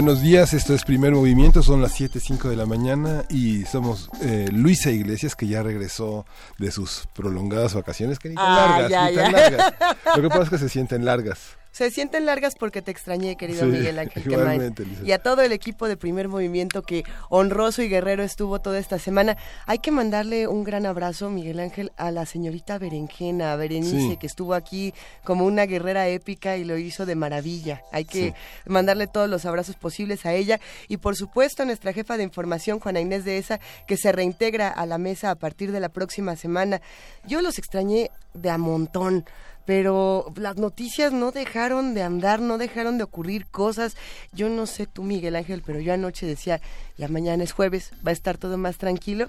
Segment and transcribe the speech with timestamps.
[0.00, 4.48] Buenos días, esto es Primer Movimiento, son las 7.05 de la mañana y somos eh,
[4.52, 6.24] Luisa Iglesias que ya regresó
[6.56, 9.40] de sus prolongadas vacaciones, que ni tan Ah, largas, ya, ni tan ya.
[9.40, 9.74] largas.
[10.14, 11.40] Lo que pasa es que se sienten largas.
[11.78, 14.84] Se sienten largas porque te extrañé, querido Sí, Miguel Ángel igualmente.
[15.04, 18.98] Y a todo el equipo de Primer Movimiento que honroso y guerrero estuvo toda esta
[18.98, 19.36] semana.
[19.64, 24.16] Hay que mandarle un gran abrazo, Miguel Ángel, a la señorita Berenjena, a Berenice, Sí.
[24.16, 27.84] que estuvo aquí como una guerrera épica y lo hizo de maravilla.
[27.92, 28.34] Hay que
[28.66, 30.58] mandarle todos los abrazos posibles a ella.
[30.88, 34.68] Y por supuesto a nuestra jefa de información, Juana Inés de Esa, que se reintegra
[34.68, 36.80] a la mesa a partir de la próxima semana.
[37.24, 39.24] Yo los extrañé de a montón
[39.68, 43.98] pero las noticias no dejaron de andar, no dejaron de ocurrir cosas.
[44.32, 46.62] Yo no sé tú, Miguel Ángel, pero yo anoche decía,
[46.96, 49.28] ya mañana es jueves, va a estar todo más tranquilo.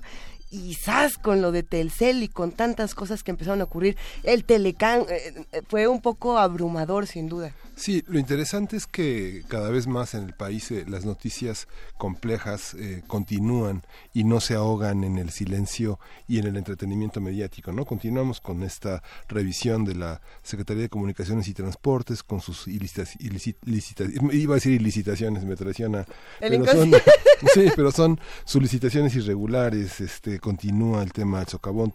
[0.49, 1.17] Y ¡zas!
[1.17, 5.45] con lo de Telcel y con tantas cosas que empezaron a ocurrir, el Telecán eh,
[5.51, 7.53] eh, fue un poco abrumador, sin duda.
[7.79, 12.73] Sí, lo interesante es que cada vez más en el país eh, las noticias complejas
[12.73, 17.85] eh, continúan y no se ahogan en el silencio y en el entretenimiento mediático, ¿no?
[17.85, 23.55] Continuamos con esta revisión de la Secretaría de Comunicaciones y Transportes con sus ilicitas, ilicit-
[23.63, 26.05] licita- iba a decir ilicitaciones, me traiciona.
[26.49, 26.91] Pero son,
[27.53, 31.93] sí, pero son solicitaciones irregulares, este continúa el tema del socavón,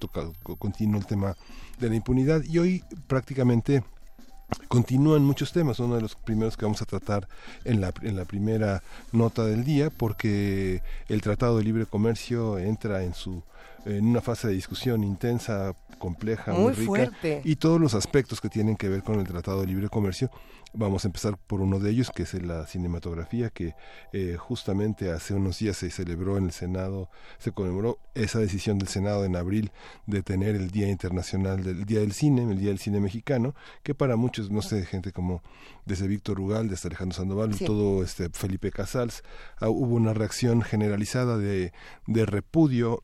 [0.59, 1.37] continúa el tema
[1.79, 3.85] de la impunidad y hoy prácticamente
[4.69, 7.29] continúan muchos temas, uno de los primeros que vamos a tratar
[7.65, 8.83] en la, en la primera
[9.13, 13.43] nota del día, porque el Tratado de Libre Comercio entra en su
[13.85, 17.41] en una fase de discusión intensa, compleja, muy, Muy rica, fuerte.
[17.45, 20.31] y todos los aspectos que tienen que ver con el Tratado de Libre Comercio.
[20.77, 23.77] Vamos a empezar por uno de ellos, que es la cinematografía, que
[24.13, 27.09] eh, justamente hace unos días se celebró en el Senado,
[27.39, 29.71] se conmemoró esa decisión del Senado en abril
[30.07, 33.95] de tener el Día Internacional del Día del Cine, el Día del Cine Mexicano, que
[33.95, 35.43] para muchos, no sé, gente como
[35.87, 37.65] desde Víctor Rugal, desde Alejandro Sandoval, Sí.
[37.67, 39.23] todo este Felipe Casals,
[39.61, 41.73] ah, hubo una reacción generalizada de,
[42.09, 43.01] de repudio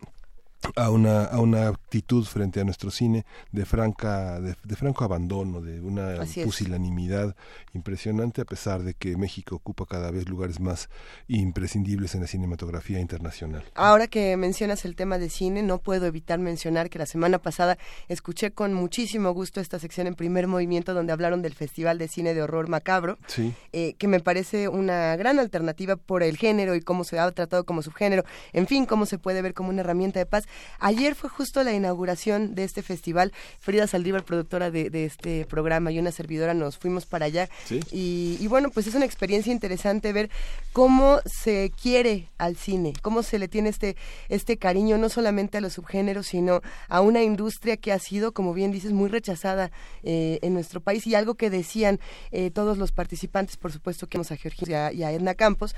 [0.76, 5.60] a una, a una actitud frente a nuestro cine de franca de, de franco abandono
[5.60, 6.46] de una Así es.
[6.46, 7.34] pusilanimidad
[7.72, 10.88] impresionante a pesar de que México ocupa cada vez lugares más
[11.28, 16.38] imprescindibles en la cinematografía internacional Ahora que mencionas el tema de cine, no puedo evitar
[16.38, 17.78] mencionar que la semana pasada
[18.08, 22.34] escuché con muchísimo gusto esta sección en primer movimiento donde hablaron del Festival de Cine
[22.34, 23.18] de Horror Macabro.
[23.26, 27.30] sí eh, que me parece una gran alternativa por el género y cómo se ha
[27.32, 30.44] tratado como subgénero, en fin, cómo se puede ver como una herramienta de paz.
[30.78, 33.32] Ayer fue justo la inauguración de este festival.
[33.58, 37.48] Frida Saldívar, productora de, de este programa, y una servidora nos fuimos para allá.
[37.64, 37.80] Sí.
[37.92, 40.30] Y, y bueno, pues es una experiencia interesante ver
[40.72, 43.96] cómo se quiere al cine, cómo se le tiene este,
[44.28, 48.54] este cariño no solamente a los subgéneros, sino a una industria que ha sido, como
[48.54, 49.70] bien dices, muy rechazada
[50.02, 52.00] eh, en nuestro país y algo que decían
[52.30, 55.34] eh, todos los participantes, por supuesto que vamos a Georgina y a, y a Edna
[55.34, 55.74] Campos,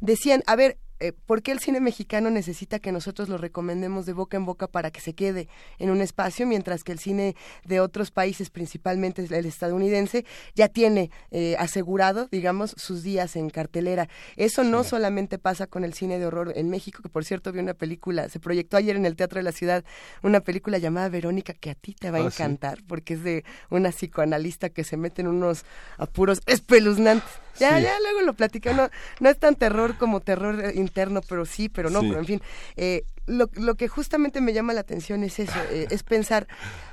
[0.00, 4.12] decían, a ver, eh, ¿por qué el cine mexicano necesita que nosotros lo recomendemos de
[4.12, 5.48] boca en boca para que se quede
[5.78, 10.24] en un espacio, mientras que el cine de otros países, principalmente el estadounidense,
[10.54, 14.08] ya tiene eh, asegurado, digamos, sus días en cartelera?
[14.36, 17.58] Eso no solamente pasa con el cine de horror en México, que por cierto vi
[17.60, 19.84] una película, se proyectó ayer en el Teatro de la Ciudad,
[20.22, 22.42] una película llamada Verónica que a ti te va a Ah, sí.
[22.42, 25.64] encantar, porque es de una psicoanalista que se mete en unos
[25.98, 27.28] apuros espeluznantes.
[27.58, 27.82] Ya, Sí.
[27.84, 28.88] ya luego lo platica, no,
[29.20, 32.08] no es tan terror como terror interno, pero sí, pero no, Sí.
[32.08, 32.42] pero en fin,
[32.76, 36.46] eh, lo, lo que justamente me llama la atención es eso, eh, es pensar,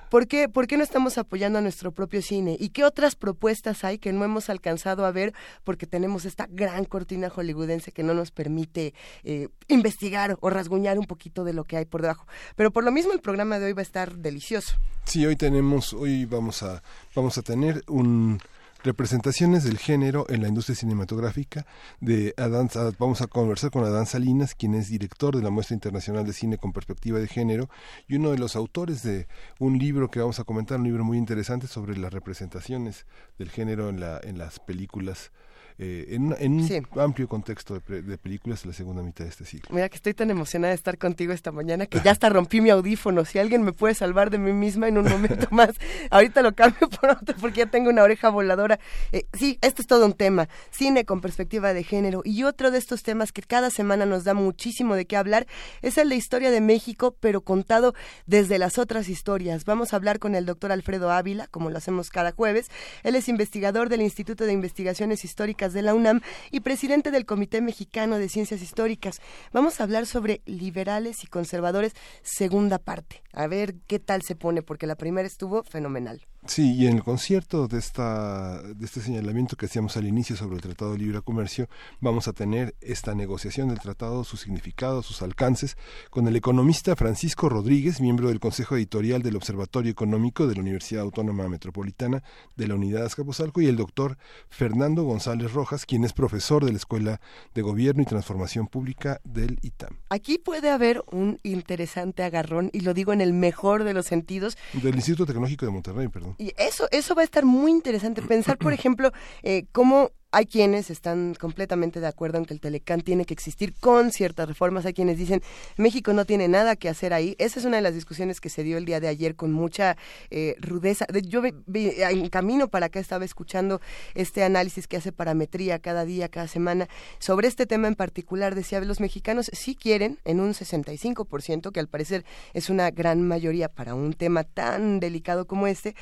[0.09, 2.57] ¿por qué, ¿por qué no estamos apoyando a nuestro propio cine?
[2.59, 5.33] ¿Y qué otras propuestas hay que no hemos alcanzado a ver
[5.63, 8.93] porque tenemos esta gran cortina hollywoodense que no nos permite
[9.23, 12.25] eh, investigar o rasguñar un poquito de lo que hay por debajo?
[12.55, 14.75] Pero por lo mismo el programa de hoy va a estar delicioso.
[15.05, 16.81] Sí, hoy tenemos, hoy vamos a,
[17.15, 18.39] vamos a tener un
[18.83, 21.65] representaciones del género en la industria cinematográfica
[22.01, 22.69] de Adán,
[22.99, 26.57] vamos a conversar con Adán Salinas, quien es director de la Muestra Internacional de Cine
[26.57, 27.69] con Perspectiva de Género
[28.07, 29.27] y uno de los autores de
[29.59, 33.05] un libro que vamos a comentar, un libro muy interesante sobre las representaciones
[33.37, 35.31] del género en, la, en las películas
[35.79, 39.67] eh, en, un amplio contexto de, películas de la segunda mitad de este siglo.
[39.71, 42.69] Mira que estoy tan emocionada de estar contigo esta mañana que ya hasta rompí mi
[42.69, 43.25] audífono.
[43.25, 45.71] Si alguien me puede salvar de mí misma en un momento más,
[46.09, 48.79] ahorita lo cambio por otro porque ya tengo una oreja voladora.
[49.11, 50.47] Eh, sí, esto es todo un tema.
[50.71, 52.21] Cine con perspectiva de género.
[52.23, 55.47] Y otro de estos temas que cada semana nos da muchísimo de qué hablar
[55.81, 57.93] es el de historia de México, pero contado
[58.25, 59.65] desde las otras historias.
[59.65, 62.69] Vamos a hablar con el doctor Alfredo Ávila, como lo hacemos cada jueves.
[63.03, 66.19] Él es investigador del Instituto de Investigaciones Históricas de la UNAM
[66.51, 69.21] y presidente del Comité Mexicano de Ciencias Históricas.
[69.53, 73.23] Vamos a hablar sobre liberales y conservadores, segunda parte.
[73.31, 76.25] A ver qué tal se pone, porque la primera estuvo fenomenal.
[76.45, 80.55] Sí, y en el concierto de, esta, de este señalamiento que hacíamos al inicio sobre
[80.55, 81.69] el Tratado de Libre Comercio,
[82.01, 85.77] vamos a tener esta negociación del tratado, su significado, sus alcances,
[86.09, 91.03] con el economista Francisco Rodríguez, miembro del Consejo Editorial del Observatorio Económico de la Universidad
[91.03, 92.23] Autónoma Metropolitana
[92.57, 94.17] de la Unidad Azcapotzalco, y el doctor
[94.49, 97.21] Fernando González Rojas, quien es profesor de la Escuela
[97.53, 99.97] de Gobierno y Transformación Pública del ITAM.
[100.09, 104.57] Aquí puede haber un interesante agarrón, y lo digo en el mejor de los sentidos.
[104.73, 106.32] Del Instituto Tecnológico de Monterrey, perdón.
[106.37, 108.21] Y eso, eso va a estar muy interesante.
[108.21, 109.11] Pensar, por ejemplo,
[109.43, 113.75] eh, cómo hay quienes están completamente de acuerdo en que el Telecán tiene que existir
[113.79, 114.83] con ciertas reformas.
[114.87, 115.43] Hay quienes dicen
[115.77, 117.35] México no tiene nada que hacer ahí.
[117.37, 119.95] Esa es una de las discusiones que se dio el día de ayer con mucha
[120.31, 121.05] eh, rudeza.
[121.23, 123.79] Yo en camino para acá estaba escuchando
[124.15, 126.89] este análisis que hace parametría cada día, cada semana
[127.19, 128.55] sobre este tema en particular.
[128.55, 133.69] Decía los mexicanos sí quieren en un 65%, que al parecer es una gran mayoría
[133.69, 135.95] para un tema tan delicado como este,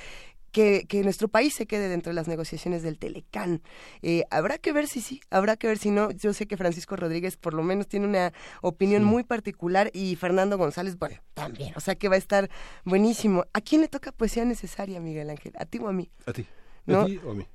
[0.51, 3.62] que, nuestro país se quede dentro de las negociaciones del Telecán.
[4.01, 6.12] Eh, habrá que ver si sí, habrá que ver si no.
[6.12, 10.57] Yo sé que Francisco Rodríguez por lo menos tiene una opinión muy particular y Fernando
[10.57, 11.74] González, bueno, también.
[11.75, 12.50] O sea que va a estar
[12.83, 13.45] buenísimo.
[13.53, 15.53] ¿A quién le toca poesía necesaria, Miguel Ángel?
[15.57, 16.09] ¿A ti o a mí?
[16.25, 16.45] A ti.
[16.88, 17.48] ¿A ti o a mí?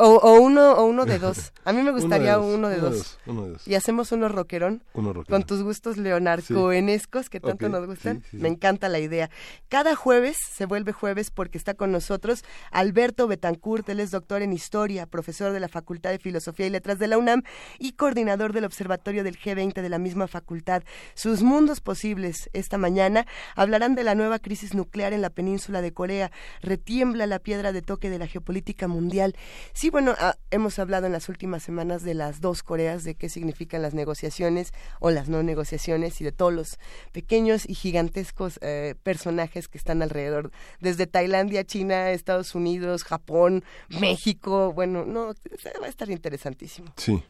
[0.00, 1.52] O, uno, o uno de dos.
[1.64, 3.18] A mí me gustaría uno de dos.
[3.66, 8.22] Y hacemos uno rockerón, con tus gustos leonarcoenescos que tanto nos gustan.
[8.32, 9.30] me encanta la idea.
[9.68, 13.88] Cada jueves se vuelve jueves porque está con nosotros Alberto Betancourt.
[13.88, 17.18] Él es doctor en historia, profesor de la Facultad de Filosofía y Letras de la
[17.18, 17.42] UNAM
[17.78, 20.82] y coordinador del Observatorio del G20 de la misma facultad.
[21.14, 23.26] Sus mundos posibles esta mañana
[23.56, 26.30] hablarán de la nueva crisis nuclear en la península de Corea.
[26.62, 29.34] Retiembla la piedra de toque de la geopolítica mundial
[29.72, 33.28] Sí, bueno, ah, hemos hablado en las últimas semanas de las dos Coreas, de qué
[33.28, 36.78] significan las negociaciones o las no negociaciones y de todos los
[37.12, 40.50] pequeños y gigantescos eh, personajes que están alrededor,
[40.80, 44.72] desde Tailandia, China, Estados Unidos, Japón, México.
[44.72, 45.26] Bueno, no,
[45.80, 46.92] va a estar interesantísimo.
[46.96, 47.22] Sí.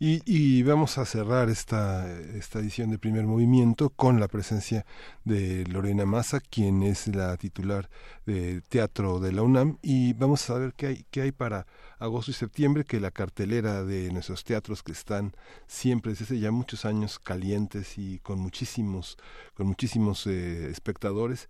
[0.00, 4.86] Y, y, vamos a cerrar esta, esta edición de primer movimiento con la presencia
[5.24, 7.90] de Lorena Massa, quien es la titular
[8.24, 11.66] de teatro de la UNAM, y vamos a ver qué hay, qué hay para
[11.98, 15.32] agosto y septiembre, que la cartelera de nuestros teatros que están
[15.66, 19.16] siempre desde ya muchos años calientes y con muchísimos,
[19.54, 21.48] con muchísimos eh, espectadores,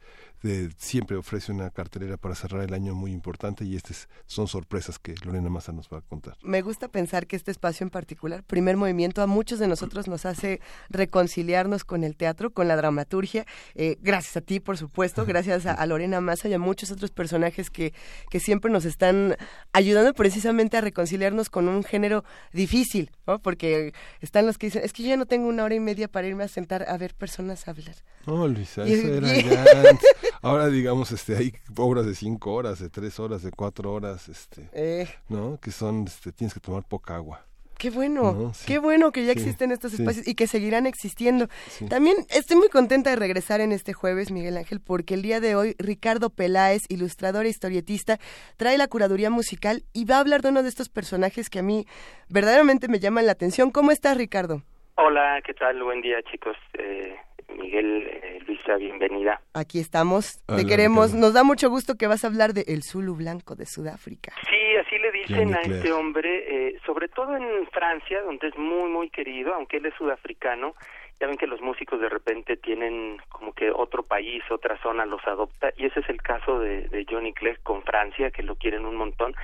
[0.76, 5.14] siempre ofrece una cartelera para cerrar el año muy importante y estas son sorpresas que
[5.24, 6.36] Lorena Massa nos va a contar.
[6.42, 10.26] Me gusta pensar que este espacio en particular, primer movimiento, a muchos de nosotros nos
[10.26, 10.60] hace
[10.90, 13.46] reconciliarnos con el teatro, con la dramaturgia.
[13.74, 17.70] Eh, gracias a ti, por supuesto, gracias a, Lorena Massa y a muchos otros personajes
[17.70, 17.92] que,
[18.30, 19.36] que siempre nos están
[19.72, 23.40] ayudando precisamente a reconciliarnos con un género difícil, ¿no?
[23.40, 26.06] porque están los que dicen, es que yo ya no tengo una hora y media
[26.06, 27.96] para irme a sentar a ver personas hablar.
[28.24, 29.64] No, Luisa, eso era ya
[30.42, 34.70] Ahora, digamos, este, hay obras de cinco horas, de tres horas, de cuatro horas, este,
[34.72, 35.08] eh.
[35.28, 35.58] ¿no?
[35.60, 37.44] Que son, este, tienes que tomar poca agua.
[37.78, 41.46] Qué bueno, qué bueno que ya existen estos espacios y que seguirán existiendo.
[41.88, 45.54] También estoy muy contenta de regresar en este jueves, Miguel Ángel, porque el día de
[45.54, 48.18] hoy Ricardo Peláez, ilustrador e historietista,
[48.56, 51.62] trae la curaduría musical y va a hablar de uno de estos personajes que a
[51.62, 51.86] mí
[52.28, 53.70] verdaderamente me llaman la atención.
[53.70, 54.62] ¿Cómo estás, Ricardo?
[54.96, 55.80] Hola, ¿qué tal?
[55.80, 56.56] Buen día, chicos.
[56.76, 57.14] Eh,
[57.58, 59.40] Miguel, eh, Luisa, bienvenida.
[59.54, 63.16] Aquí estamos, te queremos, nos da mucho gusto que vas a hablar de El Zulu
[63.16, 64.32] Blanco de Sudáfrica.
[64.48, 68.88] Sí, así le dicen a este hombre, eh, sobre todo en Francia, donde es muy,
[68.88, 70.74] muy querido, aunque él es sudafricano,
[71.20, 75.26] ya ven que los músicos de repente tienen como que otro país, otra zona los
[75.26, 78.84] adopta, y ese es el caso de, de Johnny Clegg con Francia, que lo quieren
[78.84, 79.34] un montón.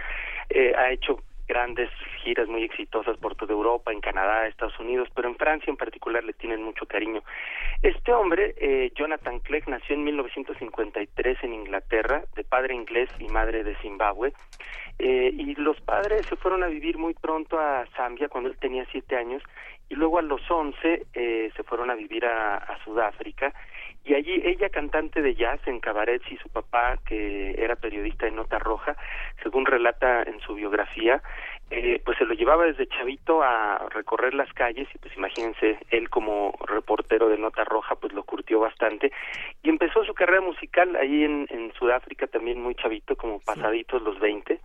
[0.50, 1.91] Eh, ha hecho grandes
[2.23, 6.25] giras muy exitosas por toda Europa, en Canadá, Estados Unidos, pero en Francia en particular
[6.25, 7.23] le tienen mucho cariño.
[7.83, 13.65] Este hombre, eh, Jonathan Clegg, nació en 1953 en Inglaterra, de padre inglés y madre
[13.65, 14.33] de Zimbabue,
[14.99, 18.87] eh, y los padres se fueron a vivir muy pronto a Zambia cuando él tenía
[18.91, 19.43] siete años,
[19.89, 23.53] y luego a los once eh, se fueron a vivir a, a Sudáfrica,
[24.05, 28.33] y allí ella cantante de jazz en cabarets y su papá que era periodista de
[28.33, 28.97] Nota Roja,
[29.43, 31.23] según relata en su biografía,
[31.71, 36.11] eh, pues se lo llevaba desde chavito a recorrer las calles y pues imagínense, él
[36.11, 39.11] como reportero de Nota Roja pues lo curtió bastante
[39.63, 44.21] y empezó su carrera musical ahí en, en Sudáfrica también muy chavito, como pasaditos los
[44.21, 44.61] 20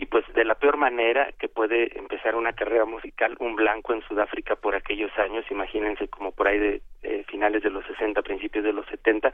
[0.00, 4.02] y pues de la peor manera que puede empezar una carrera musical un blanco en
[4.02, 6.80] Sudáfrica por aquellos años, imagínense como por ahí de
[7.24, 9.32] finales de los 60, principios de los 70,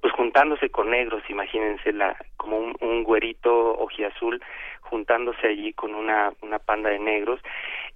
[0.00, 4.42] pues juntándose con negros, imagínense la como un, un güerito ojiazul
[4.80, 7.40] juntándose allí con una una panda de negros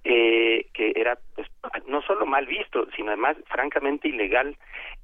[0.03, 1.47] eh, que era pues
[1.87, 4.55] no solo mal visto, sino además francamente ilegal.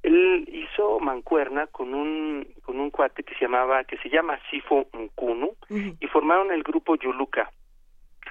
[0.08, 4.88] Él hizo mancuerna con un con un cuate que se llamaba que se llama Sifo
[4.92, 7.50] Nkunu y formaron el grupo Yuluka.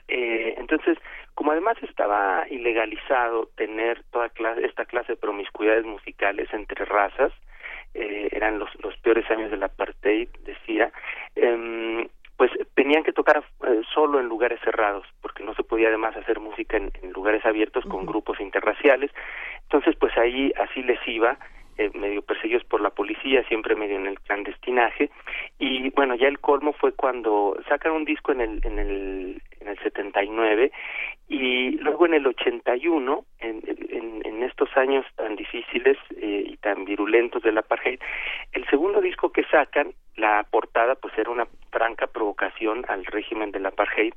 [0.07, 0.97] Eh, entonces,
[1.35, 7.31] como además estaba ilegalizado tener toda clase, esta clase de promiscuidades musicales entre razas,
[7.93, 10.91] eh, eran los, los peores años del apartheid, decía,
[11.35, 12.07] eh,
[12.37, 16.39] pues tenían que tocar eh, solo en lugares cerrados, porque no se podía además hacer
[16.39, 19.11] música en, lugares abiertos con grupos interraciales.
[19.63, 21.37] Entonces, pues ahí así les iba,
[21.77, 25.09] eh, medio perseguidos por la policía, siempre medio en el clandestinaje.
[25.59, 29.67] Y bueno, ya el colmo fue cuando sacan un disco en el, en el, en
[29.67, 30.71] el 79
[31.29, 36.85] y luego en el 81, en, en, en estos años tan difíciles eh, y tan
[36.85, 37.99] virulentos del apartheid,
[38.53, 43.65] el segundo disco que sacan la portada pues era una franca provocación al régimen del
[43.65, 44.13] apartheid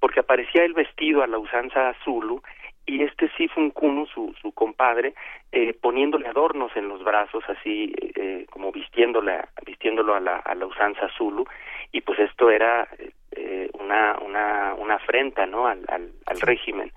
[0.00, 2.42] porque aparecía el vestido a la usanza Zulu
[2.86, 5.14] y este Sifun Kunu, su, su compadre,
[5.52, 10.66] eh, poniéndole adornos en los brazos, así eh, como vistiéndole, vistiéndolo a la, a la
[10.66, 11.46] usanza Zulu,
[11.92, 12.88] y pues esto era
[13.32, 16.92] eh, una, una, una afrenta, ¿no?, al, al, al régimen.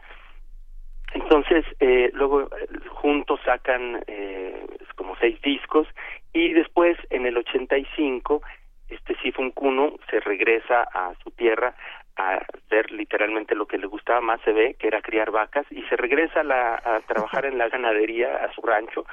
[1.14, 2.50] Entonces, eh, luego
[2.90, 4.66] juntos sacan eh,
[4.96, 5.88] como seis discos
[6.34, 8.42] y después en el 85
[8.90, 11.74] este Sifun Kuno se regresa a su tierra
[12.18, 15.82] a hacer literalmente lo que le gustaba más se ve que era criar vacas y
[15.84, 19.06] se regresa a, la, a trabajar en la ganadería a su rancho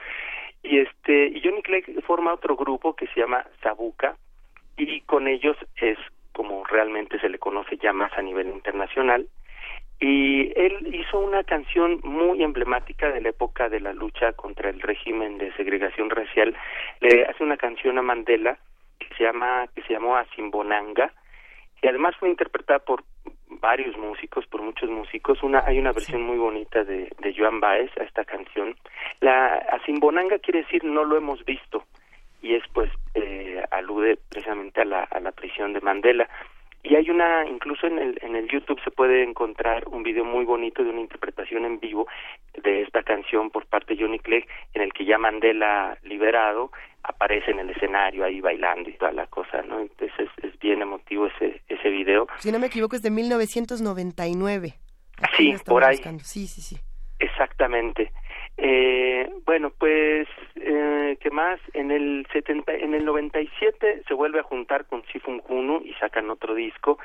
[0.62, 4.16] y este y Johnny Clegg forma otro grupo que se llama Sabuca
[4.76, 5.98] y con ellos es
[6.32, 9.26] como realmente se le conoce ya más a nivel internacional
[10.02, 14.80] y él hizo una canción muy emblemática de la época de la lucha contra el
[14.80, 16.56] régimen de segregación racial.
[17.00, 18.58] Le hace una canción a Mandela
[18.98, 21.12] que se llama que se llamó Asimbonanga
[21.82, 23.04] y además fue interpretada por
[23.48, 25.42] varios músicos, por muchos músicos.
[25.42, 28.76] Una hay una versión muy bonita de de Joan Baez a esta canción.
[29.20, 31.84] La Asimbonanga quiere decir no lo hemos visto
[32.40, 36.28] y es pues eh, alude precisamente a la a la prisión de Mandela
[36.82, 40.44] y hay una incluso en el en el YouTube se puede encontrar un video muy
[40.44, 42.08] bonito de una interpretación en vivo
[42.62, 46.72] de esta canción por parte de Johnny Clegg en el que ya Mandela liberado
[47.04, 51.26] aparece en el escenario ahí bailando y toda la cosa no entonces es, bien emotivo
[51.26, 52.28] ese ese video.
[52.38, 54.74] Si no me equivoco es de 1999
[55.36, 55.98] sí por ahí.
[56.22, 56.76] sí sí sí.
[57.20, 58.10] Exactamente
[58.58, 61.58] eh, bueno, pues, eh, ¿qué más?
[61.72, 66.30] En el 70, en el 97 se vuelve a juntar con Sifun Kunu y sacan
[66.30, 66.98] otro disco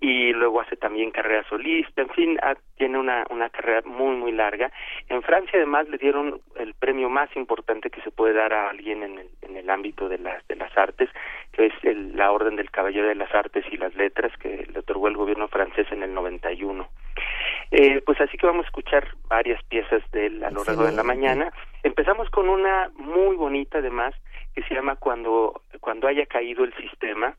[0.00, 2.38] y luego hace también carrera solista, en fin,
[2.76, 4.70] tiene una, una carrera muy, muy larga.
[5.08, 9.02] En Francia además le dieron el premio más importante que se puede dar a alguien
[9.02, 11.10] en el, en el ámbito de las, de las artes,
[11.52, 14.78] que es el, la Orden del Caballero de las Artes y las Letras que le
[14.78, 16.88] otorgó el gobierno francés en el 91.
[17.70, 20.92] Eh, pues así que vamos a escuchar varias piezas de él a lo largo de
[20.92, 21.52] la mañana.
[21.82, 24.14] Empezamos con una muy bonita además
[24.54, 27.36] que se llama Cuando, cuando haya caído el sistema.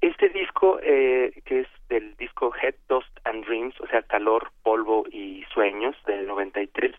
[0.00, 5.04] Este disco, eh, que es del disco Head, Dust and Dreams, o sea, calor, polvo
[5.10, 6.94] y sueños del 93,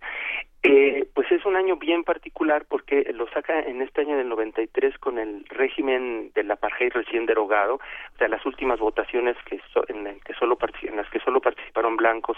[0.65, 4.97] eh, pues es un año bien particular porque lo saca en este año del 93
[4.97, 10.23] con el régimen del apartheid recién derogado, o sea, las últimas votaciones que en, el
[10.23, 12.37] que solo en las que solo participaron blancos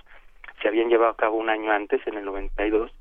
[0.59, 2.91] se habían llevado a cabo un año antes, en el 92,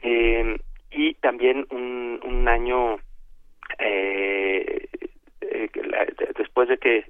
[0.00, 0.56] eh,
[0.90, 2.96] y también un, un año
[3.78, 4.88] eh,
[5.54, 5.70] eh,
[6.36, 7.04] después de que,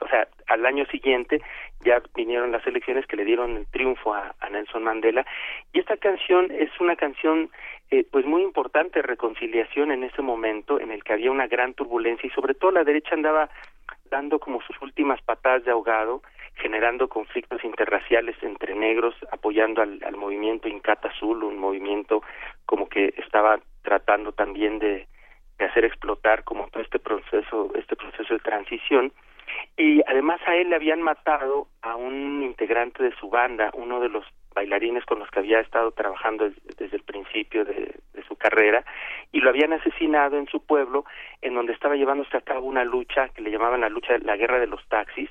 [0.00, 1.40] o sea, al año siguiente
[1.84, 5.24] ya vinieron las elecciones que le dieron el triunfo a, Nelson Mandela.
[5.72, 7.50] Y esta canción es una canción
[7.90, 12.26] eh, pues muy importante reconciliación en ese momento en el que había una gran turbulencia
[12.26, 13.48] y sobre todo la derecha andaba
[14.10, 16.22] dando como sus últimas patadas de ahogado
[16.56, 22.22] generando conflictos interraciales entre negros, apoyando al, al movimiento Incata Azul, un movimiento
[22.66, 25.06] como que estaba tratando también de,
[25.60, 29.12] de hacer explotar como todo este proceso, este proceso de transición.
[29.76, 34.08] Y además a él le habían matado a un integrante de su banda, uno de
[34.08, 34.24] los
[34.54, 37.94] bailarines con los que había estado trabajando desde, el principio de,
[38.26, 38.84] su carrera,
[39.32, 41.04] y lo habían asesinado en su pueblo,
[41.42, 44.60] en donde estaba llevándose a cabo una lucha que le llamaban la lucha, la guerra
[44.60, 45.28] de los taxis,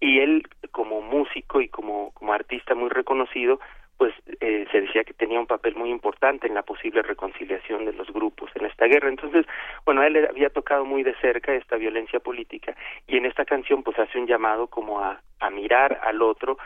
[0.00, 0.42] y él
[0.72, 3.60] como músico y como, como artista muy reconocido,
[3.96, 7.92] pues eh, se decía que tenía un papel muy importante en la posible reconciliación de
[7.92, 9.08] los grupos en esta guerra.
[9.08, 9.46] Entonces,
[9.84, 13.98] bueno, él había tocado muy de cerca esta violencia política y en esta canción pues
[13.98, 16.58] hace un llamado como a, a mirar al otro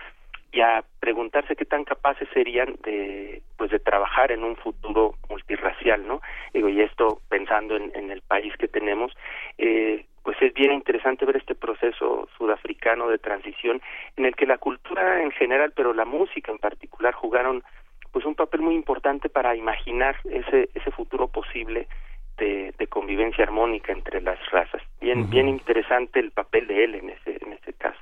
[0.50, 6.06] y a preguntarse qué tan capaces serían de pues de trabajar en un futuro multirracial,
[6.06, 6.20] ¿no?
[6.54, 9.12] Y esto pensando en, en el país que tenemos,
[9.58, 13.80] eh, pues es bien interesante ver este proceso sudafricano de transición
[14.18, 17.62] en el que la cultura en general, pero la música en particular jugaron
[18.12, 21.88] pues un papel muy importante para imaginar ese ese futuro posible
[22.37, 24.82] de, de convivencia armónica entre las razas.
[25.00, 27.99] Bien bien interesante el papel de él en ese en ese caso.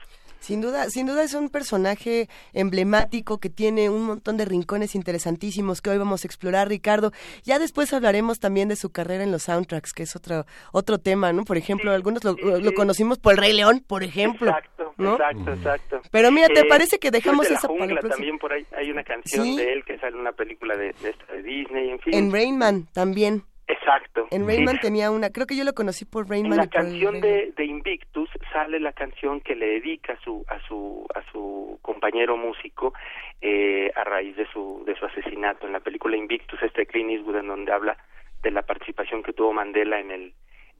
[0.46, 5.82] Sin duda, sin duda es un personaje emblemático que tiene un montón de rincones interesantísimos
[5.82, 7.10] que hoy vamos a explorar, Ricardo.
[7.42, 11.32] Ya después hablaremos también de su carrera en los soundtracks, que es otro otro tema,
[11.32, 11.44] ¿no?
[11.44, 12.36] Por ejemplo, algunos lo,
[12.74, 14.50] conocimos por el Rey León, por ejemplo.
[14.50, 16.00] Exacto, exacto, exacto.
[16.12, 19.02] Pero mira, ¿te eh, parece que dejamos esa para la También por ahí hay una
[19.02, 22.14] canción de él que sale en una película de, de, de Disney, en fin.
[22.14, 23.42] En Rainman también.
[23.68, 24.28] Exacto.
[24.30, 26.52] En Rayman tenía una, creo que yo lo conocí por Rayman.
[26.52, 30.60] En la canción de, de, Invictus sale la canción que le dedica a su a
[30.68, 32.94] su a su compañero músico
[33.40, 37.38] eh, a raíz de su de su asesinato en la película Invictus este Clint Eastwood
[37.38, 37.96] en donde habla
[38.42, 40.34] de la participación que tuvo Mandela en el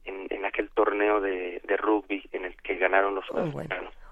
[0.05, 3.51] en, en aquel torneo de, de rugby en el que ganaron los oh,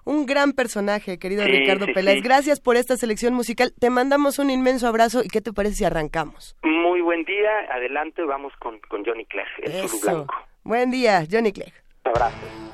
[0.05, 2.22] un gran personaje, querido Ricardo Peláez.
[2.22, 3.74] Gracias por esta selección musical.
[3.79, 6.55] Te mandamos un inmenso abrazo y ¿qué te parece si arrancamos?
[7.05, 7.51] Buen día.
[7.71, 10.35] Adelante, vamos con, con Johnny Clegg, el blanco.
[10.63, 11.71] Buen día, Johnny Clegg.
[12.03, 12.64] abrazo.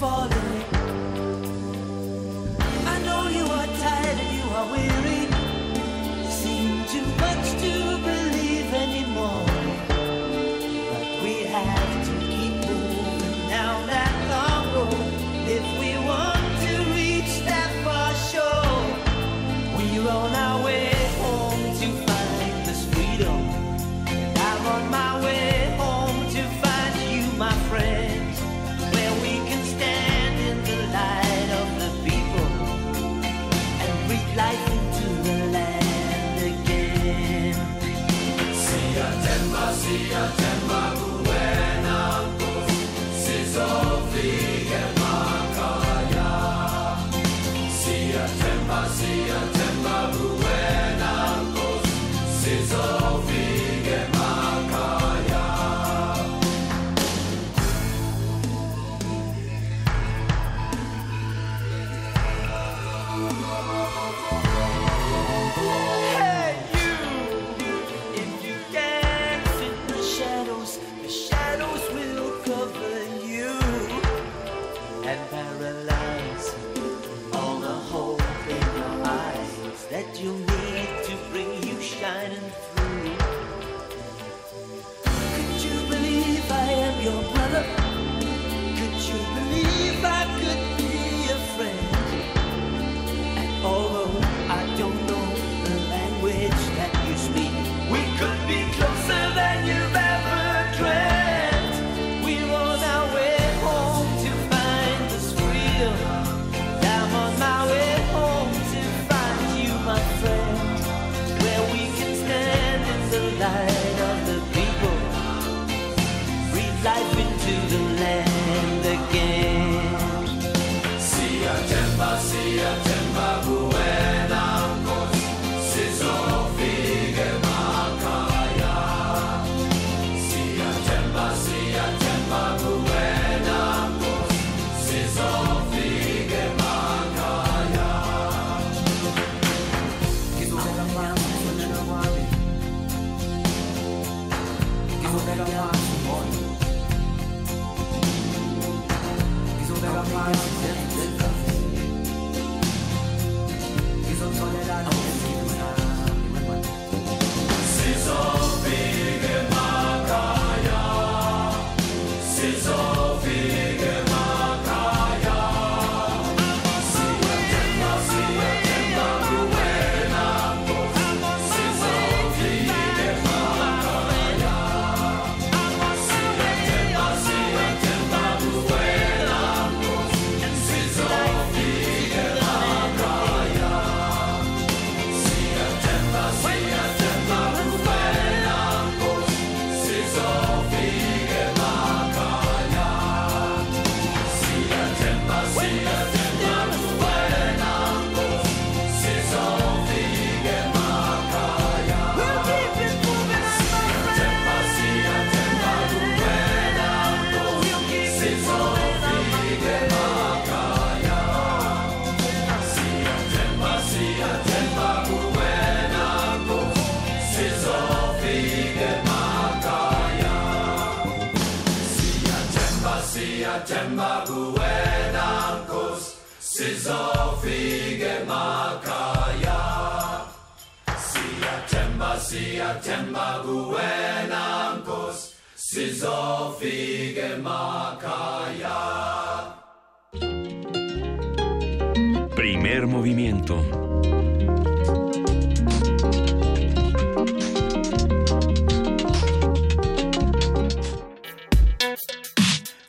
[0.00, 0.39] falling.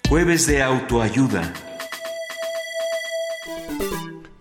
[0.10, 1.71] Jueves de autoayuda.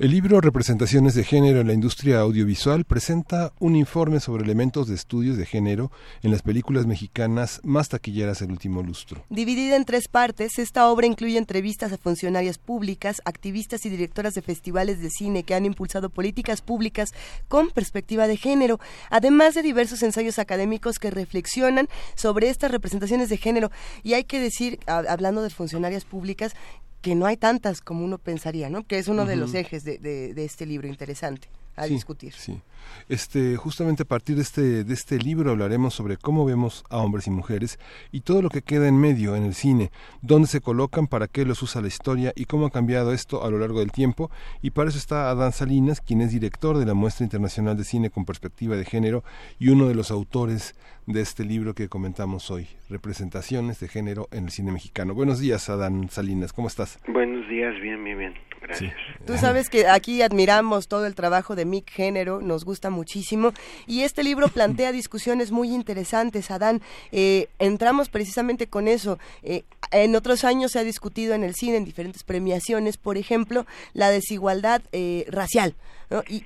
[0.01, 4.95] El libro Representaciones de Género en la Industria Audiovisual presenta un informe sobre elementos de
[4.95, 9.23] estudios de género en las películas mexicanas más taquilleras del último lustro.
[9.29, 14.41] Dividida en tres partes, esta obra incluye entrevistas a funcionarias públicas, activistas y directoras de
[14.41, 17.11] festivales de cine que han impulsado políticas públicas
[17.49, 23.37] con perspectiva de género, además de diversos ensayos académicos que reflexionan sobre estas representaciones de
[23.37, 23.71] género.
[24.03, 26.55] Y hay que decir, hablando de funcionarias públicas,
[27.01, 28.87] que no hay tantas como uno pensaría, ¿no?
[28.87, 31.49] Que es uno de los ejes de, de, este libro interesante
[31.81, 32.33] a discutir.
[32.33, 32.61] Sí.
[33.09, 37.27] Este, justamente a partir de este, de este libro hablaremos sobre cómo vemos a hombres
[37.27, 37.79] y mujeres
[38.13, 39.91] y todo lo que queda en medio en el cine,
[40.23, 43.51] dónde se colocan, para qué los usa la historia y cómo ha cambiado esto a
[43.51, 44.31] lo largo del tiempo.
[44.63, 48.11] Y para eso está Adán Salinas, quien es director de la Muestra Internacional de Cine
[48.11, 49.25] con Perspectiva de Género
[49.59, 50.75] y uno de los autores
[51.07, 55.15] de este libro que comentamos hoy, Representaciones de Género en el Cine Mexicano.
[55.15, 56.99] Buenos días, Adán Salinas, ¿cómo estás?
[57.09, 58.50] Buenos días, bien, bien, bien.
[58.61, 58.95] Gracias.
[59.27, 63.53] Tú sabes que aquí admiramos todo el trabajo de Mick Género, nos gusta muchísimo.
[63.87, 66.81] Y este libro plantea discusiones muy interesantes, Adán.
[67.13, 69.19] Eh, entramos precisamente con eso.
[69.43, 73.67] Eh, en otros años se ha discutido en el cine, en diferentes premiaciones, por ejemplo,
[73.93, 75.75] la desigualdad eh, racial.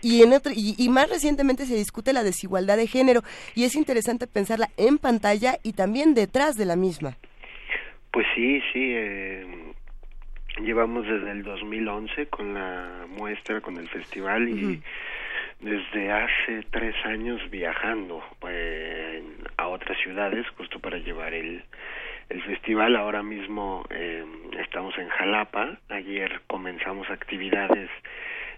[0.03, 3.23] Y, en otro, y, más recientemente se discute la desigualdad de género
[3.55, 7.17] y es interesante pensarla en pantalla y también detrás de la misma.
[8.13, 8.95] Pues sí, sí.
[10.61, 14.83] Llevamos desde el 2011 con la muestra, con el festival y
[15.61, 19.23] desde hace tres años viajando eh,
[19.57, 21.63] a otras ciudades justo para llevar el,
[22.29, 22.97] el festival.
[22.97, 24.25] Ahora mismo eh,
[24.59, 25.79] estamos en Jalapa.
[25.89, 27.91] Ayer comenzamos actividades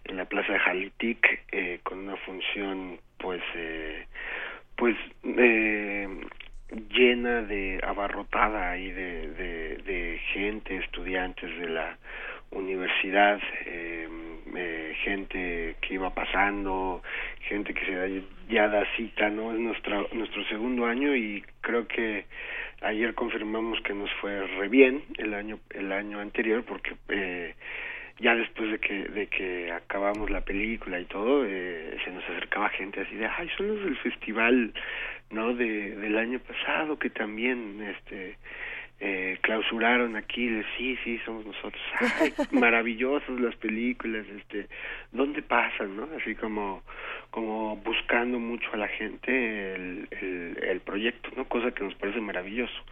[0.05, 4.07] en la Plaza de Jalitic eh, con una función pues eh,
[4.77, 6.09] pues eh,
[6.71, 9.29] llena de abarrotada y de,
[9.85, 11.97] de, gente, estudiantes de la
[12.51, 14.09] universidad, eh,
[14.55, 17.03] eh, gente que iba pasando,
[17.49, 19.53] gente que se ya da cita, ¿no?
[19.53, 22.27] Es nuestro, nuestro segundo año y creo que
[22.83, 27.55] ayer confirmamos que nos fue re bien el año, el año anterior porque eh,
[28.19, 32.69] ya después de que, de que acabamos la película y todo, eh, se nos acercaba
[32.71, 34.73] gente así de, ay, son los del festival,
[35.31, 35.55] ¿no?
[35.55, 38.37] De, del año pasado que también, este,
[38.99, 40.49] eh, clausuraron aquí,
[40.79, 41.83] sí, sí, somos nosotros,
[42.21, 44.69] Ay, maravillosos las películas, este,
[45.13, 46.09] ¿dónde pasan, no?
[46.19, 46.83] Así como,
[47.31, 51.45] como buscando mucho a la gente el, el, el proyecto, ¿no?
[51.45, 52.83] Cosa que nos parece maravilloso.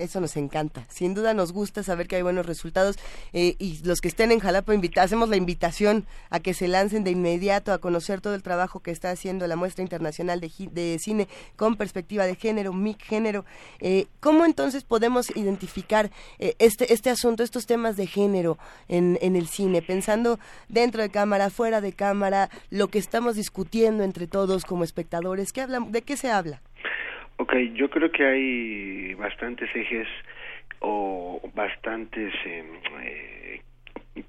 [0.00, 0.86] Eso nos encanta.
[0.88, 2.96] Sin duda nos gusta saber que hay buenos resultados
[3.32, 7.10] eh, y los que estén en Jalapa hacemos la invitación a que se lancen de
[7.10, 11.76] inmediato a conocer todo el trabajo que está haciendo la muestra internacional de, cine con
[11.76, 13.44] perspectiva de género, MIC género.
[13.80, 18.58] Eh, ¿Cómo entonces podemos identificar eh, este este asunto, estos temas de género
[18.88, 24.02] en, en el cine, pensando dentro de cámara, fuera de cámara, lo que estamos discutiendo
[24.02, 25.52] entre todos como espectadores?
[25.52, 26.62] ¿Qué hablan, ¿De qué se habla?
[27.40, 30.06] Ok, yo creo que hay bastantes ejes
[30.80, 32.66] o bastantes em,
[33.00, 33.62] eh,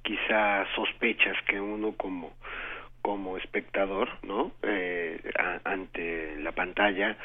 [0.02, 2.34] quizá sospechas que uno como
[3.02, 4.54] como espectador, ¿no?
[4.64, 5.20] Eh,
[5.66, 7.18] ante la pantalla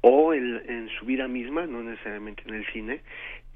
[0.00, 3.00] o en su vida misma, no necesariamente en el cine,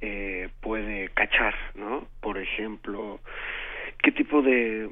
[0.00, 2.08] eh, puede cachar, ¿no?
[2.20, 3.20] Por ejemplo,
[4.02, 4.90] qué tipo de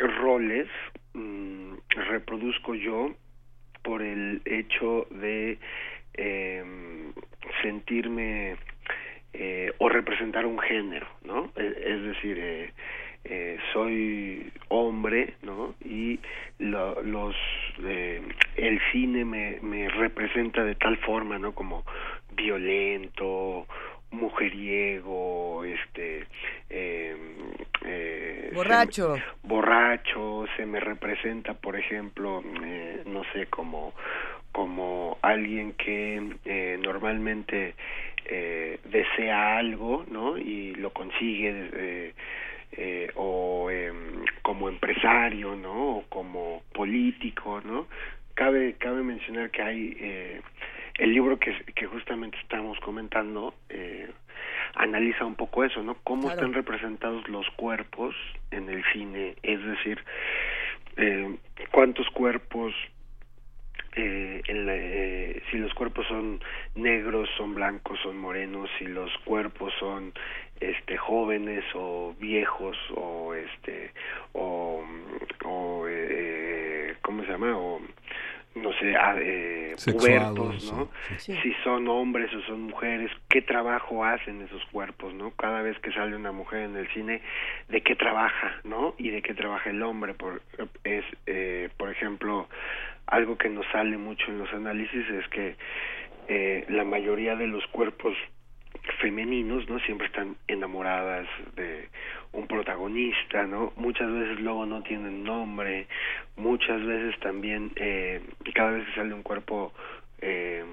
[0.00, 0.66] roles
[1.14, 1.74] mm,
[2.08, 3.14] reproduzco yo
[3.84, 5.58] por el hecho de
[6.16, 6.64] eh,
[7.62, 8.56] sentirme
[9.32, 11.50] eh, o representar un género, ¿no?
[11.56, 12.72] Es, decir, eh,
[13.24, 15.74] eh, soy hombre, ¿no?
[15.84, 16.18] Y
[16.58, 17.36] los
[17.84, 18.22] eh,
[18.56, 21.52] el cine me, me representa de tal forma, ¿no?
[21.52, 21.84] Como
[22.34, 23.66] violento,
[24.10, 26.26] mujeriego, este,
[26.70, 27.16] eh,
[27.84, 33.92] eh, borracho, borracho, se me representa, por ejemplo, eh, no sé, como
[34.56, 37.74] como alguien que eh, normalmente
[38.24, 40.38] eh, desea algo, ¿no?
[40.38, 42.14] Y lo consigue, eh,
[42.72, 45.98] eh, o em, como empresario, ¿no?
[45.98, 47.86] O como político, ¿no?
[48.32, 50.40] Cabe cabe mencionar que hay eh,
[51.00, 53.52] el libro que, que justamente estamos comentando
[54.76, 55.96] analiza un poco eso, ¿no?
[56.02, 58.14] Cómo están representados los cuerpos
[58.50, 60.02] en el cine, es decir,
[61.70, 62.74] cuántos cuerpos
[63.96, 66.40] eh, eh, si los cuerpos son
[66.74, 70.12] negros, son blancos, son morenos, si los cuerpos son
[70.60, 73.92] este jóvenes o viejos o este
[74.32, 74.84] o,
[75.44, 77.80] o eh, cómo se llama o
[78.56, 80.88] no sé, ah, eh, pubertos, ¿no?
[81.18, 85.32] Si son hombres o son mujeres, qué trabajo hacen esos cuerpos, ¿no?
[85.32, 87.20] Cada vez que sale una mujer en el cine,
[87.68, 88.94] de qué trabaja, ¿no?
[88.96, 90.40] Y de qué trabaja el hombre, por,
[90.84, 92.48] es, eh, por ejemplo,
[93.06, 95.56] algo que nos sale mucho en los análisis es que
[96.28, 98.16] eh, la mayoría de los cuerpos
[99.00, 99.78] femeninos, ¿no?
[99.80, 101.88] Siempre están enamoradas de
[102.32, 103.72] un protagonista, ¿no?
[103.76, 105.86] Muchas veces luego no tienen nombre,
[106.36, 108.20] muchas veces también, eh,
[108.54, 109.72] cada vez que sale un cuerpo
[110.20, 110.64] eh,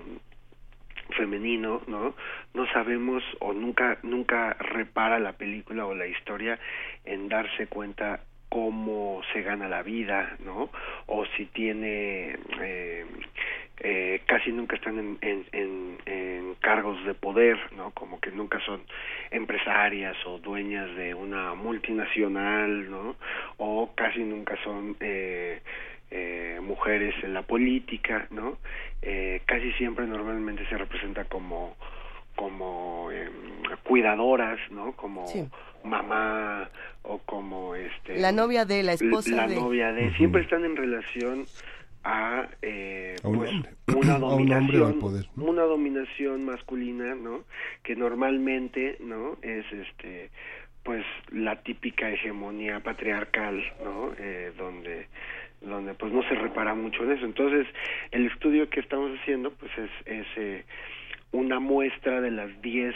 [1.18, 2.16] femenino, ¿no?
[2.54, 6.60] No sabemos o nunca, nunca repara la película o la historia
[7.06, 8.22] en darse cuenta
[8.54, 10.70] cómo se gana la vida, ¿no?
[11.08, 13.04] O si tiene eh,
[13.80, 15.18] eh, casi nunca están en,
[15.52, 17.90] en, en, cargos de poder, ¿no?
[17.92, 18.84] Como que nunca son
[19.32, 23.16] empresarias o dueñas de una multinacional, ¿no?
[23.58, 25.60] O casi nunca son eh,
[26.12, 28.60] eh, mujeres en la política, ¿no?
[29.02, 31.76] Eh, casi siempre normalmente se representa como
[32.36, 33.30] como eh,
[33.84, 34.94] cuidadoras, ¿no?
[34.94, 35.26] Como
[35.84, 36.70] mamá
[37.04, 40.16] o como este la novia de la esposa la novia de.
[40.16, 41.46] Siempre están en relación
[42.06, 43.52] a, eh, pues,
[43.96, 45.00] una dominación
[45.38, 47.44] una dominación masculina no
[47.82, 50.30] que normalmente no es este
[50.84, 55.08] pues la típica hegemonía patriarcal no eh, donde
[55.62, 57.26] donde pues no se repara mucho en eso.
[57.26, 57.68] Entonces
[58.12, 60.66] el estudio que estamos haciendo pues es, es eh,
[61.34, 62.96] una muestra de las 10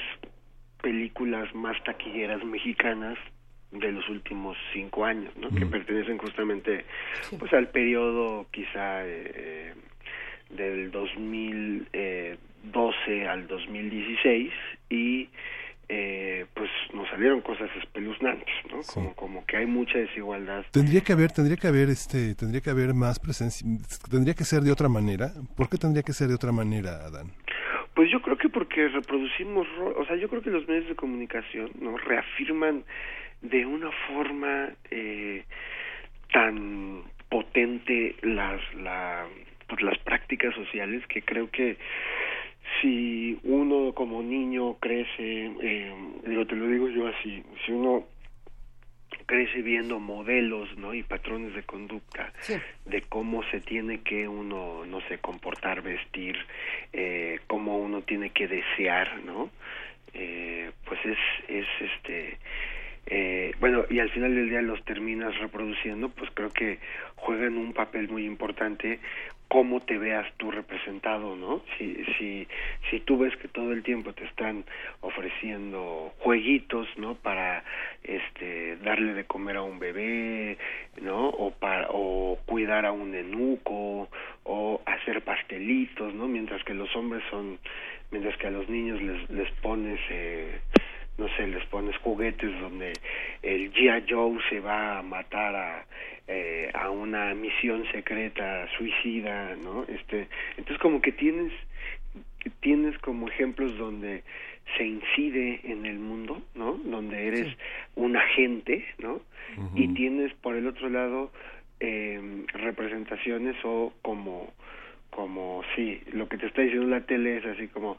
[0.81, 3.17] películas más taquilleras mexicanas
[3.71, 5.49] de los últimos cinco años, ¿no?
[5.49, 6.85] Que pertenecen justamente,
[7.37, 9.73] pues, al periodo quizá eh,
[10.49, 14.53] del 2012 al 2016
[14.89, 15.29] y
[15.89, 18.81] eh, pues nos salieron cosas espeluznantes, ¿no?
[18.93, 20.65] Como, como que hay mucha desigualdad.
[20.71, 23.67] Tendría que haber, tendría que haber, este, tendría que haber más presencia,
[24.09, 25.31] tendría que ser de otra manera.
[25.55, 27.31] ¿Por qué tendría que ser de otra manera, Adán?
[27.97, 31.71] Pues yo creo que porque reproducimos, o sea, yo creo que los medios de comunicación
[31.81, 32.83] no reafirman
[33.41, 35.43] de una forma eh,
[36.31, 39.25] tan potente las la,
[39.67, 41.77] pues las prácticas sociales que creo que
[42.79, 45.91] si uno como niño crece, eh,
[46.23, 48.03] digo, te lo digo yo así, si uno
[49.27, 52.33] crece viendo modelos no y patrones de conducta
[52.85, 56.37] de cómo se tiene que uno no sé comportar vestir
[56.93, 59.51] eh, cómo uno tiene que desear no
[60.13, 61.17] eh, pues es
[61.49, 62.37] es este
[63.05, 66.79] eh, bueno y al final del día los terminas reproduciendo pues creo que
[67.15, 68.99] juegan un papel muy importante
[69.47, 71.61] cómo te veas tú representado, ¿no?
[71.77, 72.47] Si, si,
[72.89, 74.65] si tú ves que todo el tiempo te están
[75.01, 77.15] ofreciendo jueguitos, ¿no?
[77.15, 77.63] Para
[78.03, 80.57] este darle de comer a un bebé,
[81.01, 81.29] ¿no?
[81.29, 84.09] O para o cuidar a un enuco
[84.43, 86.27] o hacer pastelitos, ¿no?
[86.27, 87.59] Mientras que los hombres son
[88.11, 90.59] mientras que a los niños les les pones eh,
[91.17, 92.93] no sé, les pones juguetes donde
[93.41, 94.05] el G.I.
[94.09, 95.85] Joe se va a matar a,
[96.27, 99.83] eh, a una misión secreta suicida, ¿no?
[99.87, 100.27] Este,
[100.57, 101.51] entonces como que tienes,
[102.59, 104.23] tienes como ejemplos donde
[104.75, 106.73] se incide en el mundo, ¿no?
[106.83, 107.47] Donde eres
[107.95, 109.21] un agente, ¿no?
[109.75, 111.31] Y tienes por el otro lado
[111.79, 114.53] eh, representaciones o como
[115.09, 117.97] como sí, lo que te está diciendo la tele es así como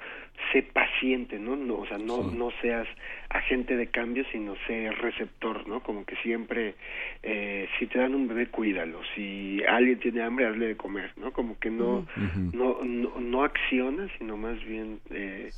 [0.52, 1.56] sé paciente, ¿no?
[1.56, 2.86] no o sea, no no seas
[3.28, 5.80] agente de cambio, sino sé receptor, ¿no?
[5.80, 6.74] Como que siempre
[7.22, 11.32] eh, si te dan un bebé, cuídalo, si alguien tiene hambre, hazle de comer, ¿no?
[11.32, 12.06] Como que no
[12.52, 15.50] no, no, no acciona, sino más bien eh,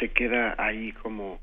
[0.00, 1.40] se queda ahí como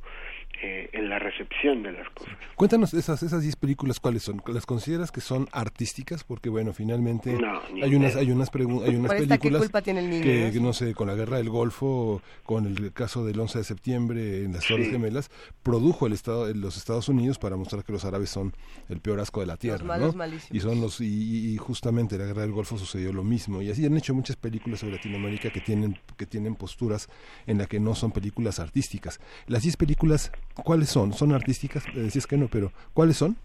[0.61, 2.33] eh, en la recepción de las cosas.
[2.55, 4.41] Cuéntanos esas esas 10 películas cuáles son.
[4.47, 6.25] ¿Las consideras que son artísticas?
[6.25, 7.37] Porque bueno, finalmente
[7.81, 12.21] hay unas hay unas hay unas películas que no sé, con la Guerra del Golfo,
[12.43, 15.31] con el caso del 11 de septiembre en las Torres Gemelas,
[15.63, 18.53] produjo el estado los Estados Unidos para mostrar que los árabes son
[18.89, 20.13] el peor asco de la tierra, ¿no?
[20.51, 23.85] Y son los y, justamente en la Guerra del Golfo sucedió lo mismo y así
[23.85, 27.07] han hecho muchas películas sobre Latinoamérica que tienen que tienen posturas
[27.47, 29.21] en la que no son películas artísticas.
[29.47, 30.31] Las 10 películas
[30.63, 31.13] ¿Cuáles son?
[31.13, 31.85] ¿Son artísticas?
[31.93, 33.35] Decías que no, pero ¿cuáles son?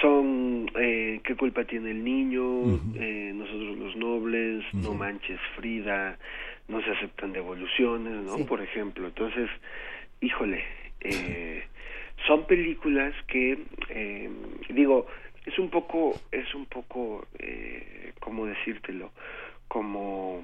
[0.00, 2.42] Son eh, ¿Qué culpa tiene el niño?
[2.94, 6.18] eh, nosotros los nobles, No manches Frida,
[6.68, 8.44] No se aceptan devoluciones, ¿no?
[8.46, 9.06] Por ejemplo.
[9.08, 9.48] Entonces,
[10.20, 10.62] híjole,
[11.00, 11.64] eh,
[12.26, 14.30] son películas que, eh,
[14.70, 15.06] digo,
[15.46, 19.12] es un poco, es un poco, eh, ¿cómo decírtelo?
[19.68, 20.42] como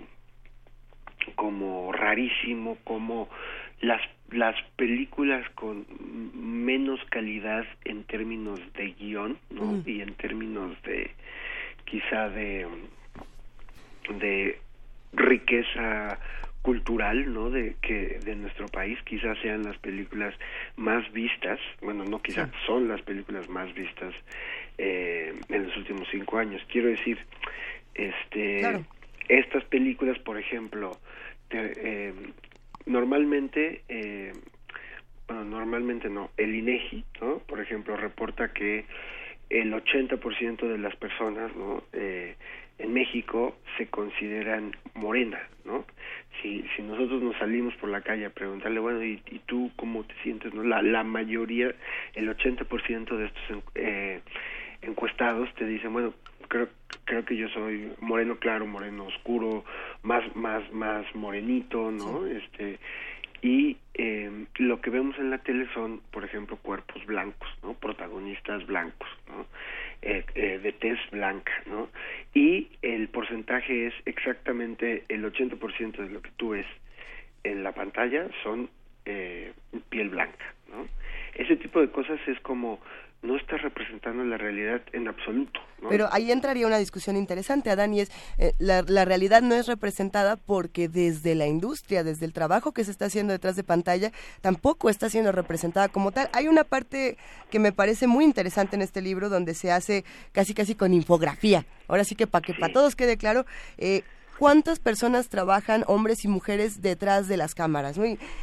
[1.34, 3.28] como rarísimo como
[3.80, 5.86] las las películas con
[6.34, 9.82] menos calidad en términos de guion ¿no?
[9.86, 11.10] y en términos de
[11.84, 12.66] quizá de
[14.20, 14.58] de
[15.12, 16.18] riqueza
[16.62, 20.34] cultural no de que de nuestro país quizás sean las películas
[20.76, 24.14] más vistas bueno no quizás son las películas más vistas
[24.78, 26.62] eh, en los últimos cinco años.
[26.70, 27.18] Quiero decir
[27.94, 28.84] este
[29.28, 30.92] estas películas por ejemplo
[31.50, 32.12] eh,
[32.86, 34.32] normalmente eh,
[35.28, 38.86] bueno normalmente no el INEGI no por ejemplo reporta que
[39.50, 42.34] el 80% de las personas no eh,
[42.78, 45.84] en México se consideran morena, ¿no?
[46.42, 50.04] Si, si nosotros nos salimos por la calle a preguntarle, bueno, ¿y, y tú cómo
[50.04, 50.52] te sientes?
[50.52, 51.74] no La, la mayoría,
[52.14, 54.20] el 80% de estos eh,
[54.82, 56.12] encuestados te dicen, bueno,
[56.48, 56.68] creo
[57.04, 59.64] creo que yo soy moreno claro, moreno oscuro,
[60.02, 62.26] más más más morenito, ¿no?
[62.26, 62.78] Este
[63.42, 67.74] y eh, lo que vemos en la tele son, por ejemplo, cuerpos blancos, ¿no?
[67.74, 69.46] Protagonistas blancos, ¿no?
[70.02, 71.88] Eh, eh, de tez blanca, ¿no?
[72.34, 76.66] Y el porcentaje es exactamente el 80% de lo que tú ves
[77.44, 78.68] en la pantalla son
[79.04, 79.52] eh,
[79.88, 80.86] piel blanca, ¿no?
[81.34, 82.80] Ese tipo de cosas es como
[83.22, 85.60] no está representando la realidad en absoluto.
[85.88, 89.66] Pero ahí entraría una discusión interesante, Adán, y es eh, la, la, realidad no es
[89.66, 94.12] representada porque desde la industria, desde el trabajo que se está haciendo detrás de pantalla,
[94.40, 96.28] tampoco está siendo representada como tal.
[96.32, 97.16] Hay una parte
[97.50, 101.66] que me parece muy interesante en este libro donde se hace casi casi con infografía.
[101.88, 103.44] Ahora sí que para que para todos quede claro,
[103.78, 104.02] eh,
[104.38, 107.98] cuántas personas trabajan, hombres y mujeres, detrás de las cámaras.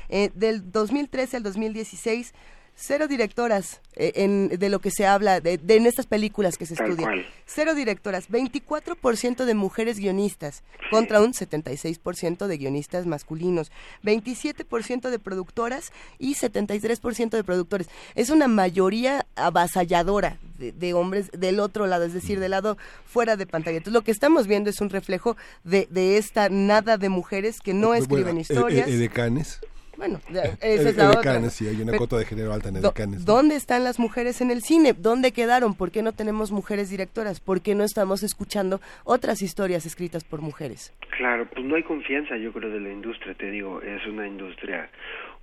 [0.10, 2.34] Eh, del 2013 al 2016
[2.76, 6.74] cero directoras eh, en, de lo que se habla de, en estas películas que se
[6.74, 7.26] estudian.
[7.46, 13.72] Cero directoras, 24% de mujeres guionistas contra un 76% de guionistas masculinos,
[14.04, 17.88] 27% de productoras y 73% de productores.
[18.16, 23.46] Es una mayoría avasalladora de, hombres del otro lado, es decir, del lado fuera de
[23.46, 23.78] pantalla.
[23.78, 27.74] Entonces lo que estamos viendo es un reflejo de, de esta nada de mujeres que
[27.74, 28.88] no escriben historias.
[28.88, 29.60] de canes
[30.04, 30.20] bueno,
[30.62, 31.50] esa es la otra.
[31.50, 33.26] Sí, hay una cota de género alta en Edecanes.
[33.26, 34.94] ¿Dónde están las mujeres en el cine?
[34.94, 35.76] ¿Dónde quedaron?
[35.76, 37.40] ¿Por qué no tenemos mujeres directoras?
[37.40, 40.94] ¿Por qué no estamos escuchando otras historias escritas por mujeres?
[41.18, 44.90] Claro, pues no hay confianza, yo creo, de la industria, te digo, es una industria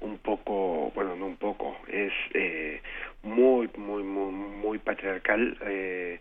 [0.01, 2.83] un poco, bueno, no un poco, es eh,
[3.23, 5.57] muy, muy, muy, muy patriarcal.
[5.67, 6.21] Eh,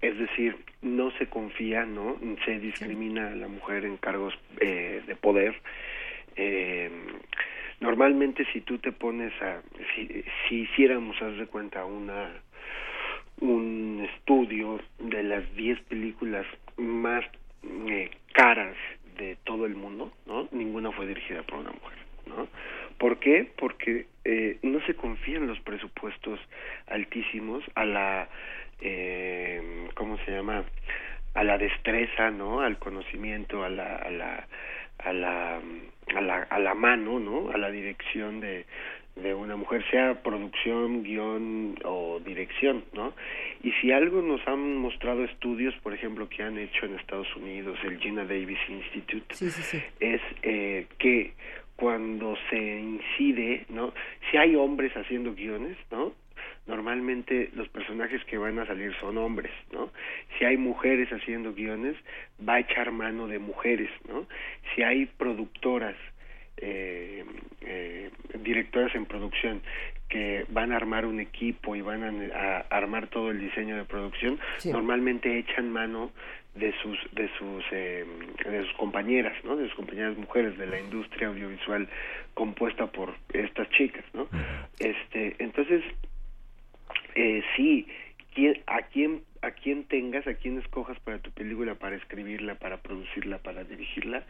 [0.00, 2.16] es decir, no se confía, ¿no?
[2.44, 5.60] Se discrimina a la mujer en cargos eh, de poder.
[6.36, 6.90] Eh,
[7.80, 9.60] Normalmente si tú te pones a,
[9.94, 12.30] si, si hiciéramos, haz de cuenta, una
[13.40, 17.24] un estudio de las 10 películas más
[17.88, 18.76] eh, caras
[19.18, 20.48] de todo el mundo, ¿no?
[20.52, 22.48] Ninguna fue dirigida por una mujer, ¿no?
[22.98, 23.50] ¿Por qué?
[23.58, 26.40] Porque eh, no se confían los presupuestos
[26.86, 28.28] altísimos a la,
[28.80, 30.64] eh, ¿cómo se llama?
[31.34, 32.60] A la destreza, ¿no?
[32.60, 34.48] Al conocimiento, a la, a la,
[34.98, 35.60] a la
[36.14, 37.50] a la, a la mano, ¿no?
[37.50, 38.64] A la dirección de,
[39.16, 43.14] de una mujer, sea producción, guion o dirección, ¿no?
[43.62, 47.78] Y si algo nos han mostrado estudios, por ejemplo, que han hecho en Estados Unidos,
[47.84, 49.34] el Gina Davis Institute,
[50.00, 51.32] es eh, que
[51.76, 53.92] cuando se incide, ¿no?
[54.30, 56.12] Si hay hombres haciendo guiones, ¿no?
[56.66, 59.90] Normalmente los personajes que van a salir son hombres, ¿no?
[60.38, 61.96] Si hay mujeres haciendo guiones,
[62.46, 64.26] va a echar mano de mujeres, ¿no?
[64.74, 65.96] Si hay productoras,
[66.56, 67.24] eh,
[67.60, 68.10] eh,
[68.40, 69.62] directoras en producción
[70.08, 74.38] que van a armar un equipo y van a, armar todo el diseño de producción,
[74.64, 76.12] normalmente echan mano
[76.54, 78.04] de sus de sus eh,
[78.44, 79.56] de sus compañeras, ¿no?
[79.56, 81.88] De sus compañeras mujeres de la industria audiovisual
[82.34, 84.28] compuesta por estas chicas, ¿no?
[84.78, 85.82] Este, entonces
[87.16, 87.86] eh, sí,
[88.66, 93.38] a quién a quién tengas, a quién escojas para tu película, para escribirla, para producirla,
[93.38, 94.24] para dirigirla,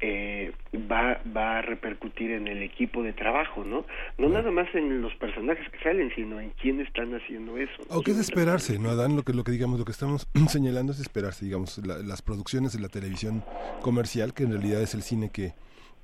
[0.00, 3.86] eh, va va a repercutir en el equipo de trabajo, ¿no?
[4.16, 7.82] No nada más en los personajes que salen, sino en quién están haciendo eso.
[7.88, 9.16] O que es esperarse, ¿no, Adán?
[9.16, 12.80] Lo que lo que digamos, lo que estamos señalando es esperarse, digamos, las producciones de
[12.80, 13.44] la televisión
[13.80, 15.52] comercial, que en realidad es el cine que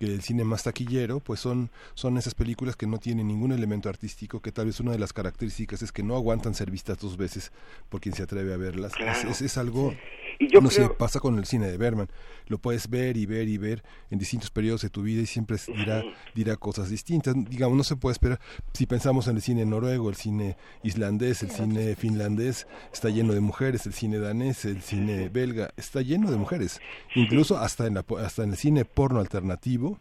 [0.00, 4.40] el cine más taquillero, pues son, son esas películas que no tienen ningún elemento artístico,
[4.40, 7.52] que tal vez una de las características es que no aguantan ser vistas dos veces
[7.88, 8.92] por quien se atreve a verlas.
[9.28, 9.94] Es, es, algo
[10.38, 12.08] Y yo no sé, pasa con el cine de Berman.
[12.46, 15.56] Lo puedes ver y ver y ver en distintos periodos de tu vida y siempre
[15.66, 16.02] dirá,
[16.34, 17.34] dirá cosas distintas.
[17.48, 18.40] Digamos, no se puede esperar.
[18.72, 23.40] Si pensamos en el cine noruego, el cine islandés, el cine finlandés, está lleno de
[23.40, 26.80] mujeres, el cine danés, el cine belga, está lleno de mujeres.
[27.14, 29.98] Incluso hasta en, la, hasta en el cine porno alternativo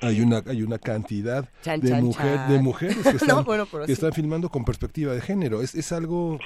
[0.00, 3.44] hay una hay una cantidad de, mujer, de mujeres que están,
[3.86, 5.62] que están filmando con perspectiva de género.
[5.62, 6.38] Es, es algo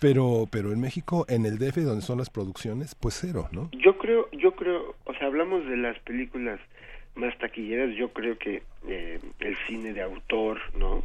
[0.00, 3.98] pero pero en México en el DF donde son las producciones pues cero no yo
[3.98, 6.60] creo yo creo o sea hablamos de las películas
[7.14, 11.04] más taquilleras yo creo que eh, el cine de autor no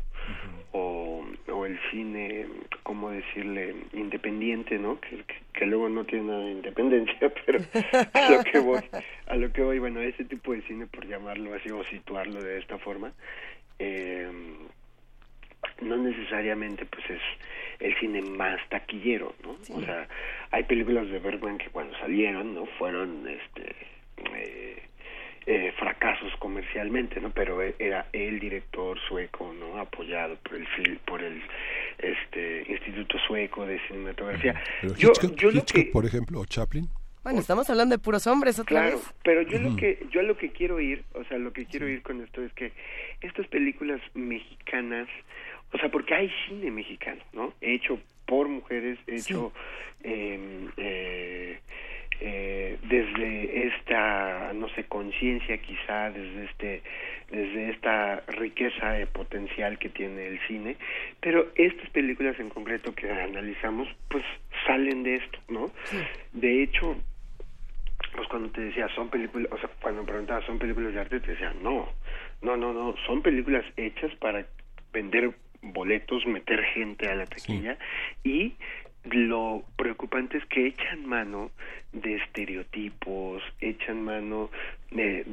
[0.72, 2.46] o, o el cine,
[2.84, 3.76] ¿cómo decirle?
[3.94, 5.00] Independiente, ¿no?
[5.00, 7.60] Que, que, luego no tiene nada de independencia, pero
[8.14, 8.82] a lo que voy,
[9.28, 12.60] a lo que voy, bueno, ese tipo de cine, por llamarlo así o situarlo de
[12.60, 13.12] esta forma,
[13.80, 14.30] eh,
[15.82, 17.22] no necesariamente pues es
[17.80, 19.58] el cine más taquillero, ¿no?
[19.76, 20.08] O sea,
[20.52, 22.66] hay películas de Bergman que cuando salieron, ¿no?
[22.78, 23.76] Fueron, este,
[24.36, 24.84] eh,
[25.46, 27.32] eh, fracasos comercialmente, ¿no?
[27.32, 29.78] Pero e, era el director sueco, ¿no?
[29.78, 31.42] Apoyado por el por el
[31.98, 34.62] este Instituto Sueco de Cinematografía.
[34.98, 36.88] yo, yo lo que, por ejemplo, o Chaplin.
[37.24, 40.52] Bueno, estamos hablando de puros hombres otra claro, pero yo lo que yo lo que
[40.52, 42.72] quiero ir, o sea, lo que quiero ir con esto es que
[43.22, 45.08] estas películas mexicanas,
[45.74, 47.54] o sea, porque hay cine mexicano, ¿no?
[47.60, 49.52] Hecho por mujeres, hecho
[50.02, 51.60] em, eh, eh,
[52.20, 56.84] desde esta no sé conciencia quizá desde este
[57.32, 60.76] desde esta riqueza de potencial que tiene el cine
[61.22, 64.24] pero estas películas en concreto que analizamos pues
[64.68, 65.72] salen de esto no
[66.34, 66.98] de hecho
[68.16, 71.20] pues cuando te decía son películas o sea cuando me preguntaba son películas de arte
[71.20, 71.88] te decía no.
[72.42, 74.46] No no no son películas hechas para
[74.94, 77.78] vender boletos meter gente a la taquilla
[78.24, 78.56] y
[79.06, 81.52] lo preocupante es que echan mano
[81.94, 84.52] de estereotipos, echan mano
[84.92, 85.24] de,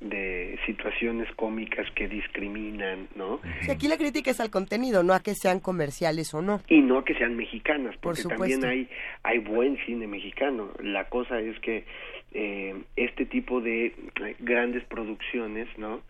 [0.00, 3.40] de, situaciones cómicas que discriminan, ¿no?
[3.70, 6.60] aquí la crítica es al contenido, no a que sean comerciales o no.
[6.68, 8.88] Y no a que sean mexicanas, porque también hay,
[9.22, 10.70] hay buen cine mexicano.
[10.80, 11.84] La cosa es que
[12.32, 16.02] eh, este tipo de eh, grandes producciones, ¿no?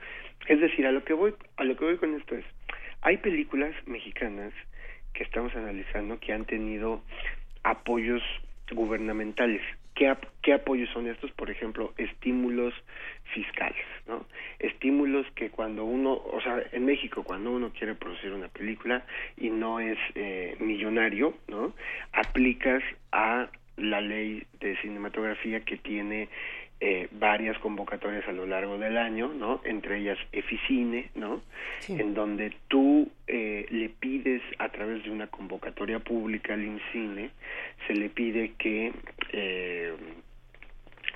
[0.49, 2.45] Es decir, a lo que voy, a lo que voy con esto es,
[3.03, 4.53] hay películas mexicanas
[5.16, 7.02] que estamos analizando que han tenido
[7.62, 8.22] apoyos
[8.70, 9.62] gubernamentales.
[9.94, 11.30] ¿Qué, ¿Qué apoyos son estos?
[11.32, 12.74] Por ejemplo, estímulos
[13.32, 14.26] fiscales, ¿no?
[14.58, 19.06] Estímulos que cuando uno, o sea, en México cuando uno quiere producir una película
[19.38, 21.72] y no es eh, millonario, ¿no?
[22.12, 23.48] Aplicas a
[23.78, 26.28] la ley de cinematografía que tiene
[26.78, 29.60] eh, varias convocatorias a lo largo del año, ¿no?
[29.64, 31.40] Entre ellas Eficine, ¿no?
[31.88, 37.30] En donde tú eh, le pides a través de una convocatoria pública al INCINE,
[37.86, 38.92] se le pide que
[39.32, 39.94] eh,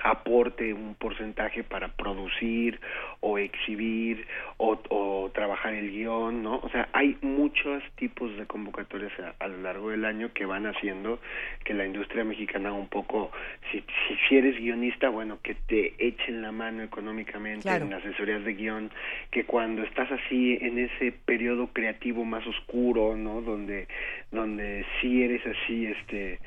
[0.03, 2.79] aporte un porcentaje para producir
[3.19, 4.25] o exhibir
[4.57, 6.57] o, o trabajar el guion, ¿no?
[6.57, 11.19] O sea, hay muchos tipos de convocatorias a, lo largo del año que van haciendo
[11.63, 13.31] que la industria mexicana un poco,
[13.71, 13.83] si,
[14.27, 18.91] si, eres guionista, bueno, que te echen la mano económicamente en asesorías de guion,
[19.29, 23.41] que cuando estás así en ese periodo creativo más oscuro, ¿no?
[23.41, 23.87] Donde,
[24.31, 26.39] donde sí eres así, este...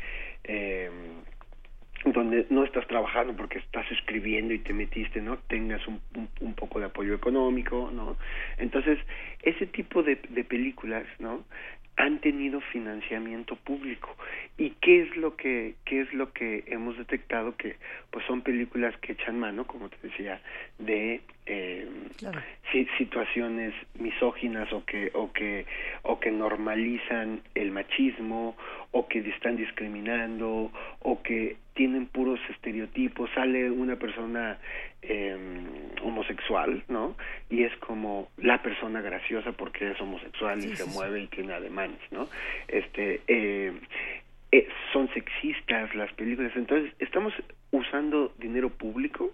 [0.46, 0.90] Eh,
[2.04, 5.38] donde no estás trabajando porque estás escribiendo y te metiste, ¿no?
[5.48, 6.00] Tengas un,
[6.40, 8.16] un, poco de apoyo económico, ¿no?
[8.58, 8.98] Entonces,
[9.42, 11.44] ese tipo de, de películas, ¿no?
[11.96, 14.16] han tenido financiamiento público
[14.58, 17.76] y qué es lo que qué es lo que hemos detectado que
[18.10, 20.40] pues son películas que echan mano como te decía
[20.78, 21.88] de eh,
[22.98, 25.66] situaciones misóginas o que o que
[26.02, 28.56] o que normalizan el machismo
[28.96, 30.70] o que están discriminando
[31.00, 34.58] o que tienen puros estereotipos sale una persona
[35.02, 35.36] eh,
[36.00, 37.16] homosexual no
[37.50, 41.98] y es como la persona graciosa porque es homosexual y se mueve y tiene ademanes
[42.12, 42.28] no
[42.68, 43.72] este eh,
[44.52, 47.34] eh, son sexistas las películas entonces estamos
[47.72, 49.32] usando dinero público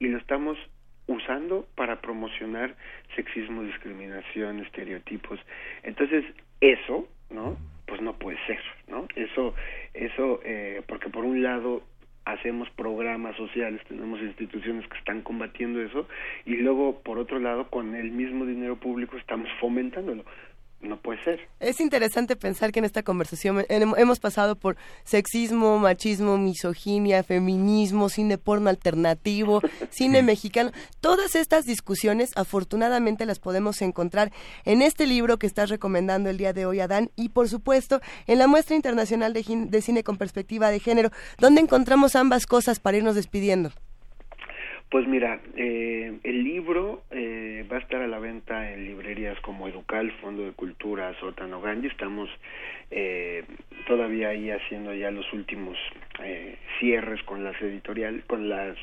[0.00, 0.58] y lo estamos
[1.06, 2.74] usando para promocionar
[3.14, 5.38] sexismo, discriminación, estereotipos.
[5.82, 6.24] Entonces,
[6.60, 7.58] eso, ¿no?
[7.86, 9.06] Pues no puede ser, ¿no?
[9.14, 9.54] Eso,
[9.92, 11.82] eso, eh, porque por un lado
[12.24, 16.08] hacemos programas sociales, tenemos instituciones que están combatiendo eso,
[16.46, 20.24] y luego, por otro lado, con el mismo dinero público estamos fomentándolo.
[20.84, 21.48] No puede ser.
[21.60, 28.38] Es interesante pensar que en esta conversación hemos pasado por sexismo, machismo, misoginia, feminismo, cine
[28.38, 29.60] porno alternativo,
[29.90, 30.70] cine mexicano.
[31.00, 34.32] Todas estas discusiones afortunadamente las podemos encontrar
[34.64, 38.38] en este libro que estás recomendando el día de hoy, Adán, y por supuesto en
[38.38, 42.96] la muestra internacional de, de cine con perspectiva de género, donde encontramos ambas cosas para
[42.96, 43.70] irnos despidiendo.
[44.94, 49.66] Pues mira, eh, el libro eh, va a estar a la venta en librerías como
[49.66, 51.88] Educal, Fondo de Cultura, Sótano Ganji.
[51.88, 52.30] Estamos
[52.92, 53.42] eh,
[53.88, 55.76] todavía ahí haciendo ya los últimos
[56.22, 58.76] eh, cierres con las editoriales, con las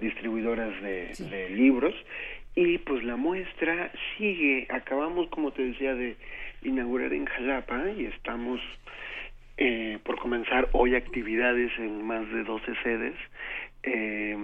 [0.00, 1.94] distribuidoras de, de libros.
[2.56, 4.66] Y pues la muestra sigue.
[4.68, 6.16] Acabamos, como te decía, de
[6.64, 8.60] inaugurar en Jalapa y estamos
[9.58, 13.14] eh, por comenzar hoy actividades en más de 12 sedes
[13.82, 14.36] eh,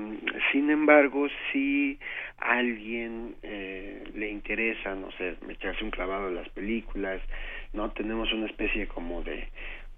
[0.53, 1.99] sin embargo, si
[2.39, 7.20] a alguien eh, le interesa, no sé, echarse un clavado en las películas,
[7.72, 9.49] no tenemos una especie como de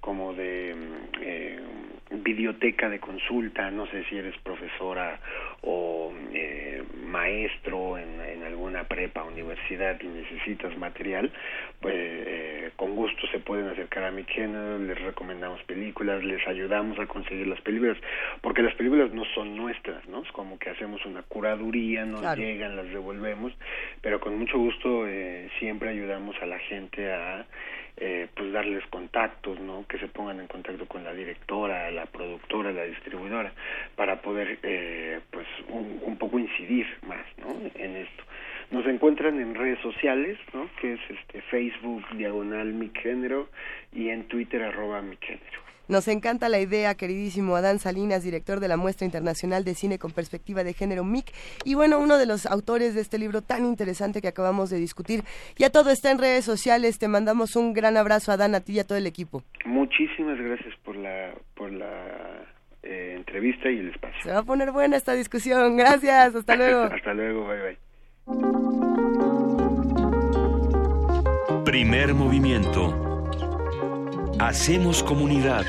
[0.00, 1.58] como de mm, eh,
[2.10, 5.20] biblioteca de consulta, no sé si eres profesora
[5.62, 11.30] o eh, maestro en, en, alguna prepa, universidad y necesitas material,
[11.80, 16.98] pues eh, con gusto se pueden acercar a mi género, les recomendamos películas, les ayudamos
[16.98, 17.96] a conseguir las películas,
[18.40, 20.22] porque las películas no son nuestras, ¿no?
[20.22, 23.52] Es como que hacemos una curaduría, nos llegan, las devolvemos,
[24.00, 27.46] pero con mucho gusto eh, siempre ayudamos a la gente a
[28.00, 29.86] eh, pues darles contactos, ¿no?
[29.86, 33.52] Que se pongan en contacto con la directora, la productora, la distribuidora,
[33.94, 37.54] para poder, eh, pues, un, un, poco incidir más, ¿no?
[37.74, 38.24] En esto.
[38.70, 40.68] Nos encuentran en redes sociales, ¿no?
[40.80, 43.48] Que es este Facebook diagonal mi género
[43.92, 45.69] y en Twitter arroba mi género.
[45.90, 50.12] Nos encanta la idea, queridísimo Adán Salinas, director de la Muestra Internacional de Cine con
[50.12, 51.32] Perspectiva de Género MIC.
[51.64, 55.24] Y bueno, uno de los autores de este libro tan interesante que acabamos de discutir.
[55.58, 57.00] Ya todo está en redes sociales.
[57.00, 59.42] Te mandamos un gran abrazo, Adán, a ti y a todo el equipo.
[59.64, 62.46] Muchísimas gracias por la, por la
[62.84, 64.22] eh, entrevista y el espacio.
[64.22, 65.76] Se va a poner buena esta discusión.
[65.76, 66.36] Gracias.
[66.36, 66.82] Hasta luego.
[66.94, 67.48] Hasta luego.
[67.48, 67.78] Bye bye.
[71.64, 73.09] Primer movimiento.
[74.40, 75.66] Hacemos comunidad.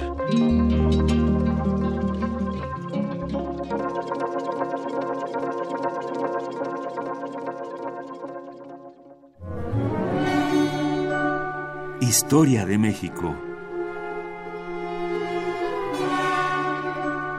[11.99, 13.50] Historia de México.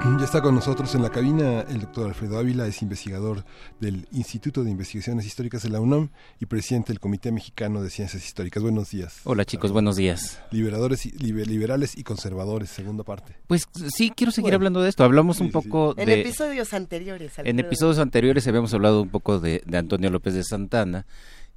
[0.05, 3.44] Ya está con nosotros en la cabina el doctor Alfredo Ávila, es investigador
[3.78, 8.24] del Instituto de Investigaciones Históricas de la UNAM y presidente del Comité Mexicano de Ciencias
[8.24, 8.64] Históricas.
[8.64, 9.20] Buenos días.
[9.22, 10.40] Hola chicos, buenos días.
[10.50, 13.36] Liberadores, liberales y conservadores, segunda parte.
[13.46, 15.05] Pues sí, quiero seguir hablando de esto.
[15.05, 16.03] Hablamos un poco de...
[16.03, 17.32] En episodios anteriores.
[17.38, 21.07] En episodios anteriores habíamos hablado un poco de, Antonio López de Santana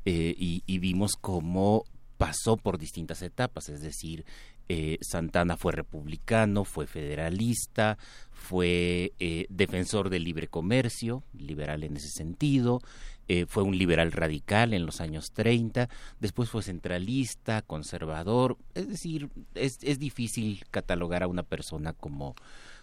[0.05, 1.85] eh, y, y vimos cómo
[2.17, 4.25] pasó por distintas etapas, es decir,
[4.67, 7.97] eh, Santana fue republicano, fue federalista,
[8.31, 12.81] fue eh, defensor del libre comercio, liberal en ese sentido,
[13.27, 15.89] eh, fue un liberal radical en los años 30,
[16.19, 22.35] después fue centralista, conservador, es decir, es, es difícil catalogar a una persona como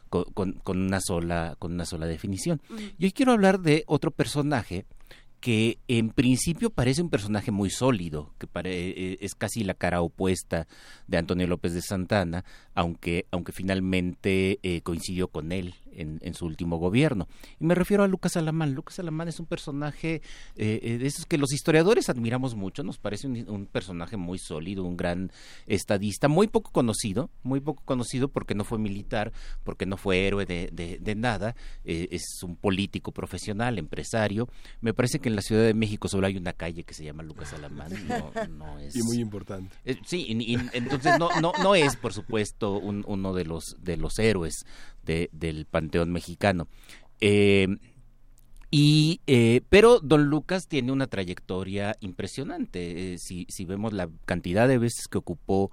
[0.09, 2.61] con, con, una sola con una sola definición.
[2.99, 4.85] Y hoy quiero hablar de otro personaje
[5.43, 10.69] que en principio parece un personaje muy sólido, que eh, es casi la cara opuesta
[11.09, 12.45] de Antonio López de Santana,
[12.77, 17.29] aunque, aunque finalmente eh, coincidió con él en, su último gobierno.
[17.61, 18.75] Y me refiero a Lucas Alamán.
[18.75, 20.23] Lucas Alamán es un personaje
[20.57, 24.85] eh, eh, de esos que los historiadores admiramos mucho, nos parece un, personaje muy sólido,
[24.85, 25.31] un gran
[25.67, 29.33] estadista, muy poco conocido, muy poco conocido porque no fue militar,
[29.65, 34.49] porque no fue héroe de, de, nada, eh, es un político profesional, empresario.
[34.81, 37.23] Me parece que en la Ciudad de México solo hay una calle que se llama
[37.23, 37.93] Lucas Alamán.
[38.51, 39.77] No, es, y muy importante.
[40.07, 44.65] sí, y, entonces no, no, no es, por supuesto, uno de los, de los héroes
[45.05, 46.69] del panteón mexicano.
[47.21, 47.69] Eh,
[48.71, 53.15] y, eh, pero Don Lucas tiene una trayectoria impresionante.
[53.15, 55.71] Eh, si, si, vemos la cantidad de veces que ocupó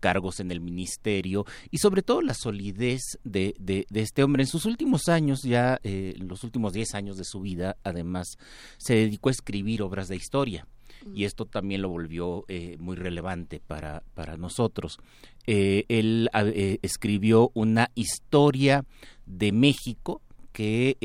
[0.00, 4.66] cargos en el ministerio y sobre todo la solidez de, de, este hombre en sus
[4.66, 8.36] últimos años, ya en los últimos 10 años de su vida, además,
[8.76, 10.66] se dedicó a escribir obras de historia
[11.12, 14.98] y esto también lo volvió eh, muy relevante para, para nosotros.
[15.46, 18.84] Eh, él eh, escribió una historia
[19.26, 20.96] de México que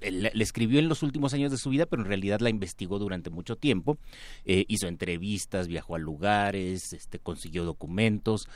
[0.00, 3.30] le escribió en los últimos años de su vida, pero en realidad la investigó durante
[3.30, 3.98] mucho tiempo.
[4.44, 8.48] Hizo entrevistas, viajó a lugares, este, consiguió documentos.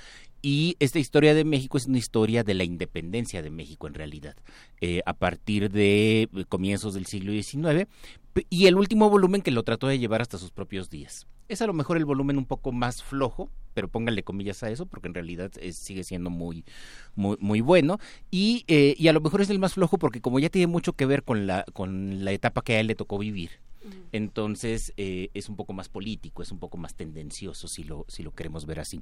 [0.43, 4.35] Y esta historia de México es una historia de la independencia de México en realidad,
[4.81, 7.89] eh, a partir de comienzos del siglo XIX,
[8.51, 11.29] y el último volumen que lo trató de llevar hasta sus propios días.
[11.49, 14.87] Es a lo mejor el volumen un poco más flojo, pero pónganle comillas a eso
[14.87, 16.65] porque en realidad sigue siendo muy,
[17.15, 17.99] muy, muy bueno.
[18.31, 20.95] Y, eh, y a lo mejor es el más flojo porque como ya tiene mucho
[20.95, 23.51] que ver con la, con la etapa que a él le tocó vivir,
[24.13, 28.23] entonces eh, es un poco más político, es un poco más tendencioso si lo, si
[28.23, 29.01] lo queremos ver así.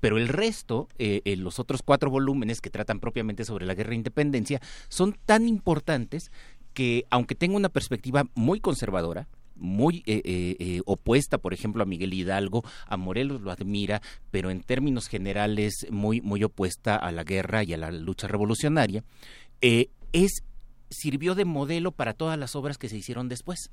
[0.00, 3.96] Pero el resto, eh, los otros cuatro volúmenes que tratan propiamente sobre la guerra de
[3.96, 6.30] independencia, son tan importantes
[6.74, 9.28] que aunque tenga una perspectiva muy conservadora,
[9.62, 14.50] muy eh, eh, eh, opuesta, por ejemplo, a Miguel Hidalgo, a Morelos lo admira, pero
[14.50, 19.04] en términos generales muy, muy opuesta a la guerra y a la lucha revolucionaria,
[19.60, 20.42] es,
[20.90, 23.70] sirvió de modelo para todas las obras que se hicieron después.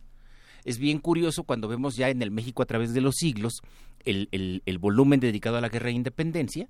[0.66, 3.62] Es bien curioso cuando vemos ya en el México a través de los siglos
[4.06, 6.70] el, el volumen dedicado a la guerra de independencia,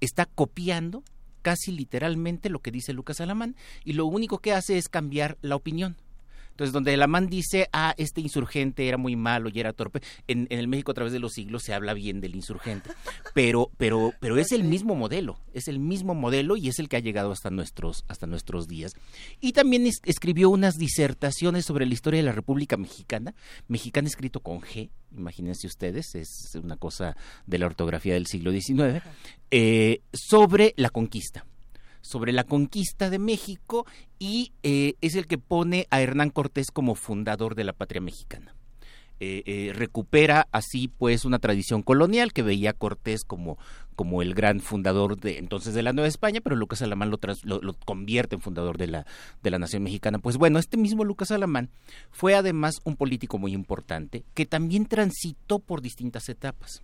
[0.00, 1.02] está copiando
[1.42, 5.56] casi literalmente lo que dice Lucas Alamán y lo único que hace es cambiar la
[5.56, 5.96] opinión.
[6.50, 10.46] Entonces, donde el Amán dice, ah, este insurgente era muy malo y era torpe, en,
[10.50, 12.90] el México a través de los siglos se habla bien del insurgente.
[13.34, 16.96] Pero, pero, pero es el mismo modelo, es el mismo modelo y es el que
[16.96, 18.94] ha llegado hasta nuestros, hasta nuestros días.
[19.40, 23.34] Y también escribió unas disertaciones sobre la historia de la República Mexicana,
[23.68, 29.02] mexicana escrito con G, imagínense ustedes, es una cosa de la ortografía del siglo XIX,
[29.50, 31.44] eh, sobre la conquista
[32.00, 33.86] sobre la conquista de México
[34.18, 38.54] y eh, es el que pone a Hernán Cortés como fundador de la patria mexicana.
[39.22, 43.58] Eh, eh, recupera así pues una tradición colonial que veía a Cortés como,
[43.94, 47.74] como el gran fundador de entonces de la Nueva España, pero Lucas Alamán lo, lo,
[47.84, 49.06] convierte en fundador de la,
[49.42, 50.20] de la nación mexicana.
[50.20, 51.68] Pues bueno, este mismo Lucas Alamán
[52.10, 56.82] fue además un político muy importante que también transitó por distintas etapas.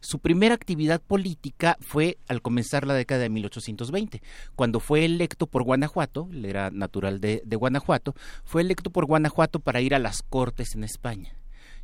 [0.00, 4.22] Su primera actividad política fue al comenzar la década de 1820,
[4.56, 9.82] cuando fue electo por Guanajuato, él era natural de, Guanajuato, fue electo por Guanajuato para
[9.82, 11.36] ir a las Cortes en España.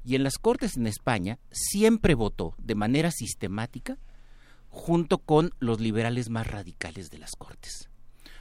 [0.03, 3.99] Y en las Cortes en España siempre votó de manera sistemática
[4.69, 7.91] junto con los liberales más radicales de las Cortes.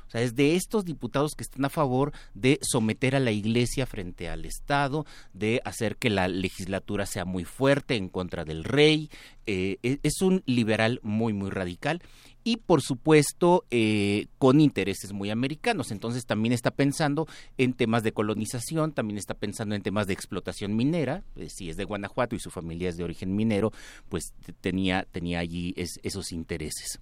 [0.08, 3.86] O sea, es de estos diputados que están a favor de someter a la Iglesia
[3.86, 9.10] frente al Estado, de hacer que la legislatura sea muy fuerte en contra del rey.
[9.47, 12.01] Eh, e, es un liberal muy, muy radical
[12.45, 15.91] y por supuesto eh, con intereses muy americanos.
[15.91, 17.28] Entonces también está pensando
[17.58, 21.24] en temas de colonización, también está pensando en temas de explotación minera.
[21.36, 23.74] Eh, si es de Guanajuato y su familia es de origen minero,
[24.08, 27.01] pues tenía, tenía allí esos intereses.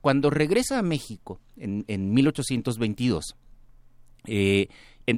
[0.00, 3.36] Cuando regresa a México en, en 1822,
[4.26, 4.68] eh,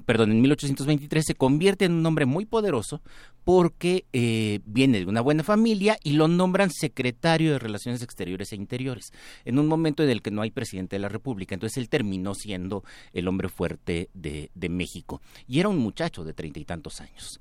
[0.07, 3.03] perdón, en 1823 se convierte en un hombre muy poderoso
[3.45, 8.57] porque eh, viene de una buena familia y lo nombran secretario de Relaciones Exteriores e
[8.57, 9.12] Interiores,
[9.45, 11.55] en un momento en el que no hay presidente de la República.
[11.55, 16.61] Entonces él terminó siendo el hombre fuerte de, México y era un muchacho de treinta
[16.61, 17.41] y tantos años.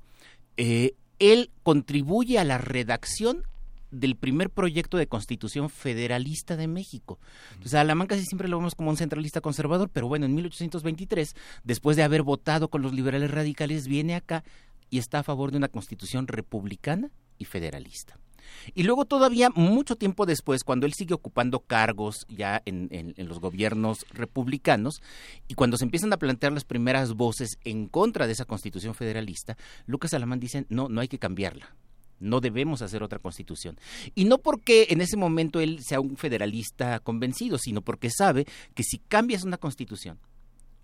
[0.56, 3.44] Eh, él contribuye a la redacción
[3.92, 7.20] del primer proyecto de constitución federalista de México.
[7.52, 11.36] Entonces, a Alamán casi siempre lo vemos como un centralista conservador, pero bueno, en 1823,
[11.62, 14.42] después de haber votado con los liberales radicales, viene acá
[14.90, 18.18] y está a favor de una constitución republicana y federalista.
[18.74, 23.40] Y luego todavía mucho tiempo después, cuando él sigue ocupando cargos ya en, en, los
[23.40, 25.00] gobiernos republicanos,
[25.48, 29.56] y cuando se empiezan a plantear las primeras voces en contra de esa constitución federalista,
[29.86, 31.74] Lucas Alamán dice, no, no hay que cambiarla
[32.22, 33.78] no debemos hacer otra constitución.
[34.14, 38.82] Y no porque en ese momento él sea un federalista convencido, sino porque sabe que
[38.82, 40.18] si cambias una constitución,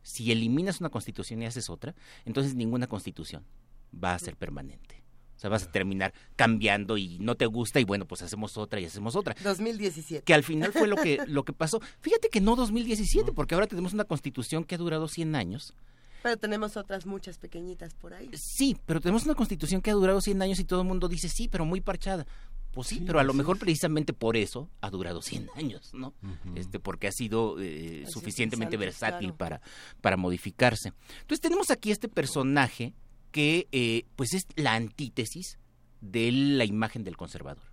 [0.03, 3.45] si eliminas una constitución y haces otra, entonces ninguna constitución
[3.93, 5.03] va a ser permanente.
[5.37, 8.81] O sea, vas a terminar cambiando y no te gusta y bueno, pues hacemos otra
[8.81, 9.37] y hacemos otra.
[9.45, 10.25] 2017.
[10.25, 11.81] Que al final fue lo que, lo que pasó.
[12.01, 15.75] Fíjate que no 2017, porque ahora tenemos una constitución que ha durado 100 años
[16.23, 18.31] pero tenemos otras muchas pequeñitas por ahí.
[18.35, 21.29] Sí, pero tenemos una constitución que ha durado 100 años y todo el mundo dice
[21.29, 22.27] sí, pero muy parchada.
[22.73, 26.15] Pues sí, pero a lo mejor precisamente por eso ha durado 100 años, ¿no?
[26.55, 29.61] este, porque ha sido eh, suficientemente versátil para,
[30.01, 30.93] para modificarse.
[31.21, 32.95] Entonces tenemos aquí este personaje
[33.33, 35.59] que eh, pues es la antítesis
[36.01, 37.68] de la imagen del conservador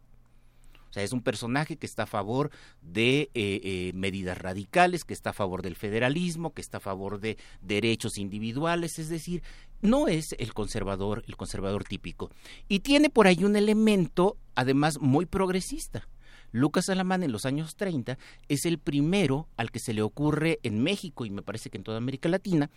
[0.96, 5.32] sea, es un personaje que está a favor de eh, eh, medidas radicales, que está
[5.32, 9.44] a favor del federalismo, que está a favor de derechos individuales, es decir,
[9.82, 12.32] no es el conservador, el conservador típico.
[12.70, 16.08] Y tiene por ahí un elemento, además, muy progresista.
[16.52, 18.18] Lucas Alamán en los años 30
[18.48, 21.84] es el primero al que se le ocurre en México y me parece que en
[21.84, 22.70] toda América Latina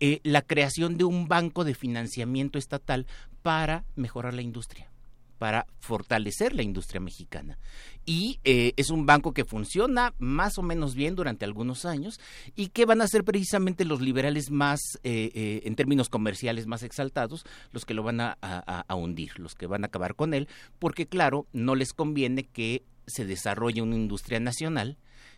[0.00, 3.06] eh, la creación de un banco de financiamiento estatal
[3.42, 4.90] para mejorar la industria
[5.38, 7.58] para fortalecer la industria mexicana.
[8.04, 12.20] Y eh, es un banco que funciona más o menos bien durante algunos años
[12.54, 16.82] y que van a ser precisamente los liberales más, eh, eh, en términos comerciales, más
[16.82, 20.48] exaltados, los que lo van a, a hundir, los que van a acabar con él,
[20.78, 24.96] porque claro, no les conviene que se desarrolle una industria nacional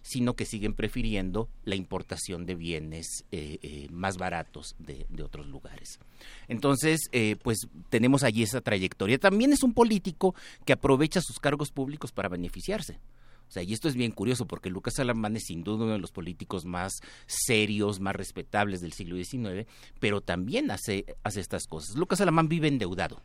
[0.09, 6.01] sino que siguen prefiriendo la importación de bienes eh, eh, más baratos de, otros lugares.
[6.49, 9.19] Entonces, eh, pues tenemos allí esa trayectoria.
[9.19, 10.35] También es un político
[10.65, 13.01] que aprovecha sus cargos públicos para beneficiarse.
[13.49, 15.99] O sea, y esto es bien curioso porque Lucas Alamán es sin duda uno de
[15.99, 19.67] los políticos más serios, más respetables del siglo XIX,
[20.01, 21.97] pero también hace, hace estas cosas.
[21.97, 23.21] Lucas Alamán vive endeudado.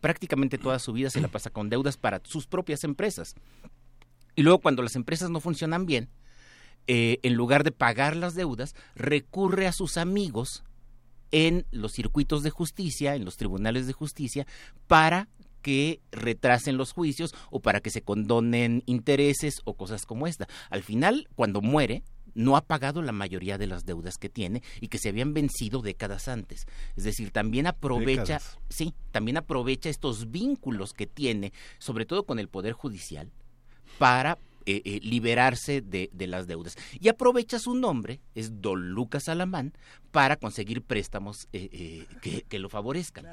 [0.00, 3.34] Prácticamente toda su vida se la pasa con deudas para sus propias empresas.
[4.34, 6.08] Y luego cuando las empresas no funcionan bien,
[6.86, 10.64] eh, en lugar de pagar las deudas, recurre a sus amigos
[11.30, 14.46] en los circuitos de justicia, en los tribunales de justicia,
[14.86, 15.28] para
[15.62, 20.48] que retrasen los juicios o para que se condonen intereses o cosas como esta.
[20.70, 22.02] Al final, cuando muere,
[22.34, 25.82] no ha pagado la mayoría de las deudas que tiene y que se habían vencido
[25.82, 26.66] décadas antes.
[26.96, 32.48] Es decir, también aprovecha, sí, también aprovecha estos vínculos que tiene, sobre todo con el
[32.48, 33.30] poder judicial,
[33.98, 36.76] para eh, eh, liberarse de, las deudas.
[37.00, 39.72] Y aprovecha su nombre, es Don Lucas Alamán,
[40.10, 43.26] para conseguir préstamos eh, que, lo favorezcan.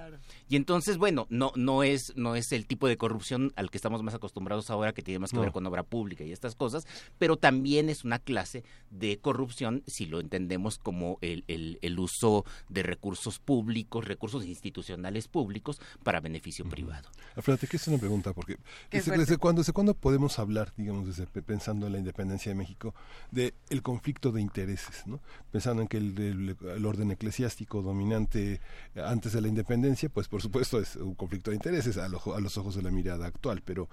[0.47, 4.03] Y entonces, bueno, no, no, es, no es el tipo de corrupción al que estamos
[4.03, 6.85] más acostumbrados ahora, que tiene más que ver con obra pública y estas cosas,
[7.17, 12.83] pero también es una clase de corrupción, si lo entendemos como el, el, uso de
[12.83, 17.09] recursos públicos, recursos institucionales públicos para beneficio privado.
[17.41, 18.57] Fíjate que es una pregunta, porque
[18.91, 22.93] ¿desde, cuándo, ¿desde cuándo podemos hablar, digamos, pensando en la independencia de México,
[23.31, 25.19] de el conflicto de intereses, ¿no?
[25.51, 28.61] Pensando en que el, orden eclesiástico dominante
[28.95, 32.57] antes de la independencia, pues por supuesto es un conflicto de intereses a, a los
[32.57, 33.89] ojos de la mirada actual, pero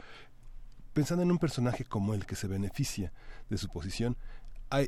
[0.93, 3.13] pensando en un personaje como el que se beneficia
[3.51, 4.17] de su posición,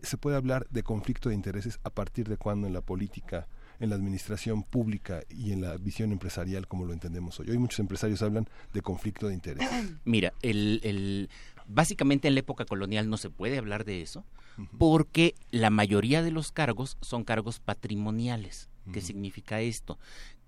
[0.02, 3.46] se puede hablar de conflicto de intereses a partir de cuando en la política
[3.78, 7.50] en la administración pública y en la visión empresarial como lo entendemos hoy.
[7.50, 9.94] Hoy muchos empresarios hablan de conflicto de intereses.
[10.04, 11.28] Mira, el,
[11.68, 14.24] Básicamente en la época colonial no se puede hablar de eso
[14.78, 18.68] porque la mayoría de los cargos son cargos patrimoniales.
[18.92, 19.98] ¿Qué significa esto?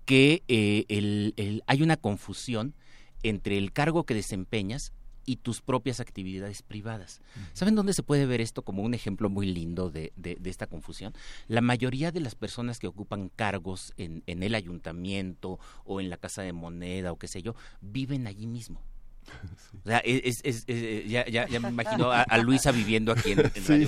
[0.05, 2.73] Que eh, el, hay una confusión
[3.21, 4.93] entre el cargo que desempeñas
[5.25, 7.21] y tus propias actividades privadas.
[7.53, 11.13] ¿Saben dónde se puede ver esto como un ejemplo muy lindo de, de, esta confusión?
[11.47, 16.17] La mayoría de las personas que ocupan cargos en, en, el ayuntamiento o en la
[16.17, 18.81] casa de moneda o qué sé yo, viven allí mismo.
[19.83, 20.65] O sea, es, es,
[21.07, 23.87] ya, ya, ya, me imagino a, Luisa viviendo aquí en, en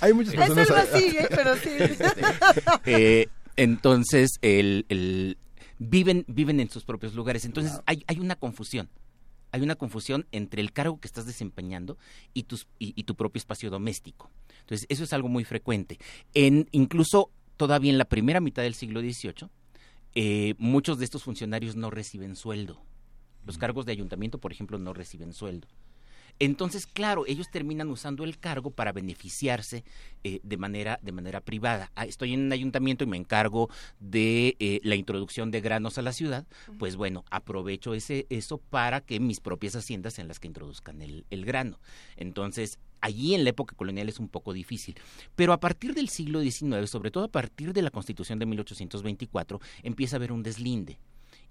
[0.00, 0.68] Hay muchas personas.
[0.68, 1.26] Es así, ¿eh?
[1.30, 1.70] pero sí.
[2.84, 5.38] eh, entonces, el, el,
[5.78, 7.44] viven, viven en sus propios lugares.
[7.44, 8.88] Entonces, hay, hay una confusión.
[9.52, 11.98] Hay una confusión entre el cargo que estás desempeñando
[12.32, 14.30] y, tus, y, y tu propio espacio doméstico.
[14.60, 15.98] Entonces, eso es algo muy frecuente.
[16.34, 19.48] En, incluso todavía en la primera mitad del siglo XVIII,
[20.14, 22.82] eh, muchos de estos funcionarios no reciben sueldo
[23.44, 25.68] los cargos de ayuntamiento, por ejemplo, no reciben sueldo.
[26.38, 29.84] Entonces, claro, ellos terminan usando el cargo para beneficiarse
[30.24, 31.92] eh, de, manera, de manera privada.
[31.94, 33.68] Ah, estoy en un ayuntamiento y me encargo
[34.00, 36.46] de eh, la introducción de granos a la ciudad,
[36.78, 41.26] pues bueno, aprovecho ese, eso para que mis propias haciendas sean las que introduzcan el,
[41.30, 41.78] el grano.
[42.16, 44.96] Entonces, allí en la época colonial es un poco difícil.
[45.36, 49.60] Pero a partir del siglo XIX, sobre todo a partir de la Constitución de 1824,
[49.82, 50.98] empieza a haber un deslinde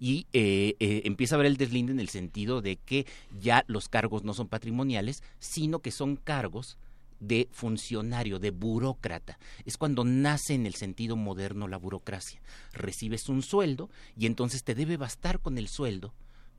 [0.02, 3.06] y eh, eh, empieza a ver el deslinde en el sentido de que
[3.40, 6.80] ya los cargos no son patrimoniales, sino que son cargos
[7.20, 9.38] de funcionario, de burócrata.
[9.64, 12.42] Es cuando nace en el sentido moderno la burocracia.
[12.74, 16.16] Recibes un sueldo y entonces te debe bastar con el sueldo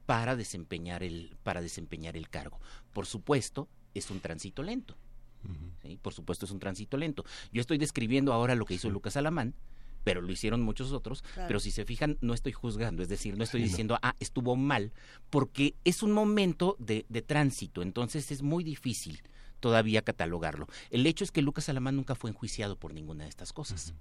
[0.07, 2.61] para desempeñar el, para desempeñar el cargo.
[2.93, 4.97] Por supuesto, es un tránsito lento.
[6.01, 7.25] Por supuesto, es un tránsito lento.
[7.53, 9.55] Yo estoy describiendo ahora lo que hizo Lucas Alamán,
[10.05, 11.25] pero lo hicieron muchos otros.
[11.35, 14.93] Pero si se fijan, no estoy juzgando, es decir, no estoy diciendo, ah, estuvo mal,
[15.31, 19.23] porque es un momento de, de tránsito, entonces es muy difícil
[19.61, 20.67] todavía catalogarlo.
[20.91, 23.95] El hecho es que Lucas Alamán nunca fue enjuiciado por ninguna de estas cosas.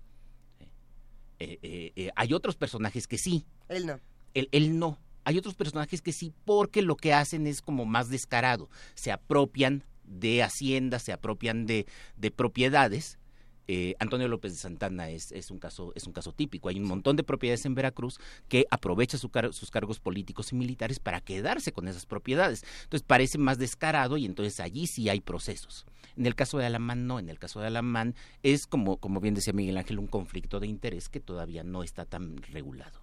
[1.39, 3.45] Eh, eh, eh, hay otros personajes que sí.
[3.69, 3.99] Él no.
[4.33, 4.99] Él, él no.
[5.23, 8.69] Hay otros personajes que sí, porque lo que hacen es como más descarado.
[8.95, 11.85] Se apropian de haciendas, se apropian de,
[12.17, 13.19] de propiedades
[13.67, 16.69] eh, Antonio López de Santana es, un caso, es un caso típico.
[16.69, 21.21] Hay un montón de propiedades en Veracruz que aprovecha sus cargos políticos y militares para
[21.21, 22.63] quedarse con esas propiedades.
[22.83, 25.85] Entonces parece más descarado y entonces allí sí hay procesos.
[26.17, 29.33] En el caso de Alamán no, en el caso de Alamán es como, como bien
[29.33, 33.00] decía Miguel Ángel, un conflicto de interés que todavía no está tan regulado.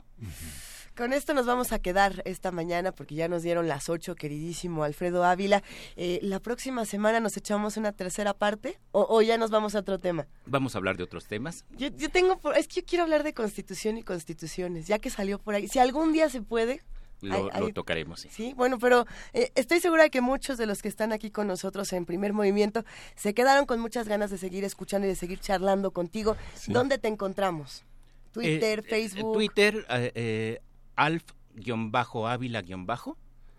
[0.99, 4.83] Con esto nos vamos a quedar esta mañana porque ya nos dieron las ocho, queridísimo
[4.83, 5.63] Alfredo Ávila.
[5.95, 10.01] Eh, la próxima semana nos echamos una tercera parte o, ya nos vamos a otro
[10.01, 10.27] tema.
[10.47, 11.65] Vamos a hablar de otros temas.
[11.77, 15.55] Yo, tengo, es que yo quiero hablar de constitución y constituciones, ya que salió por
[15.55, 15.69] ahí.
[15.69, 16.83] Si algún día se puede,
[17.21, 18.23] lo, tocaremos.
[18.23, 18.29] Sí.
[18.33, 21.47] sí, bueno, pero eh, estoy segura de que muchos de los que están aquí con
[21.47, 25.39] nosotros en primer movimiento se quedaron con muchas ganas de seguir escuchando y de seguir
[25.39, 26.37] charlando contigo.
[26.67, 27.85] ¿Dónde te encontramos?
[28.33, 29.33] Twitter, eh, Facebook.
[29.35, 29.87] Twitter,
[30.97, 32.63] alf-ávila-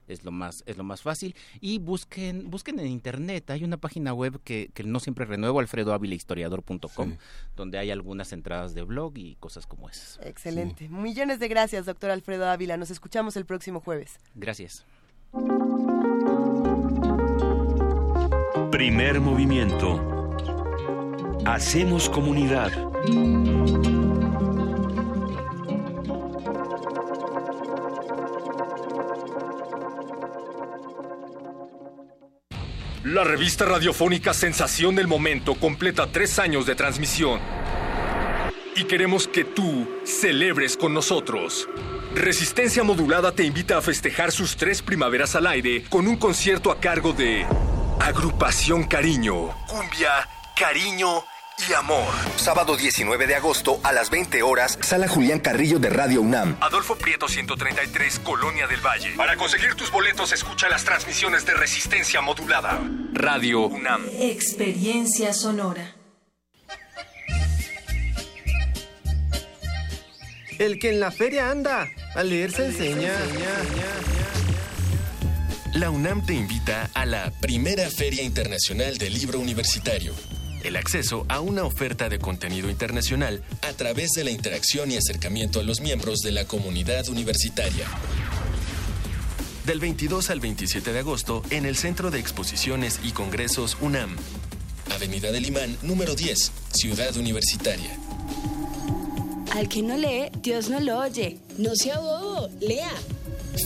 [0.07, 1.35] es lo más es lo más fácil.
[1.61, 3.49] Y busquen busquen en internet.
[3.51, 7.15] Hay una página web que, que no siempre renuevo alfredoavilahistoriador.com
[7.55, 10.19] donde hay algunas entradas de blog y cosas como esas.
[10.23, 10.89] Excelente.
[10.89, 12.75] Millones de gracias doctor Alfredo Ávila.
[12.77, 14.17] Nos escuchamos el próximo jueves.
[14.33, 14.83] Gracias.
[18.71, 19.99] Primer movimiento.
[21.45, 22.71] Hacemos comunidad
[33.05, 37.39] La revista radiofónica Sensación del Momento completa tres años de transmisión.
[38.75, 41.69] Y queremos que tú celebres con nosotros.
[42.13, 46.81] Resistencia Modulada te invita a festejar sus tres primaveras al aire con un concierto a
[46.81, 47.45] cargo de
[48.01, 50.27] Agrupación Cariño, Cumbia,
[50.57, 51.23] Cariño
[51.67, 52.13] y amor.
[52.35, 56.57] Sábado 19 de agosto a las 20 horas, Sala Julián Carrillo de Radio UNAM.
[56.61, 59.13] Adolfo Prieto 133, Colonia del Valle.
[59.17, 62.79] Para conseguir tus boletos, escucha las transmisiones de resistencia modulada.
[63.13, 64.03] Radio UNAM.
[64.19, 65.95] Experiencia sonora.
[70.57, 73.13] El que en la feria anda, a leer se enseña.
[75.73, 80.13] La UNAM te invita a la primera Feria Internacional del Libro Universitario
[80.63, 85.59] el acceso a una oferta de contenido internacional a través de la interacción y acercamiento
[85.59, 87.85] a los miembros de la comunidad universitaria.
[89.65, 94.15] Del 22 al 27 de agosto en el Centro de Exposiciones y Congresos UNAM.
[94.91, 97.95] Avenida del Imán, número 10, Ciudad Universitaria.
[99.51, 101.37] Al que no lee, Dios no lo oye.
[101.57, 102.91] No sea bobo, lea.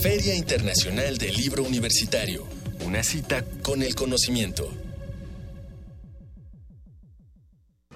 [0.02, 2.46] Feria Internacional del Libro Universitario.
[2.84, 4.70] Una cita con el conocimiento.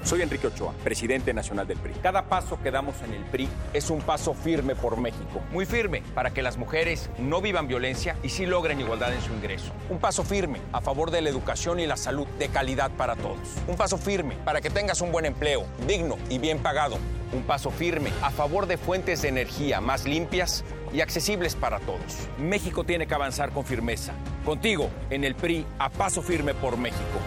[0.09, 1.92] Soy Enrique Ochoa, presidente nacional del PRI.
[2.02, 5.42] Cada paso que damos en el PRI es un paso firme por México.
[5.52, 9.34] Muy firme para que las mujeres no vivan violencia y sí logren igualdad en su
[9.34, 9.70] ingreso.
[9.90, 13.36] Un paso firme a favor de la educación y la salud de calidad para todos.
[13.66, 16.96] Un paso firme para que tengas un buen empleo, digno y bien pagado.
[17.34, 22.30] Un paso firme a favor de fuentes de energía más limpias y accesibles para todos.
[22.38, 24.14] México tiene que avanzar con firmeza.
[24.46, 27.18] Contigo, en el PRI, a paso firme por México.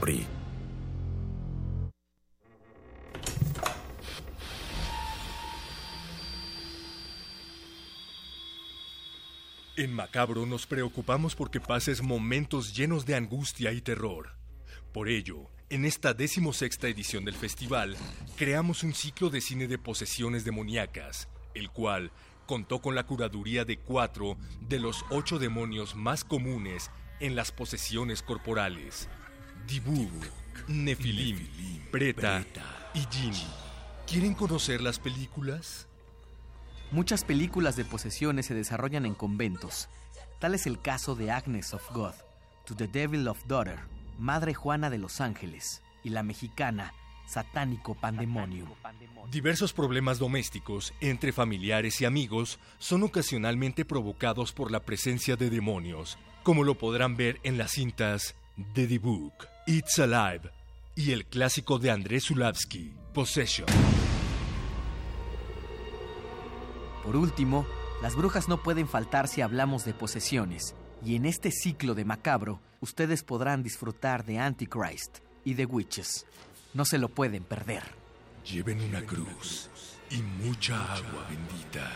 [0.00, 0.33] PRI.
[9.76, 14.36] En Macabro nos preocupamos porque pases momentos llenos de angustia y terror.
[14.92, 17.96] Por ello, en esta decimosexta edición del festival,
[18.36, 22.12] creamos un ciclo de cine de posesiones demoníacas, el cual
[22.46, 28.22] contó con la curaduría de cuatro de los ocho demonios más comunes en las posesiones
[28.22, 29.08] corporales:
[29.66, 30.12] Dibuk,
[30.68, 31.48] Nefilim,
[31.90, 32.46] Preta
[32.94, 33.34] y Jin.
[34.06, 35.88] ¿Quieren conocer las películas?
[36.94, 39.88] Muchas películas de posesiones se desarrollan en conventos.
[40.38, 42.12] Tal es el caso de Agnes of God,
[42.66, 43.80] To the Devil of Daughter,
[44.16, 46.94] Madre Juana de los Ángeles, y la mexicana
[47.26, 48.68] Satánico Pandemonium.
[49.28, 56.16] Diversos problemas domésticos entre familiares y amigos son ocasionalmente provocados por la presencia de demonios,
[56.44, 58.36] como lo podrán ver en las cintas
[58.74, 60.48] The Book, It's Alive
[60.94, 63.66] y el clásico de Andrés Zulavsky, Possession.
[67.04, 67.66] Por último,
[68.02, 70.74] las brujas no pueden faltar si hablamos de posesiones,
[71.04, 76.26] y en este ciclo de macabro, ustedes podrán disfrutar de Antichrist y de Witches.
[76.72, 77.82] No se lo pueden perder.
[78.50, 79.70] Lleven una cruz
[80.10, 81.90] y mucha agua bendita.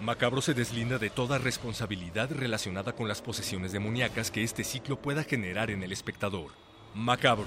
[0.00, 5.24] Macabro se deslinda de toda responsabilidad relacionada con las posesiones demoníacas que este ciclo pueda
[5.24, 6.50] generar en el espectador.
[6.94, 7.46] Macabro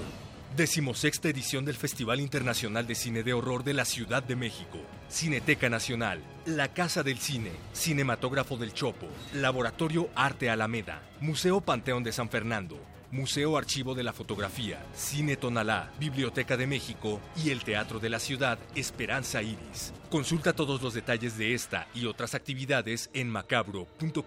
[0.55, 4.79] Decimosexta edición del Festival Internacional de Cine de Horror de la Ciudad de México.
[5.09, 12.11] Cineteca Nacional, La Casa del Cine, Cinematógrafo del Chopo, Laboratorio Arte Alameda, Museo Panteón de
[12.11, 12.77] San Fernando,
[13.09, 18.19] Museo Archivo de la Fotografía, Cine Tonalá, Biblioteca de México y el Teatro de la
[18.19, 19.91] Ciudad Esperanza Iris.
[20.11, 24.19] Consulta todos los detalles de esta y otras actividades en macabro.com.mx.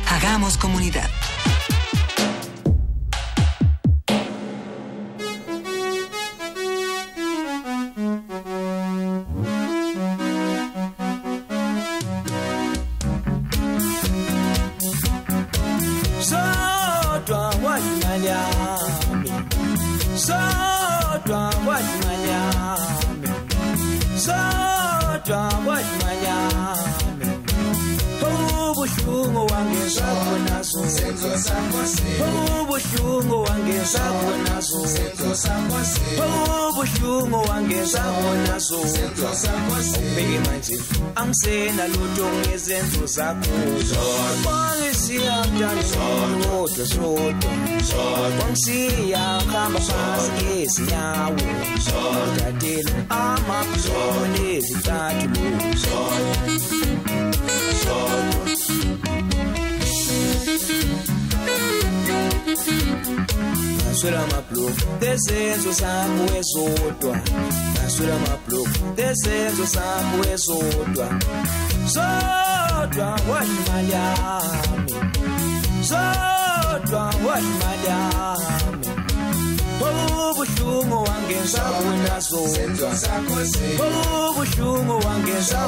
[0.08, 1.08] Hagamos comunidad.
[42.64, 43.48] prezenzo zako
[44.44, 45.82] polisi yamjalo
[46.52, 47.48] wotosoto
[48.38, 51.36] komsiya kama pasi ezinyawo
[52.36, 55.40] katela amaphulo ezithathu.
[63.88, 67.16] Naswela amabloku ezenzo zakho ezodwa
[67.74, 68.14] Naswela
[71.94, 74.04] sọ́dọ̀ àwọn ìmáyà
[74.84, 74.96] mi
[75.90, 79.03] sọ́dọ̀ àwọn my mi
[79.84, 82.90] ubuhlungu wangenza bona sodwa
[84.30, 85.58] ubuhlungu wangenza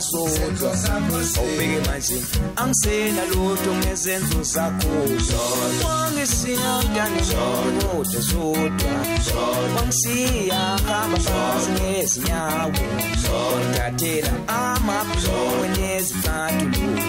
[0.00, 0.70] sodwa
[1.38, 2.18] awubheke manje.
[2.56, 4.88] Angisena lutho ngezenzo zakho.
[5.84, 8.92] Wangisiya mntane kodwa sodwa.
[9.76, 12.72] Wangisiya hamba phansi ngezinyawo.
[13.32, 17.00] Wangathathela amabhlowe nezicathulo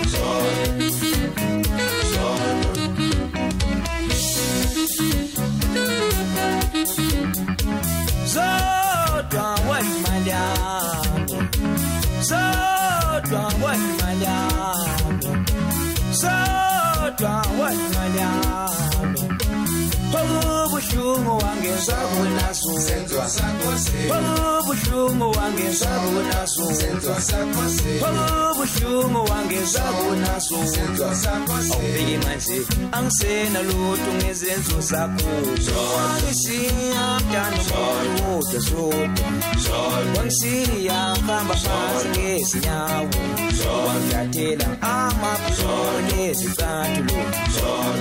[8.32, 8.40] So
[9.30, 11.28] don't wait, my time.
[12.24, 12.42] So
[13.30, 15.46] don't wait, my time.
[16.14, 19.16] So don't wait, my time.
[20.14, 20.51] Oh.
[20.82, 29.32] ubuhlungu wangezwabo naso senzo sakho se oh, ubuhlungu wangezwabo naso senzo sakho se oh, ubuhlungu
[29.32, 35.32] wangezwabo naso senzo sakho se awubeki manje angisena lutho ngezenzo zakho.
[35.66, 39.28] Zonisiya mntana womuntu sodwa
[40.18, 40.94] wangishiya
[41.28, 43.10] hamba phansi ngezinyawo.
[43.88, 47.22] Wangiyathela amaphone ezizathu lo.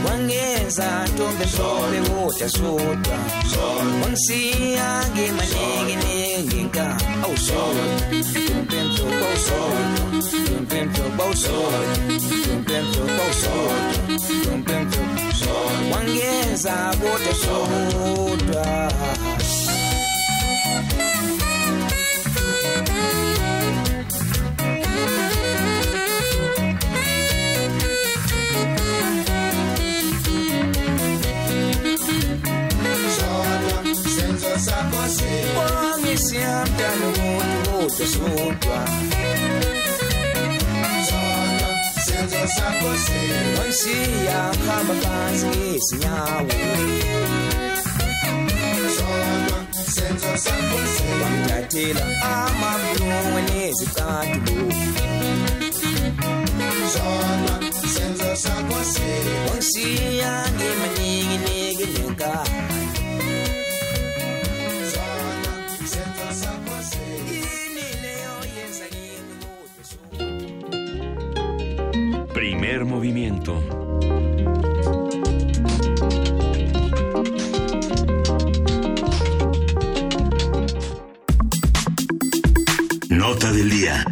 [0.08, 2.69] Wangenza ntombe ntombe ngoda so.
[2.74, 3.18] uta
[4.06, 4.40] Unsi
[4.78, 6.88] agi manigi nigi ka
[7.46, 7.76] sol
[8.10, 9.06] Pimpim to
[9.46, 9.76] sol
[10.70, 11.04] Pimpim to
[11.42, 11.84] sol
[12.28, 13.78] Pimpim to sol
[14.66, 15.10] Pimpim
[15.40, 17.70] sol Wangeza bota sol
[18.54, 19.70] sol
[35.54, 38.78] kwangisihamda nomuntu wodosodwa
[42.06, 46.54] senzo sakho sinoyishiya hamba phansi ngezinyawo
[49.94, 52.04] senzo sakho sibamthathela
[52.34, 54.68] amabulungwe nezicathulo
[56.92, 57.54] zona
[57.94, 61.86] senzo sakho sinoyishiya ngemaningi
[72.40, 73.52] Primer movimiento.
[83.10, 84.06] Nota del día.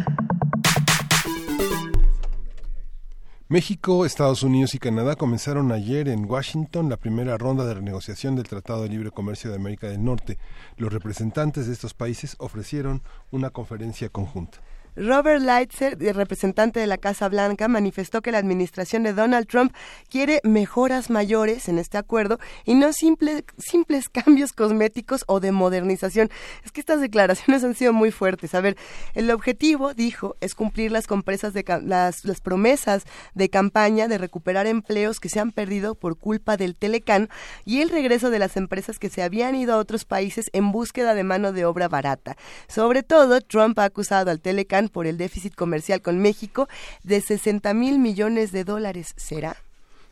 [3.47, 8.47] México, Estados Unidos y Canadá comenzaron ayer en Washington la primera ronda de renegociación del
[8.47, 10.37] Tratado de Libre Comercio de América del Norte.
[10.77, 13.01] Los representantes de estos países ofrecieron
[13.31, 14.59] una conferencia conjunta.
[14.95, 19.73] Robert Lightser, representante de la Casa Blanca, manifestó que la administración de Donald Trump
[20.09, 26.29] quiere mejoras mayores en este acuerdo y no simple, simples cambios cosméticos o de modernización.
[26.63, 28.55] Es que estas declaraciones han sido muy fuertes.
[28.55, 28.77] A ver,
[29.13, 35.19] el objetivo, dijo, es cumplir las, de, las, las promesas de campaña de recuperar empleos
[35.19, 37.29] que se han perdido por culpa del Telecán
[37.65, 41.13] y el regreso de las empresas que se habían ido a otros países en búsqueda
[41.13, 42.37] de mano de obra barata.
[42.67, 46.69] Sobre todo, Trump ha acusado al Telecán por el déficit comercial con México
[47.03, 49.13] de 60 mil millones de dólares.
[49.17, 49.57] ¿Será?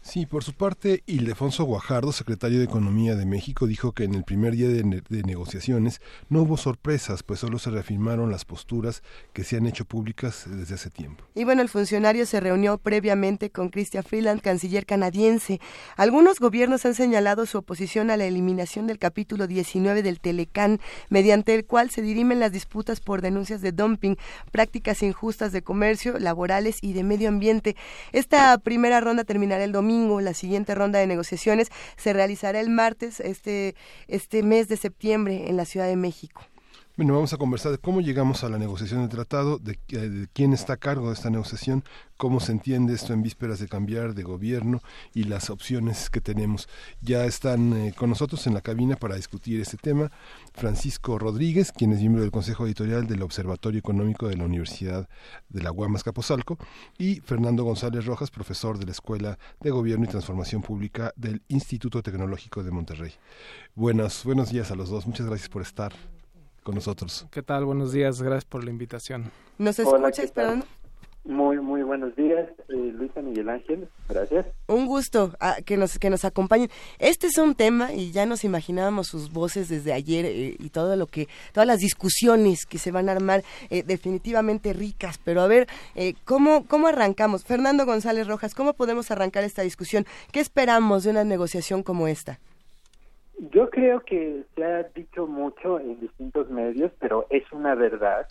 [0.08, 4.24] Sí, por su parte, Ildefonso Guajardo, secretario de Economía de México, dijo que en el
[4.24, 4.86] primer día de,
[5.24, 6.00] negociaciones
[6.30, 9.04] no hubo sorpresas, pues solo se reafirmaron las posturas
[9.34, 11.26] que se han hecho públicas desde hace tiempo.
[11.36, 15.60] Y bueno, el funcionario se reunió previamente con Christian Freeland, canciller canadiense.
[15.98, 20.80] Algunos gobiernos han señalado su oposición a la eliminación del capítulo 19 del Telecán,
[21.10, 24.16] mediante el cual se dirimen las disputas por denuncias de dumping,
[24.54, 27.76] prácticas injustas de comercio, laborales y de medio ambiente.
[28.14, 33.20] Esta primera ronda terminará el domingo la siguiente ronda de negociaciones se realizará el martes
[33.20, 33.76] este,
[34.08, 36.42] este mes de septiembre en la Ciudad de México.
[36.98, 39.78] Bueno, vamos a conversar de cómo llegamos a la negociación del tratado, de,
[40.34, 41.84] quién está a cargo de esta negociación,
[42.18, 44.82] cómo se entiende esto en vísperas de cambiar de gobierno
[45.14, 46.68] y las opciones que tenemos.
[47.02, 50.12] Ya están eh, con nosotros en la cabina para discutir este tema
[50.56, 55.08] Francisco Rodríguez, quien es miembro del Consejo Editorial del Observatorio Económico de la Universidad
[55.50, 56.58] de la Guamas Capozalco,
[56.98, 62.02] y Fernando González Rojas, profesor de la Escuela de Gobierno y Transformación Pública del Instituto
[62.02, 63.14] Tecnológico de Monterrey.
[63.76, 65.06] Buenos, buenos días a los dos.
[65.06, 65.94] Muchas gracias por estar
[66.68, 67.26] con nosotros.
[67.32, 67.64] ¿Qué tal?
[67.64, 69.32] Buenos días, gracias por la invitación.
[69.58, 70.66] ¿Nos escucha esperando?
[71.24, 74.48] Muy, muy buenos días, eh, Luisa Miguel Ángel, gracias.
[74.68, 76.70] Un gusto ah, que, nos, que nos acompañen.
[77.00, 80.98] Este es un tema y ya nos imaginábamos sus voces desde ayer eh, y todo
[80.98, 85.22] lo que, todas las discusiones que se van a armar eh, definitivamente ricas.
[85.24, 85.68] Pero a ver,
[86.26, 87.46] ¿cómo, ¿cómo arrancamos?
[87.46, 90.06] Fernando González Rojas, ¿cómo podemos arrancar esta discusión?
[90.34, 92.40] ¿Qué esperamos de una negociación como esta?
[93.38, 98.28] Yo creo que se ha dicho mucho en distintos medios, pero es una verdad.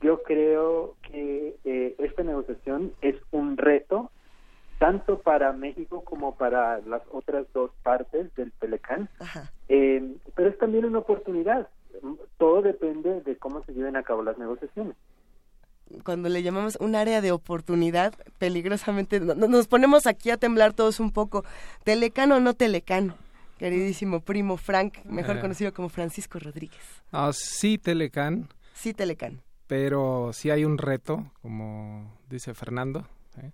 [0.00, 4.10] Yo creo que eh, esta negociación es un reto
[4.78, 9.10] tanto para México como para las otras dos partes del Telecán,
[9.68, 11.68] eh, pero es también una oportunidad.
[12.38, 14.96] Todo depende de cómo se lleven a cabo las negociaciones
[16.04, 21.10] cuando le llamamos un área de oportunidad, peligrosamente nos ponemos aquí a temblar todos un
[21.10, 21.44] poco.
[21.84, 23.14] ¿Telecán o no Telecán?
[23.60, 25.40] Queridísimo primo Frank, mejor eh.
[25.42, 26.80] conocido como Francisco Rodríguez.
[27.12, 28.48] Ah, sí, Telecán.
[28.72, 29.42] Sí, Telecán.
[29.66, 33.06] Pero sí hay un reto, como dice Fernando,
[33.36, 33.52] ¿eh?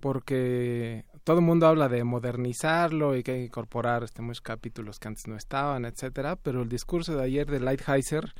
[0.00, 4.98] porque todo el mundo habla de modernizarlo y que hay que incorporar este, muchos capítulos
[4.98, 8.34] que antes no estaban, etcétera, pero el discurso de ayer de Lighthizer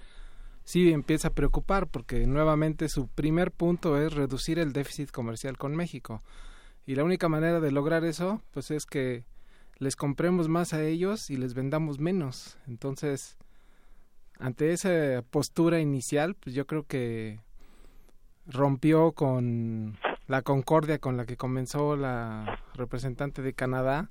[0.64, 5.74] sí empieza a preocupar porque nuevamente su primer punto es reducir el déficit comercial con
[5.74, 6.20] México.
[6.84, 9.24] Y la única manera de lograr eso, pues es que
[9.78, 12.58] les compremos más a ellos y les vendamos menos.
[12.66, 13.36] Entonces,
[14.38, 17.40] ante esa postura inicial, pues yo creo que
[18.46, 19.98] rompió con
[20.28, 24.10] la concordia con la que comenzó la representante de Canadá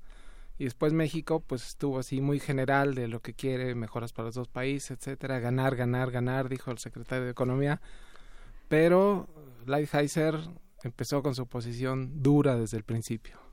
[0.58, 4.36] y después México pues estuvo así muy general de lo que quiere, mejoras para los
[4.36, 7.82] dos países, etcétera, ganar, ganar, ganar, dijo el secretario de Economía,
[8.70, 9.28] pero
[9.66, 10.40] Lighthizer
[10.84, 13.45] empezó con su posición dura desde el principio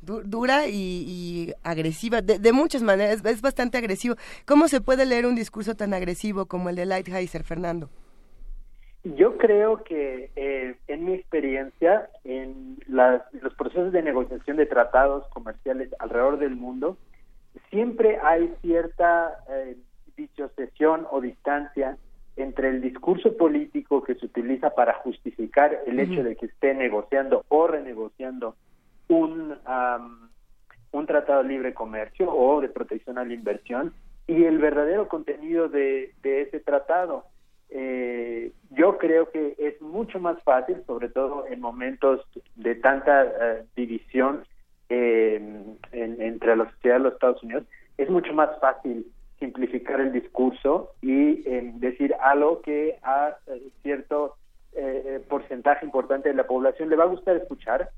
[0.00, 4.16] dura y, agresiva, de, muchas maneras, es bastante agresivo.
[4.44, 7.88] ¿Cómo se puede leer un discurso tan agresivo como el de Lighthizer, Fernando?
[9.14, 15.90] Yo creo que eh, en mi experiencia, en los procesos de negociación de tratados comerciales
[16.00, 16.96] alrededor del mundo,
[17.70, 19.76] siempre hay cierta eh,
[20.16, 21.96] disociación o distancia
[22.36, 27.44] entre el discurso político que se utiliza para justificar el hecho de que esté negociando
[27.48, 28.56] o renegociando
[29.08, 29.56] un,
[30.92, 33.92] un tratado de libre comercio o de protección a la inversión
[34.26, 37.24] y el verdadero contenido de, ese tratado.
[37.68, 42.20] Eh, yo creo que es mucho más fácil, sobre todo en momentos
[42.54, 44.44] de tanta eh, división
[44.88, 47.64] eh, entre la sociedad de los Estados Unidos,
[47.98, 49.06] es mucho más fácil
[49.38, 51.42] simplificar el discurso y
[51.78, 53.36] decir algo que a
[53.82, 54.36] cierto
[55.28, 57.90] porcentaje importante de la población le va a gustar escuchar,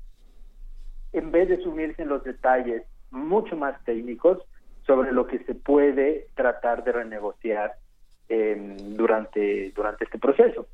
[1.13, 4.39] en vez de sumirse en los detalles mucho más técnicos
[4.85, 7.73] sobre lo que se puede tratar de renegociar
[8.27, 10.67] em, durante, durante este proceso.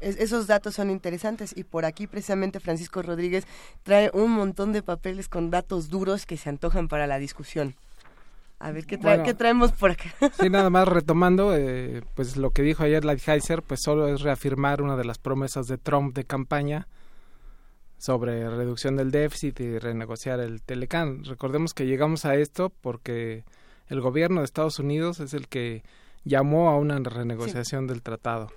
[0.00, 3.46] esos datos son interesantes y por aquí precisamente Francisco Rodríguez
[3.82, 7.74] trae un montón de papeles con datos duros que se antojan para la discusión.
[8.62, 10.04] A ver, ¿qué, traemos por acá?
[10.40, 14.82] Sí, nada más retomando, eh, pues lo que dijo ayer Lighthizer, pues solo es reafirmar
[14.82, 16.86] una de las promesas de Trump de campaña,
[18.02, 21.22] sobre reducción del déficit y renegociar el Telecán.
[21.24, 23.44] Recordemos que llegamos a esto porque
[23.86, 25.84] el gobierno de Estados Unidos es el que
[26.24, 28.50] llamó a una renegociación del tratado.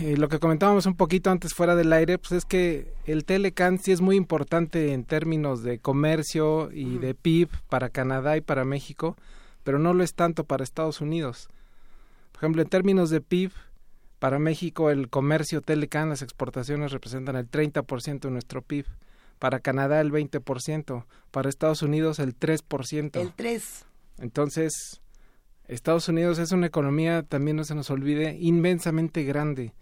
[0.00, 3.78] Y lo que comentábamos un poquito antes fuera del aire, pues es que el Telecan
[3.78, 8.64] sí es muy importante en términos de comercio y de PIB para Canadá y para
[8.64, 9.16] México,
[9.62, 11.48] pero no lo es tanto para Estados Unidos.
[12.32, 13.52] Por ejemplo, en términos de PIB,
[14.20, 18.86] para México el comercio Telecan, las exportaciones representan el 30% de nuestro PIB.
[19.40, 23.18] para Canadá el 20%, para Estados Unidos el 3%.
[23.18, 23.86] El 3.
[24.18, 25.00] Entonces,
[25.66, 29.72] Estados Unidos es una economía, también no se nos olvide, inmensamente grande.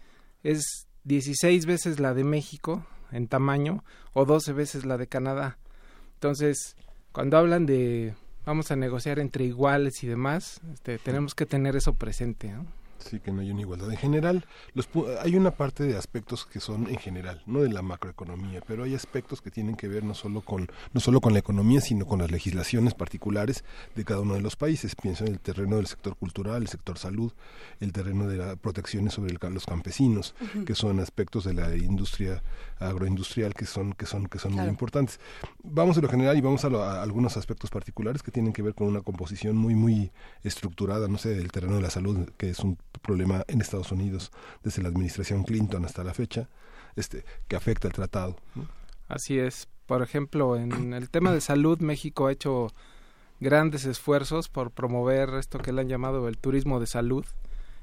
[0.43, 3.83] Es 16 veces la de México en tamaño
[4.13, 5.57] o 12 veces la de Canadá.
[6.13, 6.77] Entonces,
[7.11, 8.13] cuando hablan de
[8.45, 12.49] vamos a negociar entre iguales y demás, este, tenemos que tener eso presente.
[12.53, 12.65] ¿no?
[12.99, 13.89] Sí, que no hay una igualdad.
[13.91, 14.89] En general, los,
[15.21, 18.93] hay una parte de aspectos que son en general, no de la macroeconomía, pero hay
[18.93, 22.19] aspectos que tienen que ver no solo con no solo con la economía, sino con
[22.19, 23.63] las legislaciones particulares
[23.95, 24.95] de cada uno de los países.
[24.95, 27.31] Pienso en el terreno del sector cultural, el sector salud,
[27.79, 30.35] el terreno de las protecciones sobre los campesinos,
[30.65, 32.43] que son aspectos de la industria
[32.79, 35.19] agroindustrial que son que son que son muy importantes.
[35.63, 38.73] Vamos a lo general y vamos a, a, algunos aspectos particulares que tienen que ver
[38.73, 40.11] con una composición muy muy
[40.43, 44.31] estructurada, no sé, del terreno de la salud, que es un problema en Estados Unidos
[44.63, 46.49] desde la administración Clinton hasta la fecha,
[46.95, 48.37] este, que afecta el tratado.
[49.07, 49.67] Así es.
[49.85, 52.71] Por ejemplo, en el tema de salud, México ha hecho
[53.39, 57.25] grandes esfuerzos por promover esto que le han llamado el turismo de salud.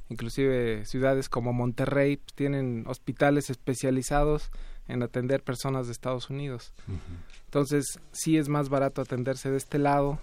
[0.08, 4.50] Inclusive ciudades como Monterrey tienen hospitales especializados
[4.86, 6.72] en atender personas de Estados Unidos.
[7.46, 10.20] Entonces, sí es más barato atenderse de este lado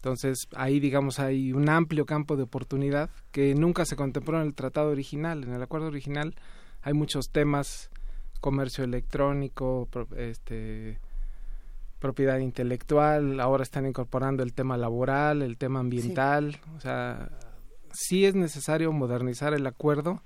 [0.00, 4.54] entonces, ahí, digamos, hay un amplio campo de oportunidad que nunca se contempló en el
[4.54, 5.44] tratado original.
[5.44, 6.34] En el acuerdo original
[6.80, 7.90] hay muchos temas,
[8.40, 11.00] comercio electrónico, este,
[11.98, 16.58] propiedad intelectual, ahora están incorporando el tema laboral, el tema ambiental.
[16.78, 17.28] O sea,
[17.92, 20.22] sí es necesario modernizar el acuerdo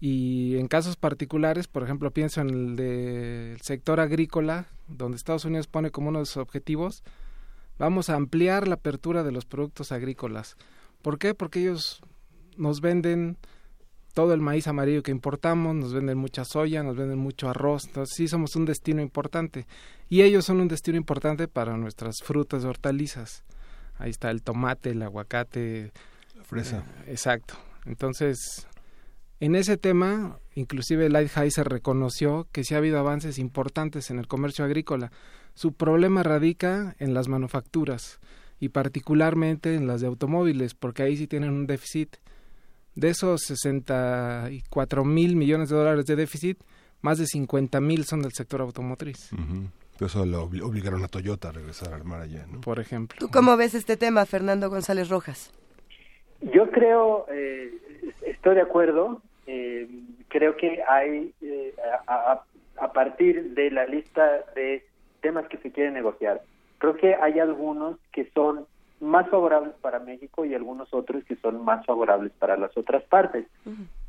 [0.00, 5.66] y en casos particulares, por ejemplo, pienso en el del sector agrícola, donde Estados Unidos
[5.66, 7.04] pone como uno de sus objetivos
[7.78, 10.56] Vamos a ampliar la apertura de los productos agrícolas.
[11.02, 11.34] ¿Por qué?
[11.34, 12.00] Porque ellos
[12.56, 13.38] nos venden
[14.14, 18.14] todo el maíz amarillo que importamos, nos venden mucha soya, nos venden mucho arroz, entonces
[18.14, 19.66] sí somos un destino importante.
[20.08, 23.44] Y ellos son un destino importante para nuestras frutas y hortalizas.
[23.98, 25.92] Ahí está el tomate, el aguacate.
[26.36, 26.84] La fresa.
[27.06, 27.54] Eh, exacto.
[27.86, 28.66] Entonces,
[29.40, 34.64] en ese tema, inclusive Lighthizer reconoció que sí ha habido avances importantes en el comercio
[34.64, 35.10] agrícola.
[35.54, 38.20] Su problema radica en las manufacturas
[38.58, 42.16] y particularmente en las de automóviles, porque ahí sí tienen un déficit.
[42.94, 46.58] De esos 64 mil millones de dólares de déficit,
[47.00, 49.30] más de 50 mil son del sector automotriz.
[50.00, 52.60] eso lo obligaron a Toyota a regresar a armar allá, ¿no?
[52.60, 53.18] Por ejemplo.
[53.18, 55.52] ¿Tú cómo ves este tema, Fernando González Rojas?
[56.40, 57.72] Yo creo, eh,
[58.26, 59.22] estoy de acuerdo.
[59.46, 59.88] Eh,
[60.28, 61.74] creo que hay, eh,
[62.06, 62.44] a,
[62.76, 64.84] a, partir de la lista de
[65.22, 66.42] temas que se quieren negociar.
[66.78, 68.66] Creo que hay algunos que son
[69.00, 73.46] más favorables para México y algunos otros que son más favorables para las otras partes.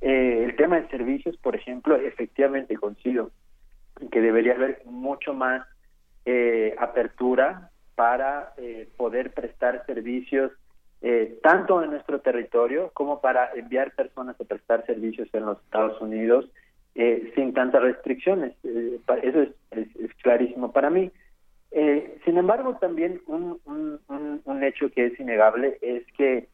[0.02, 3.32] eh, el tema de servicios, por ejemplo, efectivamente coincido
[4.12, 5.66] que debería haber mucho más
[6.26, 10.52] eh, apertura para eh, poder prestar servicios
[11.02, 16.00] eh, tanto en nuestro territorio como para enviar personas a prestar servicios en los Estados
[16.02, 16.46] Unidos
[16.96, 18.54] eh, sin tantas restricciones.
[18.64, 19.50] Eh, eso es,
[20.22, 21.12] clarísimo para mí.
[21.72, 23.60] Eh, sin embargo, también un,
[24.64, 26.48] hecho que es innegable es que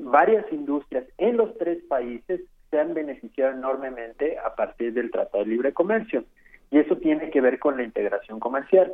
[0.00, 2.40] varias industrias en los tres países
[2.70, 6.24] se han beneficiado enormemente a partir del Tratado de Libre Comercio.
[6.70, 8.92] Y eso tiene que ver con la integración comercial.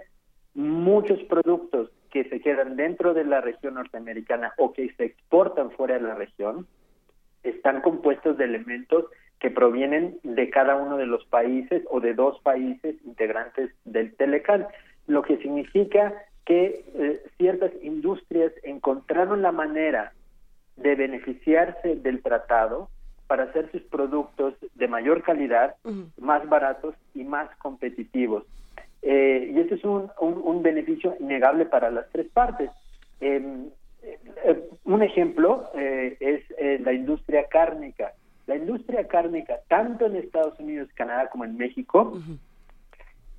[0.55, 5.95] Muchos productos que se quedan dentro de la región norteamericana o que se exportan fuera
[5.95, 6.67] de la región
[7.43, 9.05] están compuestos de elementos
[9.41, 14.69] que provienen de cada uno de los países o de dos países integrantes del Telecal,
[15.07, 20.13] lo que significa que eh, ciertas industrias encontraron la manera
[20.77, 22.89] de beneficiarse del tratado
[23.27, 25.77] para hacer sus productos de mayor calidad,
[26.19, 28.45] más baratos y más competitivos.
[29.03, 32.71] Eh, y este es un, un, beneficio innegable para las tres partes.
[33.21, 33.69] Em,
[34.03, 36.43] eh, un ejemplo es
[36.81, 38.13] la industria cárnica
[38.47, 42.19] la industria cárnica, tanto en Estados Unidos, Canadá como en México,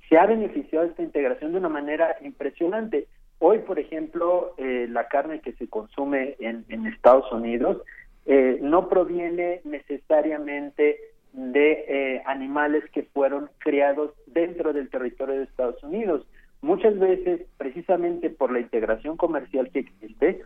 [0.08, 3.06] se ha beneficiado de esta integración de una manera impresionante.
[3.38, 7.82] Hoy, por ejemplo, eh, la carne que se consume en, Estados Unidos
[8.24, 10.98] eh, no proviene necesariamente
[11.32, 16.26] de eh, animales que fueron criados dentro del territorio de Estados Unidos.
[16.62, 20.42] Muchas veces, precisamente por la integración comercial que existe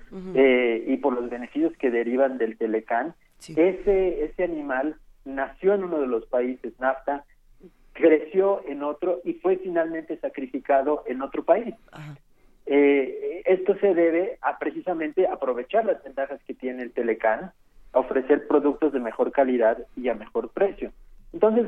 [0.86, 3.14] y por los beneficios que derivan del Telecán,
[3.48, 7.24] ese, ese animal nació en uno de los países NAFTA,
[7.92, 11.74] creció en otro y fue finalmente sacrificado en otro país.
[12.66, 17.52] Eh, esto se debe a precisamente aprovechar las ventajas que tiene el Telecán,
[17.92, 20.92] a ofrecer productos de mejor calidad y a mejor precio.
[21.32, 21.66] Entonces,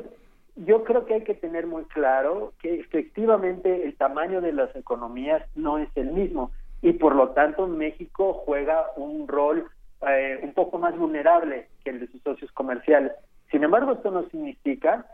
[0.55, 5.43] yo creo que hay que tener muy claro que efectivamente el tamaño de las economías
[5.57, 9.67] no es el mismo y por lo tanto México juega un rol
[10.09, 13.13] eh, un poco más vulnerable que el de sus socios comerciales.
[13.51, 15.07] Sin embargo, esto no significa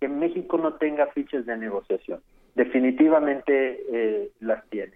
[0.00, 2.20] que México no tenga fichas de negociación.
[2.54, 4.94] Definitivamente eh, las tiene.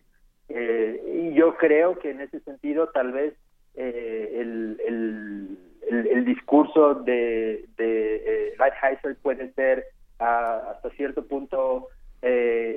[0.49, 3.35] Eh, y yo creo que en ese sentido tal vez
[3.77, 5.59] el, el,
[5.89, 9.85] el, discurso de, de Lighthizer puede ser
[10.19, 11.89] hasta cierto punto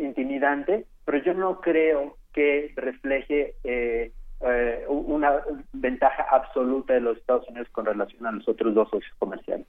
[0.02, 4.12] intimidante, pero yo no creo que refleje eh,
[4.42, 5.42] eh, una
[5.74, 9.66] ventaja absoluta de los Estados Unidos con relación a los otros dos socios comerciales.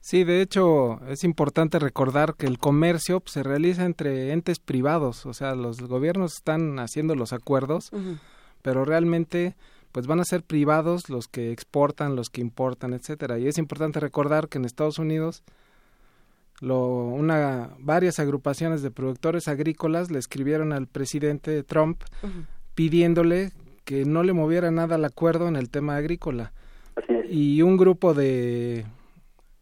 [0.00, 5.26] Sí, de hecho es importante recordar que el comercio pues, se realiza entre entes privados,
[5.26, 7.90] o sea, los gobiernos están haciendo los acuerdos,
[8.62, 9.54] pero realmente
[9.92, 13.38] pues van a ser privados los que exportan, los que importan, etcétera.
[13.38, 15.42] Y es importante recordar que en Estados Unidos
[16.60, 22.02] lo, una, varias agrupaciones de productores agrícolas le escribieron al presidente Trump
[22.74, 23.52] pidiéndole
[23.84, 26.52] que no le moviera nada al acuerdo en el tema agrícola.
[27.28, 28.84] Y un grupo de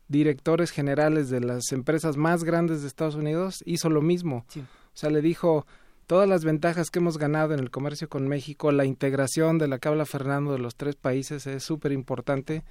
[0.08, 4.46] directores generales de las empresas más grandes de Estados Unidos hizo lo mismo.
[4.56, 5.66] O sea, le dijo,
[6.06, 9.78] todas las ventajas que hemos ganado en el comercio con México, la integración de la
[9.78, 12.64] que habla Fernando de los tres países es súper importante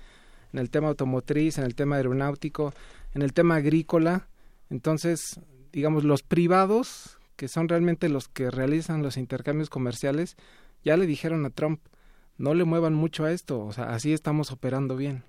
[0.51, 2.73] en el tema automotriz, en el tema aeronáutico,
[3.13, 4.27] en el tema agrícola.
[4.69, 5.39] Entonces,
[5.71, 10.35] digamos, los privados, que son realmente los que realizan los intercambios comerciales,
[10.87, 11.81] ya le dijeron a Trump,
[12.37, 15.23] no le muevan mucho a esto, o sea, así estamos operando bien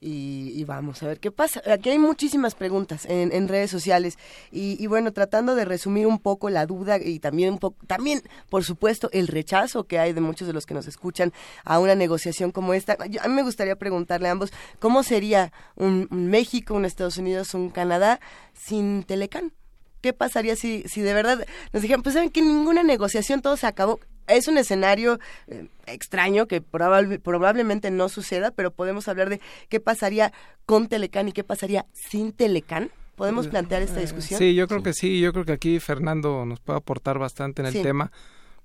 [0.00, 1.62] y, vamos a ver qué pasa.
[1.70, 4.18] Aquí hay muchísimas preguntas en, redes sociales
[4.50, 8.64] y, bueno, tratando de resumir un poco la duda y también un poco, también, por
[8.64, 11.32] supuesto, el rechazo que hay de muchos de los que nos escuchan
[11.64, 12.96] a una negociación como esta.
[13.00, 17.70] a mí me gustaría preguntarle a ambos, ¿cómo sería un, México, un Estados Unidos, un
[17.70, 18.20] Canadá
[18.54, 19.52] sin Telecán?
[20.00, 23.66] ¿Qué pasaría si, si de verdad nos dijeran, pues saben que ninguna negociación, todo se
[23.66, 23.98] acabó?
[24.28, 25.18] Es un escenario
[25.48, 30.32] eh, extraño que probablemente no suceda, pero podemos hablar de qué pasaría
[30.66, 32.90] con Telecán y qué pasaría sin Telecán.
[33.16, 34.38] ¿Podemos eh, plantear esta discusión?
[34.38, 35.20] Sí, yo creo que sí.
[35.20, 38.12] Yo creo que aquí Fernando nos puede aportar bastante en el tema,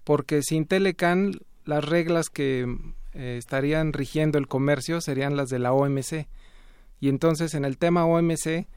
[0.03, 2.67] porque sin Telecán las reglas que
[3.13, 6.27] eh, estarían rigiendo el comercio serían las de la OMC.
[6.99, 8.67] Y entonces en el tema OMC,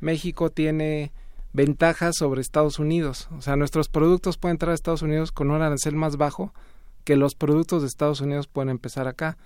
[0.00, 1.12] México tiene
[1.52, 3.28] ventajas sobre Estados Unidos.
[3.36, 6.52] O sea, nuestros productos pueden entrar a Estados Unidos con un arancel más bajo
[7.04, 9.36] que los productos de Estados Unidos pueden empezar acá.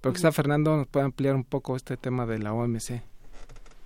[0.00, 3.02] Pero quizá Fernando nos puede ampliar un poco este tema de la OMC.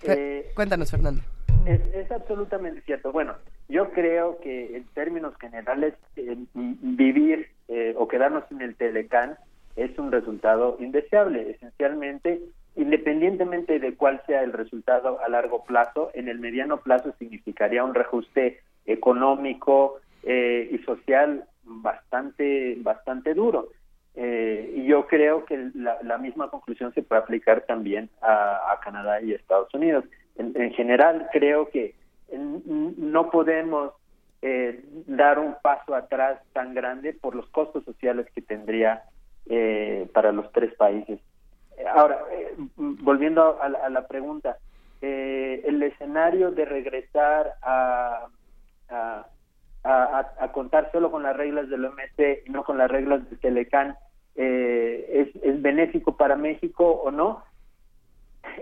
[0.02, 1.22] Eh, Cuéntanos, Fernando.
[1.66, 3.12] Es, absolutamente cierto.
[3.12, 3.34] Bueno,
[3.68, 9.36] yo creo que en términos generales eh, vivir eh, o quedarnos sin el Telecán
[9.76, 11.50] es un resultado indeseable.
[11.50, 12.40] Esencialmente
[12.76, 17.94] independientemente de cuál sea el resultado a largo plazo, en el mediano plazo significaría un
[17.94, 23.68] reajuste económico eh, y social bastante bastante duro.
[24.14, 29.32] Eh, y yo creo que la, misma conclusión se puede aplicar también a, Canadá y
[29.32, 30.04] Estados Unidos.
[30.36, 31.94] En, general, creo que
[32.32, 33.92] no podemos
[34.42, 39.04] eh, dar un paso atrás tan grande por los costos sociales que tendría
[40.12, 41.18] para los tres países
[41.86, 44.58] Ahora, eh, volviendo a, la pregunta,
[45.00, 48.26] eh, el escenario de regresar a,
[48.88, 49.26] a,
[49.82, 53.96] a, contar solo con las reglas del OMC y no con las reglas del Telecán,
[54.36, 57.42] eh, ¿es, ¿es benéfico para México o no?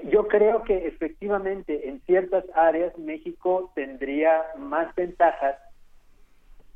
[0.04, 5.56] Yo creo que efectivamente en ciertas áreas México tendría más ventajas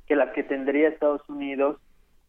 [0.06, 1.78] que las que tendría Estados Unidos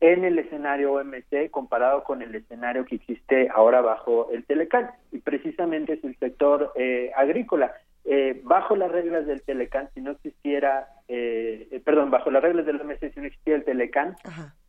[0.03, 4.91] en el escenario OMC comparado con el escenario que existe ahora bajo el Telecán.
[5.13, 7.71] Y precisamente es el sector eh, agrícola.
[8.03, 12.81] Eh, bajo las reglas del Telecán, si no existiera, eh, perdón, bajo las reglas del
[12.81, 14.17] OMC, si no existiera el Telecán,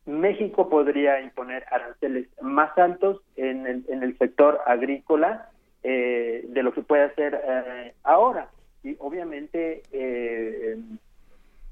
[0.07, 5.49] México podría imponer aranceles más altos en el, en el sector agrícola
[5.83, 8.49] de lo que puede hacer ahora.
[8.85, 9.83] Y obviamente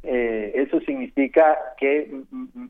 [0.03, 2.23] eh, eso significa que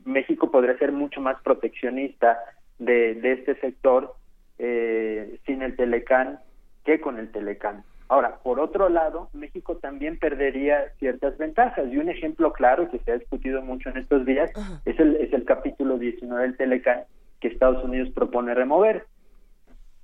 [0.05, 2.39] México podría ser mucho más proteccionista
[2.77, 4.15] de, este sector
[4.59, 6.39] eh, sin el Telecán
[6.85, 7.83] que con el Telecán.
[8.09, 13.11] Ahora, por otro lado, México también perdería ciertas ventajas y un ejemplo claro que se
[13.11, 14.51] ha discutido mucho en estos días
[14.85, 17.05] es el, es el capítulo 19 del Telecán
[17.39, 19.05] que Estados Unidos propone remover.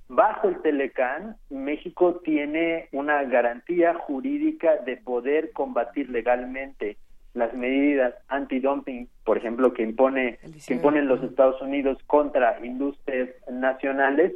[0.08, 6.96] Bajo el Telecán, México tiene una garantía jurídica de poder combatir legalmente
[7.34, 14.32] las medidas antidumping, por ejemplo, que impone que imponen los Estados Unidos contra industrias nacionales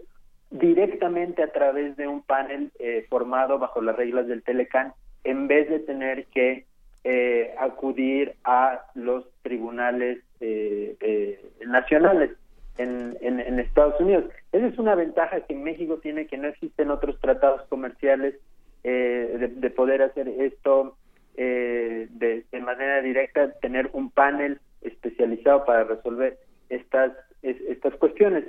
[0.50, 4.92] directamente a través de un panel eh, formado bajo las reglas del Telecán
[5.24, 6.66] en vez de tener que
[7.06, 12.30] eh, acudir a los tribunales eh, eh, nacionales
[12.78, 14.24] en, en, Estados Unidos.
[14.52, 18.36] Esa es una ventaja que México tiene que no existen otros tratados comerciales
[18.82, 20.96] de, poder hacer esto
[21.36, 26.38] de, de, manera directa, tener un panel especializado para resolver
[26.68, 27.12] estas
[27.42, 28.44] estas cuestiones.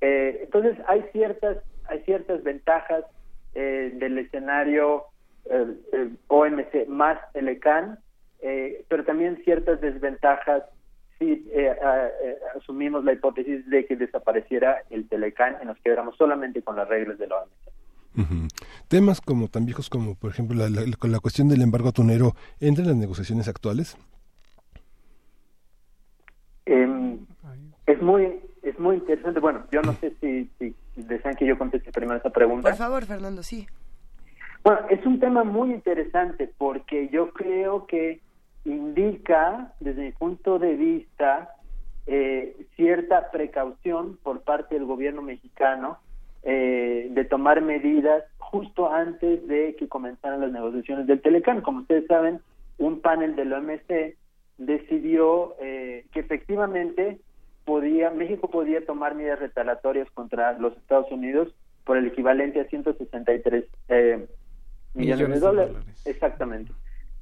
[0.00, 3.04] entonces hay ciertas hay ciertas ventajas
[3.54, 5.06] del escenario
[5.50, 7.98] el, OMC más el ECAN,
[8.40, 10.64] eh, pero también ciertas desventajas
[11.18, 11.76] si eh,
[12.22, 16.88] eh, asumimos la hipótesis de que desapareciera el Telecan y nos quedáramos solamente con las
[16.88, 17.52] reglas del OMC.
[18.88, 22.92] Temas como tan viejos como, por ejemplo, la, la, cuestión del embargo atunero, ¿entran en
[22.92, 23.96] las negociaciones actuales?
[26.66, 27.18] Em,
[27.86, 29.40] es muy es muy interesante.
[29.40, 32.70] Bueno, yo no sé si, si desean que yo conteste primero esa pregunta.
[32.70, 33.66] Por favor, Fernando, sí.
[34.62, 38.20] Bueno, es un tema muy interesante porque yo creo que
[38.64, 41.50] indica, desde mi punto de vista,
[42.06, 45.98] eh, cierta precaución por parte del gobierno mexicano
[46.44, 51.62] eh, de tomar medidas justo antes de que comenzaran las negociaciones del Telecán.
[51.62, 52.40] Como ustedes saben,
[52.78, 54.16] un panel del OMC
[54.58, 57.18] decidió eh, que efectivamente
[57.64, 61.54] podía México podía tomar medidas retalatorias contra los Estados Unidos
[61.84, 64.26] por el equivalente a 163 eh,
[64.94, 65.76] millones, de, dólares.
[66.04, 66.72] Exactamente.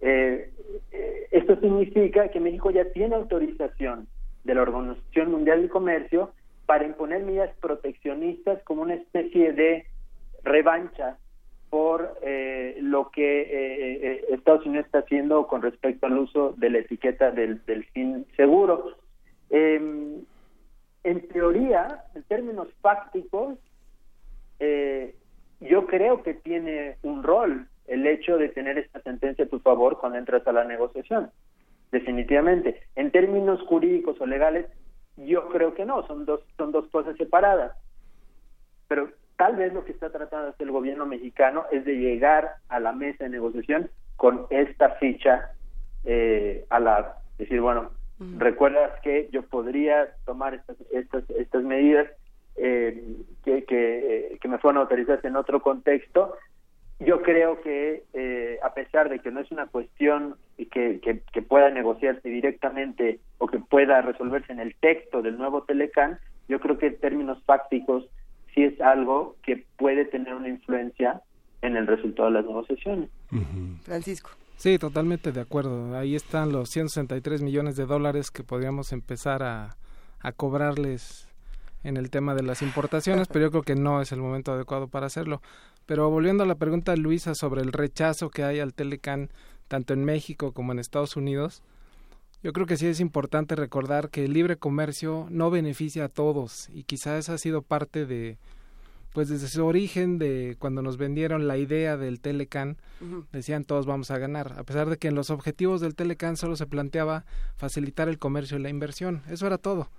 [0.00, 0.50] Eh,
[0.90, 4.08] eh, esto significa que México ya tiene autorización
[4.44, 6.32] de la Organización Mundial del Comercio
[6.72, 9.84] para imponer medidas proteccionistas como una especie de
[10.42, 11.18] revancha
[11.68, 17.30] por eh, lo que Estados Unidos está haciendo con respecto al uso de la etiqueta
[17.30, 17.60] del,
[17.92, 18.96] fin seguro.
[19.50, 20.22] Em,
[21.04, 23.58] en teoría, en términos fácticos,
[24.58, 25.14] eh,
[25.60, 29.98] yo creo que tiene un rol el hecho de tener esta sentencia a tu favor
[29.98, 31.30] cuando entras a la negociación.
[31.90, 32.80] Definitivamente.
[32.96, 34.64] En términos jurídicos o legales,
[35.16, 37.76] yo creo que no, son dos, son dos cosas separadas.
[38.88, 42.56] Pero tal vez lo que está tratando de hacer el gobierno mexicano es de llegar
[42.68, 45.50] a la mesa de negociación con esta ficha
[46.04, 47.90] eh, a la decir, bueno,
[48.38, 52.08] recuerdas que yo podría tomar estas, estas, estas medidas
[52.56, 56.36] eh, que, que, que, me fueron autorizadas en otro contexto.
[57.04, 61.70] Yo creo que, eh, a pesar de que no es una cuestión que, que, pueda
[61.70, 66.18] negociarse directamente o que pueda resolverse en el texto del nuevo Telecán,
[66.48, 68.08] yo creo que en términos fácticos
[68.54, 71.22] sí es algo que puede tener una influencia
[71.62, 73.10] en el resultado de las negociaciones.
[73.82, 74.30] Francisco.
[74.56, 75.96] Sí, totalmente de acuerdo.
[75.96, 79.76] Ahí están los 163 millones de dólares que podríamos empezar a,
[80.20, 81.28] a cobrarles
[81.84, 84.88] en el tema de las importaciones, pero yo creo que no es el momento adecuado
[84.88, 85.40] para hacerlo.
[85.92, 89.28] Pero volviendo a la pregunta de Luisa sobre el rechazo que hay al Telecan
[89.68, 91.62] tanto en México como en Estados Unidos,
[92.42, 96.70] yo creo que sí es importante recordar que el libre comercio no beneficia a todos
[96.72, 98.38] y quizás ha sido parte de
[99.12, 102.78] pues desde su origen de cuando nos vendieron la idea del Telecan,
[103.30, 106.56] decían todos vamos a ganar, a pesar de que en los objetivos del Telecan solo
[106.56, 109.90] se planteaba facilitar el comercio y la inversión, eso era todo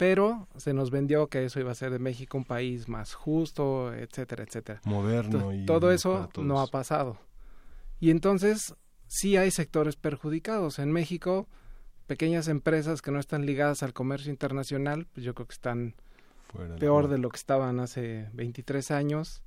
[0.00, 3.92] pero se nos vendió que eso iba a ser de México un país más justo,
[3.92, 4.80] etcétera, etcétera.
[4.86, 5.52] Moderno.
[5.52, 7.18] y todo eso no ha pasado.
[7.98, 8.74] Y entonces
[9.08, 10.78] sí hay sectores perjudicados.
[10.78, 11.48] En México,
[12.06, 15.94] pequeñas empresas que no están ligadas al comercio internacional, pues yo creo que están
[16.78, 19.42] peor de lo que estaban hace 23 años.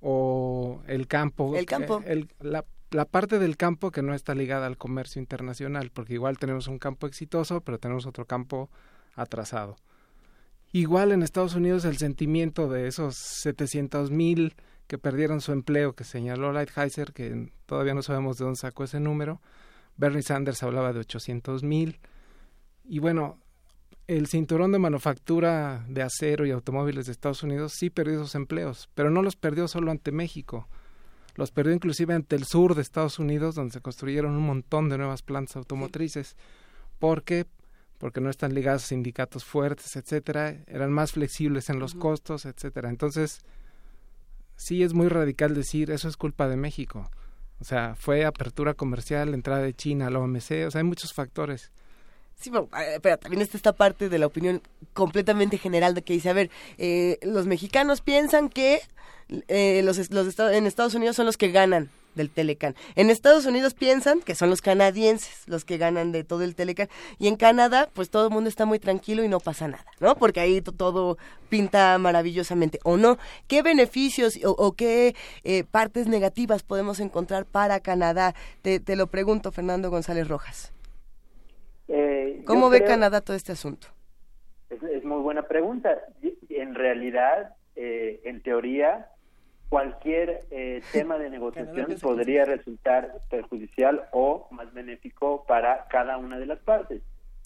[0.00, 1.56] O el campo.
[1.56, 2.00] El campo.
[2.06, 6.38] Eh, la, la parte del campo que no está ligada al comercio internacional, porque igual
[6.38, 8.70] tenemos un campo exitoso, pero tenemos otro campo
[9.14, 9.76] atrasado.
[10.72, 14.54] Igual en Estados Unidos el sentimiento de esos 700 mil
[14.86, 19.00] que perdieron su empleo, que señaló Lighthizer, que todavía no sabemos de dónde sacó ese
[19.00, 19.40] número.
[19.96, 22.00] Bernie Sanders hablaba de 800 mil.
[22.84, 23.38] Y bueno,
[24.06, 28.88] el cinturón de manufactura de acero y automóviles de Estados Unidos sí perdió esos empleos,
[28.94, 30.68] pero no los perdió solo ante México.
[31.36, 34.98] Los perdió inclusive ante el sur de Estados Unidos, donde se construyeron un montón de
[34.98, 36.36] nuevas plantas automotrices,
[36.98, 37.46] porque
[38.00, 42.88] porque no están ligados a sindicatos fuertes, etcétera, eran más flexibles en los costos, etcétera.
[42.88, 43.42] Entonces,
[44.56, 47.10] sí es muy radical decir eso es culpa de México.
[47.60, 51.12] O sea, fue apertura comercial, entrada de China a la OMC, o sea, hay muchos
[51.12, 51.72] factores.
[52.36, 52.50] Sí,
[53.02, 54.62] pero también está esta parte de la opinión
[54.94, 58.80] completamente general de que dice, a ver, eh, los mexicanos piensan que
[59.48, 62.74] eh, los, los en Estados Unidos son los que ganan del Telecan.
[62.96, 66.88] En Estados Unidos piensan que son los canadienses los que ganan de todo el Telecan
[67.18, 70.14] y en Canadá pues todo el mundo está muy tranquilo y no pasa nada, ¿no?
[70.16, 71.18] Porque ahí todo
[71.48, 72.78] pinta maravillosamente.
[72.84, 73.18] ¿O no?
[73.48, 75.14] ¿Qué beneficios o, qué
[75.44, 78.34] eh, partes negativas podemos encontrar para Canadá?
[78.62, 80.72] Te, lo pregunto, Fernando González Rojas.
[81.88, 83.88] Eh, ¿Cómo ve Canadá todo este asunto?
[84.70, 85.98] Es, muy buena pregunta.
[86.48, 89.08] En realidad, eh, en teoría,
[89.70, 96.46] cualquier eh, tema de negociación podría resultar perjudicial o más benéfico para cada una de
[96.46, 97.00] las partes,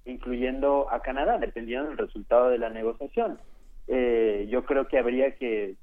[0.05, 3.39] incluyendo a Canadá, dependiendo del resultado de la negociación.
[3.87, 5.77] Eh, yo creo que habría que,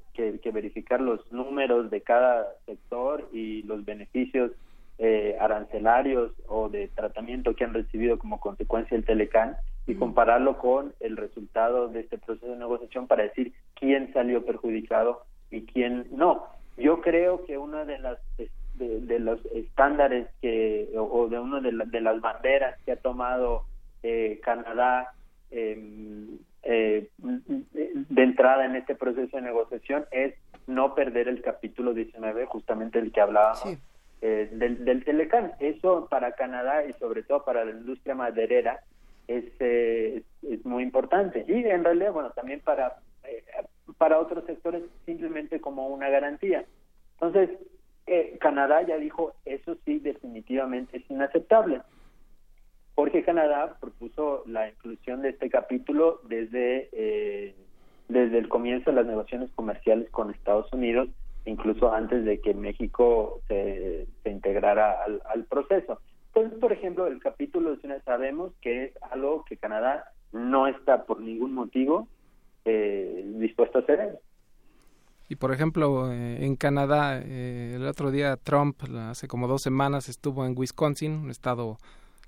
[0.53, 4.51] verificar los números de cada sector y los beneficios
[4.99, 9.55] eh, arancelarios o de tratamiento que han recibido como consecuencia el Telecán
[9.87, 15.23] y compararlo con el resultado de este proceso de negociación para decir quién salió perjudicado
[15.51, 16.47] y quién no.
[16.77, 18.17] Yo creo que una de las
[18.75, 23.65] de, los estándares que o de una de, de las banderas que ha tomado
[24.03, 25.13] eh, Canadá
[25.51, 30.33] em, eh, de entrada en este proceso de negociación es
[30.65, 33.77] no perder el capítulo 19, justamente el que hablábamos
[34.21, 35.51] eh, del, del Telecán.
[35.59, 38.79] Eso para Canadá y sobre todo para la industria maderera
[39.27, 41.45] es, es muy importante.
[41.47, 42.97] Y en realidad, bueno, también para
[43.97, 46.65] para otros sectores simplemente como una garantía.
[47.13, 47.49] Entonces,
[48.07, 51.81] eh, Canadá ya dijo, eso sí, definitivamente es inaceptable,
[52.95, 57.55] porque Canadá propuso la inclusión de este capítulo desde, eh,
[58.09, 61.09] desde el comienzo de las negociaciones comerciales con Estados Unidos,
[61.45, 65.99] incluso antes de que México se, integrara al, al proceso.
[66.33, 71.53] Entonces, por ejemplo, el capítulo sabemos que es algo que Canadá no está por ningún
[71.53, 72.07] motivo
[72.65, 74.19] eh, dispuesto a hacer.
[75.29, 80.09] Y por ejemplo, eh, en Canadá, eh, el otro día Trump, hace como dos semanas,
[80.09, 81.77] estuvo en Wisconsin, un estado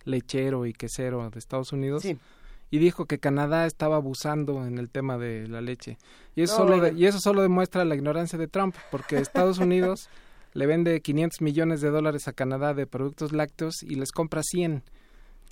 [0.06, 5.18] lechero y quesero de Estados Unidos, y dijo que Canadá estaba abusando en el tema
[5.18, 5.98] de la leche.
[6.34, 10.10] Y eso, solo, y eso solo demuestra la ignorancia de Trump, porque Estados Unidos
[10.54, 14.82] le vende 500 millones de dólares a Canadá de productos lácteos y les compra 100.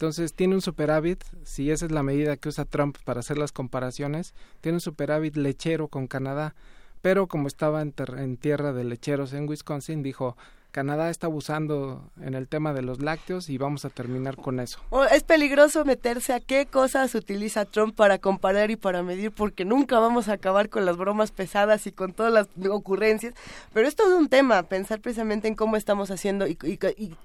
[0.01, 3.51] Entonces tiene un superávit, si esa es la medida que usa Trump para hacer las
[3.51, 6.55] comparaciones, tiene un superávit lechero con Canadá,
[7.03, 10.35] pero como estaba en, tierra de lecheros en Wisconsin, dijo,
[10.71, 14.79] Canadá está abusando en el tema de los lácteos y vamos a terminar con eso.
[15.11, 19.99] Es peligroso meterse a qué cosas utiliza Trump para comparar y para medir, porque nunca
[19.99, 23.35] vamos a acabar con las bromas pesadas y con todas las ocurrencias.
[23.71, 26.57] Pero es todo un tema, pensar precisamente en cómo estamos haciendo y,
[26.97, 27.15] y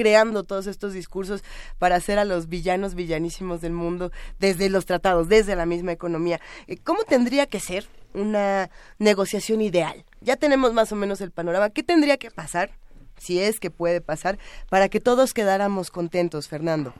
[0.00, 1.44] creando todos estos discursos
[1.78, 6.40] para hacer a los villanos villanísimos del mundo desde los tratados, desde la misma economía.
[6.68, 10.06] Eh, ¿Cómo tendría que ser una negociación ideal?
[10.22, 11.68] Ya tenemos más o menos el panorama.
[11.68, 12.70] ¿Qué tendría que pasar,
[13.18, 14.38] si es que puede pasar,
[14.70, 16.94] para que todos quedáramos contentos, Fernando?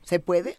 [0.00, 0.56] ¿Se puede?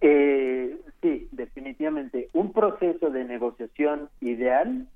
[0.00, 2.28] Eh, sí, definitivamente.
[2.32, 4.88] Un proceso de negociación ideal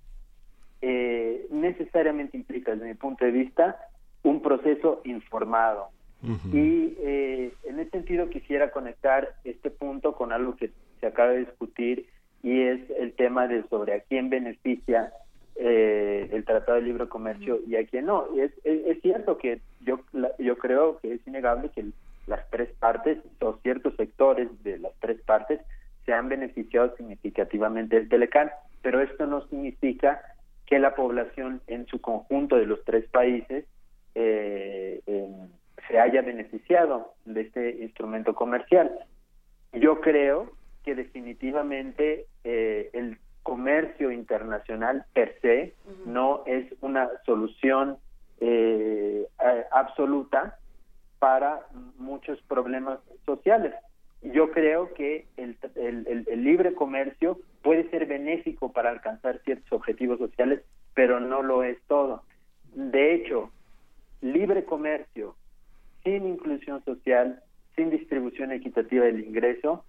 [0.82, 3.78] eh, necesariamente implica, desde mi punto de vista,
[4.24, 5.90] un proceso informado,
[6.22, 10.70] y eh, en ese sentido quisiera conectar este punto con algo que
[11.00, 12.06] se acaba de discutir
[12.42, 15.12] y es el tema de sobre a quién beneficia
[15.54, 18.26] eh, el Tratado de Libre Comercio y a quién no.
[18.36, 20.00] Es, es, cierto que yo,
[20.38, 21.84] yo creo que es innegable que
[22.26, 25.60] las tres partes o ciertos sectores de las tres partes
[26.04, 28.50] se han beneficiado significativamente del Telecán,
[28.82, 30.20] pero esto no significa
[30.66, 33.64] que la población en su conjunto de los tres países
[34.14, 35.00] eh,
[35.88, 38.90] se haya beneficiado de este instrumento comercial.
[39.72, 40.52] Yo creo
[40.84, 45.74] que definitivamente eh, el comercio internacional per se
[46.04, 47.96] no es una solución
[48.40, 49.26] eh,
[49.70, 50.58] absoluta
[51.18, 51.60] para
[51.96, 53.74] muchos problemas sociales.
[54.20, 60.60] Yo creo que el, el, libre comercio puede ser benéfico para alcanzar ciertos objetivos sociales,
[60.94, 62.22] pero no lo es todo.
[62.74, 63.50] De hecho,
[64.20, 65.36] libre comercio
[66.04, 67.42] sin inclusión social,
[67.76, 69.84] sin distribución equitativa del ingreso,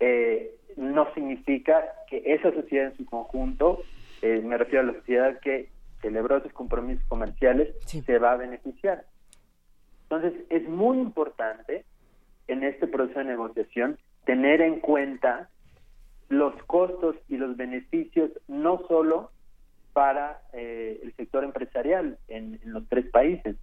[0.00, 3.82] eh, no significa que esa sociedad en su conjunto,
[4.22, 5.68] eh, me refiero a la sociedad que
[6.00, 9.04] celebró esos compromisos comerciales, se va a beneficiar.
[10.04, 11.84] Entonces, es muy importante
[12.48, 15.48] en este proceso de negociación tener en cuenta
[16.28, 19.30] los costos y los beneficios no solo
[19.92, 23.56] para eh, el sector empresarial en los tres países,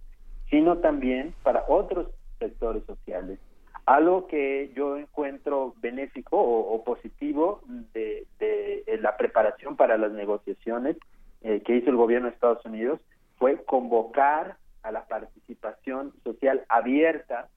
[0.50, 2.08] sino también para otros
[2.38, 3.38] sectores sociales.
[3.86, 7.62] Algo que yo encuentro benéfico o, positivo
[7.94, 8.26] de,
[9.00, 10.96] la preparación para las negociaciones
[11.42, 13.00] eh, que hizo el gobierno de Estados Unidos
[13.38, 17.48] fue convocar a la participación social abierta,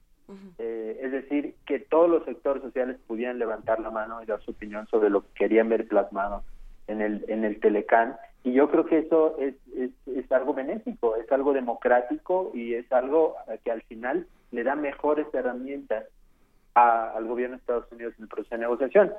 [0.58, 4.52] eh, es decir, que todos los sectores sociales pudieran levantar la mano y dar su
[4.52, 6.44] opinión sobre lo que querían ver plasmado
[6.88, 8.16] en el, en el Telecán.
[8.44, 12.92] Y yo creo que eso es, es, es algo benéfico, es algo democrático y es
[12.92, 16.06] algo que al final le da mejores herramientas
[16.74, 19.14] al gobierno de Estados Unidos en el proceso de negociación.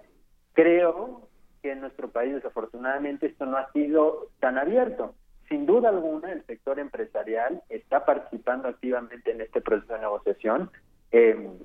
[0.52, 1.28] Creo
[1.62, 5.14] que en nuestro país, desafortunadamente, esto no ha sido tan abierto.
[5.48, 10.70] Sin duda alguna, el sector empresarial está participando activamente en este proceso de negociación,
[11.10, 11.58] em,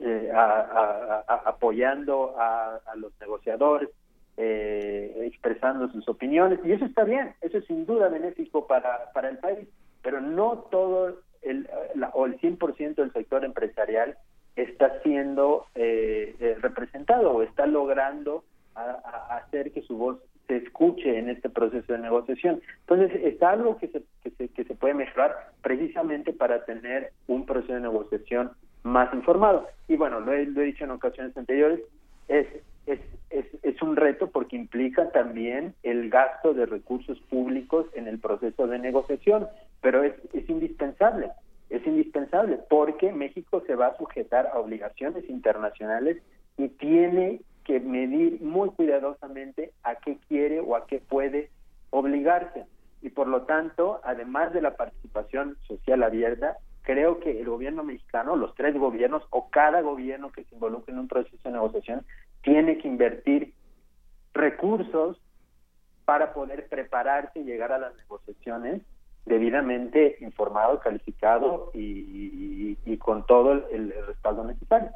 [0.00, 3.90] eh, apoyando a, los negociadores,
[4.36, 9.28] eh, expresando sus opiniones, y eso está bien, eso es sin duda benéfico para, para
[9.28, 9.68] el país,
[10.02, 11.68] pero no todo el,
[12.12, 14.16] o el 100% del sector empresarial
[14.56, 18.44] está siendo eh, eh, representado o está logrando
[18.74, 22.60] hacer que su voz se escuche en este proceso de negociación.
[22.80, 27.46] Entonces, está algo que se, que se, que se puede mejorar precisamente para tener un
[27.46, 28.52] proceso de negociación
[28.82, 29.66] más informado.
[29.88, 31.80] Y bueno, lo he, lo he dicho en ocasiones anteriores,
[32.28, 32.46] es,
[32.86, 33.00] es,
[33.30, 38.78] es, un reto porque implica también el gasto de recursos públicos en el proceso de
[38.78, 39.46] negociación,
[39.80, 41.30] pero es, es indispensable
[41.70, 46.22] es indispensable porque México se va a sujetar a obligaciones internacionales
[46.56, 51.50] y tiene que medir muy cuidadosamente a qué quiere o a qué puede
[51.90, 52.66] obligarse.
[53.02, 58.36] Y por lo tanto, además de la participación social abierta, creo que el gobierno mexicano,
[58.36, 62.06] los tres gobiernos o cada gobierno que se involucre en un proceso de negociación,
[62.46, 63.52] tiene que invertir
[64.32, 65.20] recursos
[66.04, 68.82] para poder prepararse y llegar a las negociaciones
[69.26, 74.90] debidamente informado, calificado y, con todo el, respaldo necesario.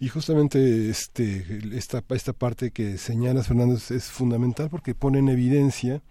[0.00, 6.02] Y justamente este, esta, esta parte que señalas, Fernando, es fundamental porque pone en evidencia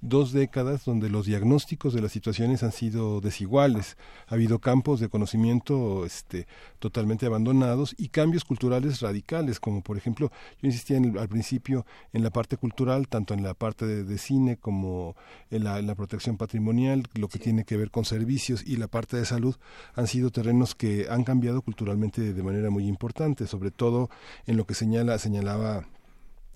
[0.00, 3.96] dos décadas donde los diagnósticos de las situaciones han sido desiguales.
[4.26, 6.46] Ha habido campos de conocimiento este,
[6.78, 10.30] totalmente abandonados y cambios culturales radicales, como por ejemplo,
[10.62, 15.16] yo insistía al principio en la parte cultural, tanto en la parte de, cine como
[15.50, 19.24] en la, protección patrimonial, lo que tiene que ver con servicios y la parte de
[19.24, 19.56] salud,
[19.94, 24.10] han sido terrenos que han cambiado culturalmente de manera muy importante, sobre todo
[24.46, 25.86] en lo que señala, señalaba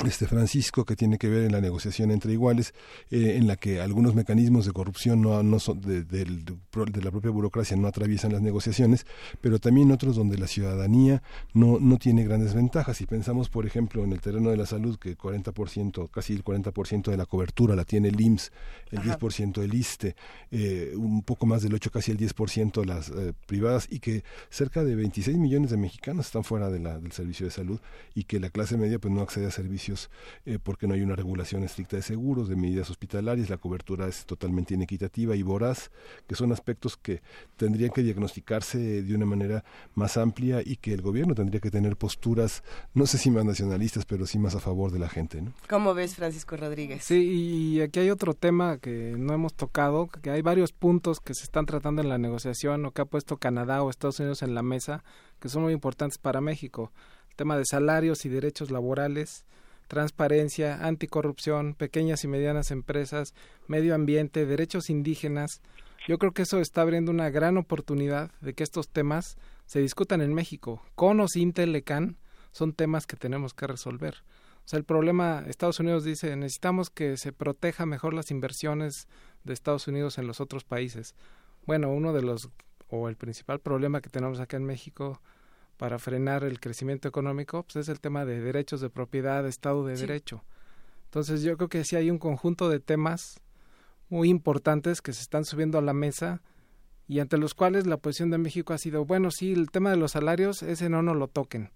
[0.07, 2.75] este Francisco que tiene que ver en la negociación entre iguales
[3.11, 6.27] eh, en la que algunos mecanismos de corrupción no, no son de, de,
[7.03, 9.07] la propia burocracia no atraviesan las negociaciones
[9.41, 11.23] pero también otros donde la ciudadanía
[11.55, 12.97] no no tiene grandes ventajas.
[12.97, 16.45] Si pensamos por ejemplo en el terreno de la salud que el 40% casi el
[16.45, 18.51] 40% de la cobertura la tiene el IMSS
[18.91, 20.17] el 10% el ISTE
[20.51, 24.83] eh, un poco más del 8 casi el 10% las eh, privadas y que cerca
[24.83, 27.81] de 26 millones de mexicanos están fuera de la, del servicio de salud
[28.15, 29.82] y que la clase media pues no accede a servicios
[30.45, 34.27] eh, porque no hay una regulación estricta de seguros, de medidas hospitalarias, la cobertura es
[34.27, 35.91] totalmente inequitativa y voraz,
[36.27, 37.23] que son aspectos que
[37.57, 39.65] tendrían que diagnosticarse de una manera
[39.95, 42.63] más amplia y que el gobierno tendría que tener posturas,
[42.95, 45.43] no sé si más nacionalistas, pero sí más a favor de la gente.
[45.43, 45.53] ¿no?
[45.69, 47.05] ¿Cómo ves, Francisco Rodríguez?
[47.05, 51.35] Sí, y aquí hay otro tema que no hemos tocado, que hay varios puntos que
[51.35, 54.55] se están tratando en la negociación o que ha puesto Canadá o Estados Unidos en
[54.55, 55.05] la mesa,
[55.41, 56.93] que son muy importantes para México.
[57.31, 59.45] El tema de salarios y derechos laborales,
[59.89, 63.35] transparencia, anticorrupción, pequeñas y medianas empresas,
[63.67, 65.61] medio ambiente, derechos indígenas.
[66.09, 69.37] Yo creo que eso está abriendo una gran oportunidad de que estos temas
[69.67, 70.83] se discutan en México.
[70.95, 72.17] Con o sin Telecan
[72.51, 74.23] son temas que tenemos que resolver.
[74.65, 79.09] O sea, el problema, Estados Unidos dice, necesitamos que se proteja mejor las inversiones
[79.45, 81.15] de Estados Unidos en los otros países.
[81.67, 82.49] Bueno, uno de los,
[82.89, 85.21] o el principal problema que tenemos acá en México
[85.83, 89.97] para frenar el crecimiento económico, pues es el tema de derechos de propiedad, Estado de
[89.97, 90.45] Derecho.
[91.07, 93.41] Entonces yo creo que sí hay un conjunto de temas
[94.09, 96.41] muy importantes que se están subiendo a la mesa
[97.09, 99.97] y ante los cuales la posición de México ha sido, bueno, sí, el tema de
[99.97, 101.73] los salarios, ese no nos lo toquen.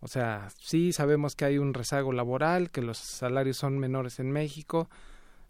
[0.00, 4.30] O sea, sí sabemos que hay un rezago laboral, que los salarios son menores en
[4.30, 4.90] México,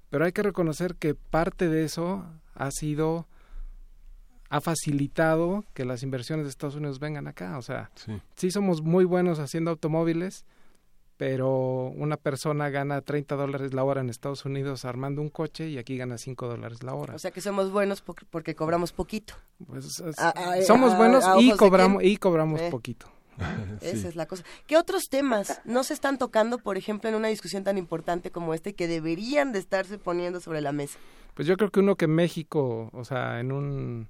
[0.09, 2.25] pero hay que reconocer que parte de eso
[2.55, 3.27] ha sido
[4.49, 7.59] ha facilitado que las inversiones de Estados Unidos vengan acá.
[7.59, 7.91] O sea,
[8.37, 10.45] sí, somos muy buenos haciendo automóviles,
[11.17, 15.79] pero una persona gana 30 dólares la hora en Estados Unidos armando un coche y
[15.79, 17.15] aquí gana 5 dólares la hora.
[17.15, 19.35] O sea que somos buenos porque cobramos poquito.
[19.67, 20.03] Pues,
[20.67, 22.69] somos buenos y cobramos, y cobramos eh.
[22.71, 23.07] poquito.
[23.81, 24.45] Esa es la cosa.
[24.67, 28.55] ¿Qué otros temas no se están tocando, por ejemplo, en una discusión tan importante como
[28.55, 30.99] este que deberían de estarse poniendo sobre la mesa?
[31.35, 34.09] Pues yo creo que uno que México, o sea, en un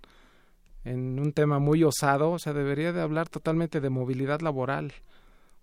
[0.86, 4.92] en un tema muy osado, o sea, debería de hablar totalmente de movilidad laboral.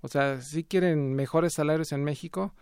[0.01, 2.53] O sea, si quieren mejores salarios en México,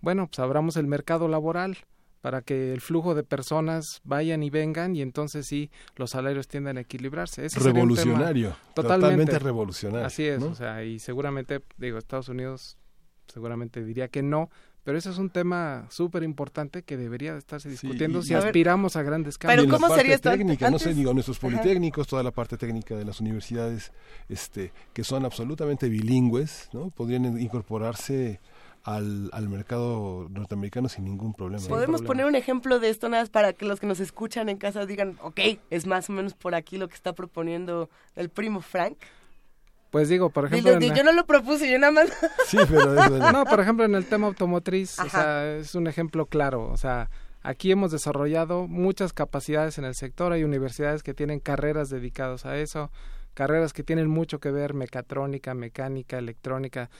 [0.00, 1.78] bueno, pues abramos el mercado laboral.
[2.20, 6.76] para que el flujo de personas vayan y vengan y entonces sí los salarios tienden
[6.76, 7.46] a equilibrarse.
[7.54, 10.06] revolucionario, totalmente, revolucionario.
[10.06, 12.76] Así es, o sea, y seguramente, digo, Estados Unidos
[13.28, 14.50] seguramente diría que no,
[14.88, 19.36] pero eso es un tema súper importante que debería estarse discutiendo si aspiramos a grandes
[19.36, 19.66] cambios.
[19.66, 20.30] Pero ¿cómo sería esto?
[20.30, 23.92] técnica, no sé, digo, nuestros politécnicos, toda la parte técnica de las universidades,
[24.30, 26.88] este, que son absolutamente bilingües, ¿no?
[26.88, 28.40] Podrían incorporarse
[28.82, 31.68] al, al mercado norteamericano sin ningún problema.
[31.68, 34.56] Podemos poner un ejemplo de esto nada más para que los que nos escuchan en
[34.56, 35.38] casa digan, ok,
[35.68, 38.96] es más o menos por aquí lo que está proponiendo el primo Frank.
[39.90, 40.78] Pues digo, por ejemplo...
[40.78, 42.10] yo no lo propuse, yo nada más...
[42.46, 42.94] Sí, pero...
[43.32, 47.10] no, por ejemplo, en el tema automotriz, o sea, es un ejemplo claro, o sea,
[47.42, 52.58] aquí hemos desarrollado muchas capacidades en el sector, hay universidades que tienen carreras dedicadas a
[52.58, 52.90] eso,
[53.32, 56.90] carreras que tienen mucho que ver mecatrónica, mecánica, electrónica,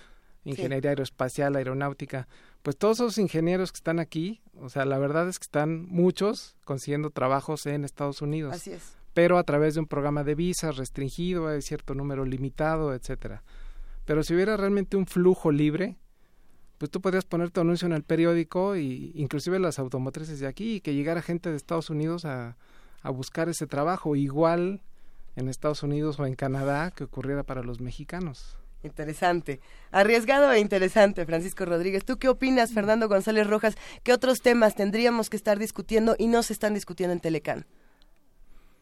[0.44, 2.26] ingeniería aeroespacial, aeronáutica,
[2.62, 6.56] pues todos esos ingenieros que están aquí, o sea, la verdad es que están muchos
[6.64, 8.54] consiguiendo trabajos en Estados Unidos.
[8.54, 12.94] Así es pero a través de un programa de visas restringido, hay cierto número limitado,
[12.94, 13.42] etcétera.
[14.04, 15.96] Pero si hubiera realmente un flujo libre,
[16.78, 20.76] pues tú podrías poner tu anuncio en el periódico y inclusive las automotrices de aquí
[20.76, 22.58] y que llegara gente de Estados Unidos a,
[23.02, 24.82] a buscar ese trabajo, igual
[25.34, 28.56] en Estados Unidos o en Canadá que ocurriera para los mexicanos.
[28.84, 29.58] Interesante,
[29.90, 32.04] arriesgado e interesante, Francisco Rodríguez.
[32.04, 33.74] ¿Tú qué opinas, Fernando González Rojas?
[34.04, 37.66] ¿Qué otros temas tendríamos que estar discutiendo y no se están discutiendo en Telecán?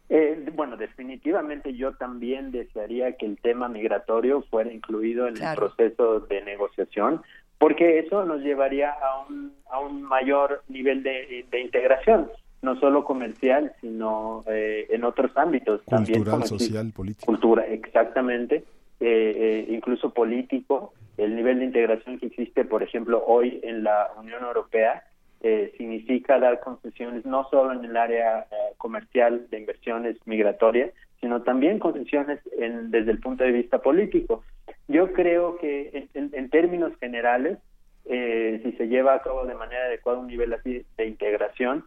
[0.08, 6.20] Eh, bueno, definitivamente yo también desearía que el tema migratorio fuera incluido en el proceso
[6.20, 7.22] de negociación,
[7.58, 12.30] porque eso nos llevaría a un, a un mayor nivel de, integración,
[12.62, 15.82] no solo comercial, sino eh, en otros ámbitos.
[15.82, 17.26] Cultural, social, político.
[17.26, 18.64] Cultura, exactamente,
[19.00, 20.92] eh, incluso político.
[21.16, 25.02] El nivel de integración que existe, por ejemplo, hoy en la Unión Europea
[25.42, 30.90] eh, significa dar concesiones no solo en el área eh, comercial de inversiones migratorias,
[31.20, 34.42] sino también concesiones en, desde el punto de vista político.
[34.88, 37.58] Yo creo que en, términos generales,
[38.06, 41.84] eh, si se lleva a cabo de manera adecuada un nivel así de integración,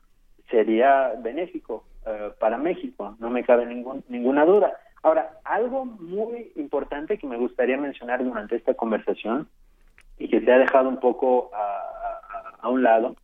[0.49, 1.85] sería benéfico
[2.39, 4.75] para México, no me cabe ningún, ninguna duda.
[5.03, 9.47] Ahora, algo muy importante que me gustaría mencionar durante esta conversación
[10.17, 11.98] y que se ha dejado un poco a,
[12.61, 13.15] a un lado,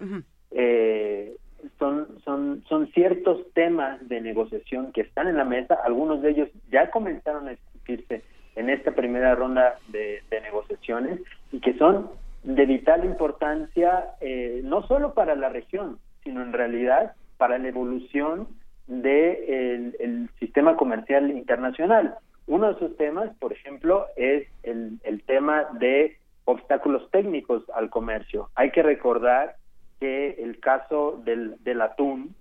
[0.51, 1.35] eh,
[1.79, 6.49] son, son, son ciertos temas de negociación que están en la mesa, algunos de ellos
[6.71, 8.23] ya comenzaron a discutirse
[8.55, 11.19] en esta primera ronda de, negociaciones
[11.51, 12.09] y que son
[12.43, 18.47] de vital importancia eh, no solo para la región, sino en realidad para la evolución
[18.87, 22.15] del de el sistema comercial internacional.
[22.47, 28.49] Uno de esos temas, por ejemplo, es el, el tema de obstáculos técnicos al comercio.
[28.55, 29.55] Hay que recordar
[29.99, 32.35] que el caso del, del atún,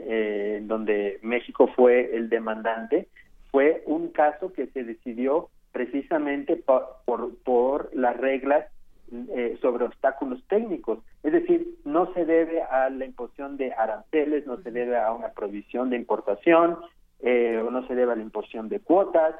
[0.00, 3.08] eh, donde México fue el demandante,
[3.50, 8.66] fue un caso que se decidió precisamente por, las reglas
[9.12, 10.98] eh, sobre obstáculos técnicos.
[11.22, 15.28] Es decir, no se debe a la imposición de aranceles, no se debe a una
[15.28, 16.78] provisión de importación,
[17.20, 19.34] eh, o no se debe a la imposición de cuotas,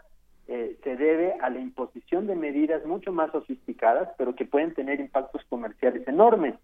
[0.51, 4.99] eh, se debe a la imposición de medidas mucho más sofisticadas, pero que pueden tener
[4.99, 6.55] impactos comerciales enormes.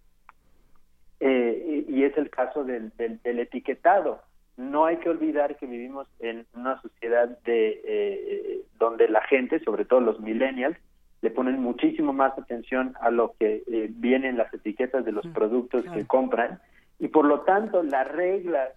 [1.21, 4.23] Eh, y, es el caso del, del, etiquetado.
[4.57, 9.85] No hay que olvidar que vivimos en una sociedad de eh, donde la gente, sobre
[9.85, 10.79] todo los millennials,
[11.21, 15.33] le ponen muchísimo más atención a lo que viene en las etiquetas de los mm,
[15.33, 16.59] productos que compran
[16.99, 18.71] y por lo tanto las reglas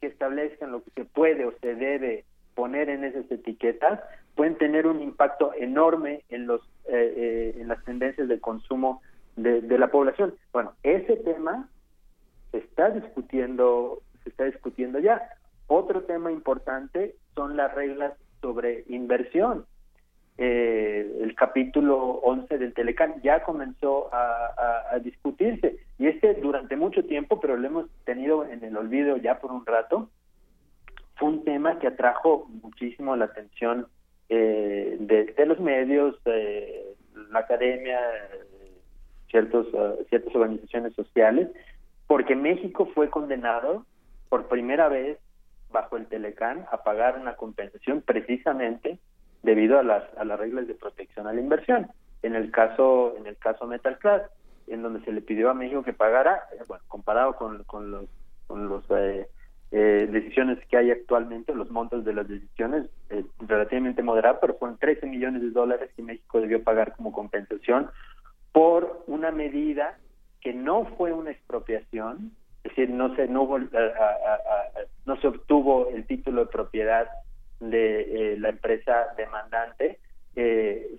[0.00, 2.24] que establezcan lo que se puede o se debe
[2.58, 4.00] poner en esas etiquetas
[4.34, 9.00] pueden tener un impacto enorme en los eh, eh, en las tendencias de consumo
[9.36, 10.34] de, la población.
[10.52, 11.68] Bueno, ese tema
[12.50, 15.22] se está discutiendo se está discutiendo ya.
[15.68, 19.64] Otro tema importante son las reglas sobre inversión.
[20.36, 27.04] Eh, el capítulo 11 del Telecan ya comenzó a, a, discutirse y este durante mucho
[27.04, 30.10] tiempo, pero lo hemos tenido en el olvido ya por un rato,
[31.18, 33.86] fue un tema que atrajo muchísimo la atención
[34.28, 36.94] eh, de, los medios, eh,
[37.30, 37.98] la academia,
[39.30, 41.48] ciertos, uh, ciertas organizaciones sociales,
[42.06, 43.84] porque México fue condenado
[44.28, 45.18] por primera vez
[45.70, 48.98] bajo el Telecán a pagar una compensación precisamente
[49.42, 51.88] debido a las, a las reglas de protección a la inversión.
[52.22, 54.22] En el caso en el caso Metal Class,
[54.66, 58.06] en donde se le pidió a México que pagara, eh, bueno, comparado con, con los
[58.46, 59.28] con los eh,
[59.70, 64.78] eh, decisiones que hay actualmente, los montos de las decisiones, eh, relativamente moderados, pero fueron
[64.78, 67.90] 13 millones de dólares que México debió pagar como compensación
[68.52, 69.98] por una medida
[70.40, 72.32] que no fue una expropiación,
[72.64, 77.06] es decir, no se, no, hubo, no se obtuvo el título de propiedad
[77.60, 79.98] de la empresa demandante,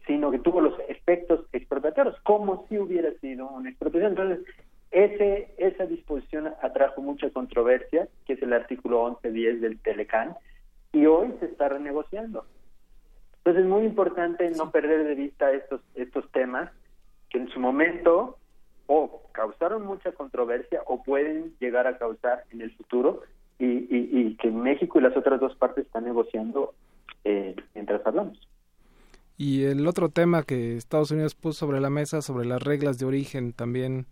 [0.05, 4.11] sino que tuvo los efectos expropiatorios, como si hubiera sido una expropiación.
[4.11, 4.45] Entonces,
[4.91, 10.35] ese, esa disposición atrajo mucha controversia, que es el artículo 11.10 del Telecán,
[10.91, 12.45] y hoy se está renegociando.
[13.37, 16.71] Entonces es muy importante no perder de vista estos, estos temas
[17.29, 18.37] que en su momento
[18.87, 23.21] o causaron mucha controversia o pueden llegar a causar en el futuro
[23.59, 26.73] y, y, que México y las otras dos partes están negociando
[27.23, 28.39] eh, mientras hablamos.
[29.37, 33.05] Y el otro tema que Estados Unidos puso sobre la mesa, sobre las reglas de
[33.05, 34.07] origen, también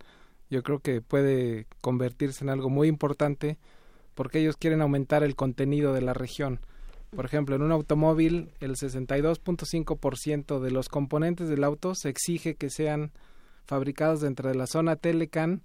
[0.50, 3.58] yo creo que puede convertirse en algo muy importante
[4.14, 6.60] porque ellos quieren aumentar el contenido de la región.
[7.14, 12.68] Por ejemplo, en un automóvil el 62.5% de los componentes del auto se exige que
[12.68, 13.12] sean
[13.64, 15.62] fabricados dentro de la zona Telecan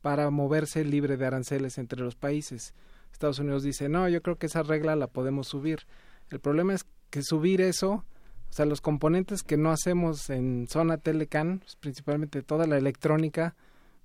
[0.00, 2.74] para moverse libre de aranceles entre los países.
[3.12, 5.86] Estados Unidos dice, no, yo creo que esa regla la podemos subir.
[6.30, 8.04] El problema es que subir eso,
[8.50, 13.54] o sea, los componentes que no hacemos en zona Telecan, pues, principalmente toda la electrónica,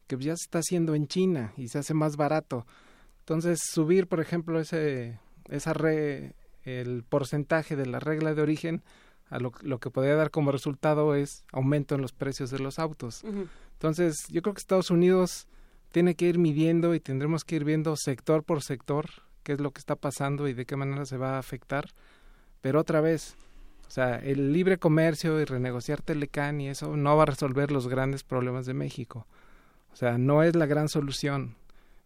[0.07, 2.65] que ya se está haciendo en China y se hace más barato.
[3.19, 5.19] Entonces, subir, por ejemplo, ese,
[5.49, 8.83] esa re, el porcentaje de la regla de origen,
[9.29, 12.79] a lo, lo, que podría dar como resultado es aumento en los precios de los
[12.79, 13.23] autos.
[13.73, 15.47] Entonces, yo creo que Estados Unidos
[15.91, 19.09] tiene que ir midiendo y tendremos que ir viendo sector por sector
[19.47, 21.85] qué es lo que está pasando y de qué manera se va a afectar.
[22.59, 23.37] Pero otra vez,
[23.87, 27.87] o sea, el libre comercio y renegociar Telecán y eso no va a resolver los
[27.87, 29.25] grandes problemas de México.
[29.97, 31.55] O sea, no es la gran solución.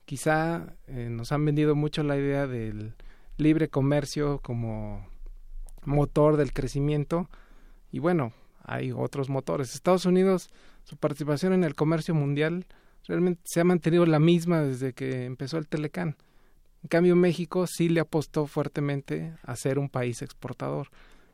[0.05, 2.95] Quizá eh, nos han vendido mucho la idea del
[3.35, 5.05] libre comercio como
[5.84, 7.30] motor del crecimiento
[7.91, 8.31] y bueno,
[8.63, 9.76] hay otros motores.
[9.76, 10.49] Estados Unidos,
[10.85, 12.65] su participación en el comercio mundial
[13.09, 16.15] realmente se ha mantenido la misma desde que empezó el Telecán.
[16.84, 20.88] En cambio, México sí le apostó fuertemente a ser un país exportador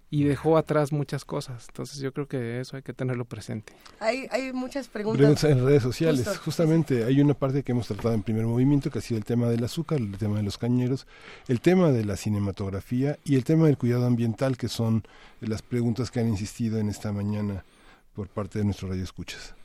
[0.10, 1.66] y dejó atrás muchas cosas.
[1.68, 3.74] Entonces yo creo que eso hay que tenerlo presente.
[4.00, 5.44] Hay, hay muchas preguntas.
[5.44, 6.38] en redes sociales.
[6.40, 9.48] Justamente hay una parte que hemos tratado en primer movimiento, que ha sido el tema
[9.48, 11.08] del azúcar, el tema de los cañeros,
[11.48, 15.04] el tema de la cinematografía y el tema del cuidado ambiental, que son
[15.42, 17.66] las preguntas que han insistido en esta mañana
[18.16, 19.56] por parte de nuestro radio escuchas.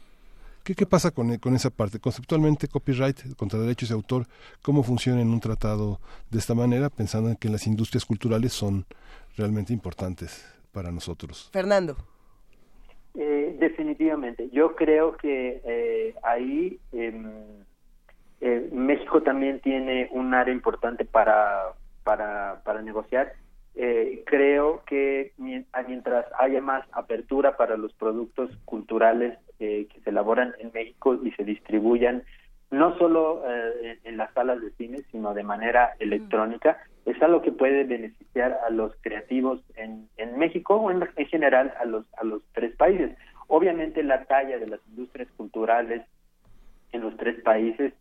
[0.64, 1.98] ¿Qué, ¿Qué pasa con, con esa parte?
[1.98, 4.28] Conceptualmente, copyright contra derechos de autor,
[4.60, 6.00] ¿cómo funciona en un tratado
[6.30, 8.86] de esta manera, pensando en que las industrias culturales son
[9.36, 11.50] realmente importantes para nosotros.
[11.52, 11.96] Fernando.
[13.14, 14.48] Eh, definitivamente.
[14.50, 17.30] Yo creo que eh, ahí em,
[18.40, 23.34] eh, México también tiene un área importante para, para, para negociar.
[24.26, 31.18] creo que mientras haya más apertura para los productos culturales que se elaboran en México
[31.22, 32.22] y se distribuyan
[32.70, 33.42] no solo
[34.04, 38.70] en las salas de cine, sino de manera electrónica, es algo que puede beneficiar a
[38.70, 43.16] los creativos en, en México o en, general a los, a los tres países.
[43.48, 46.02] Obviamente la talla de las industrias culturales
[46.92, 47.92] en los tres países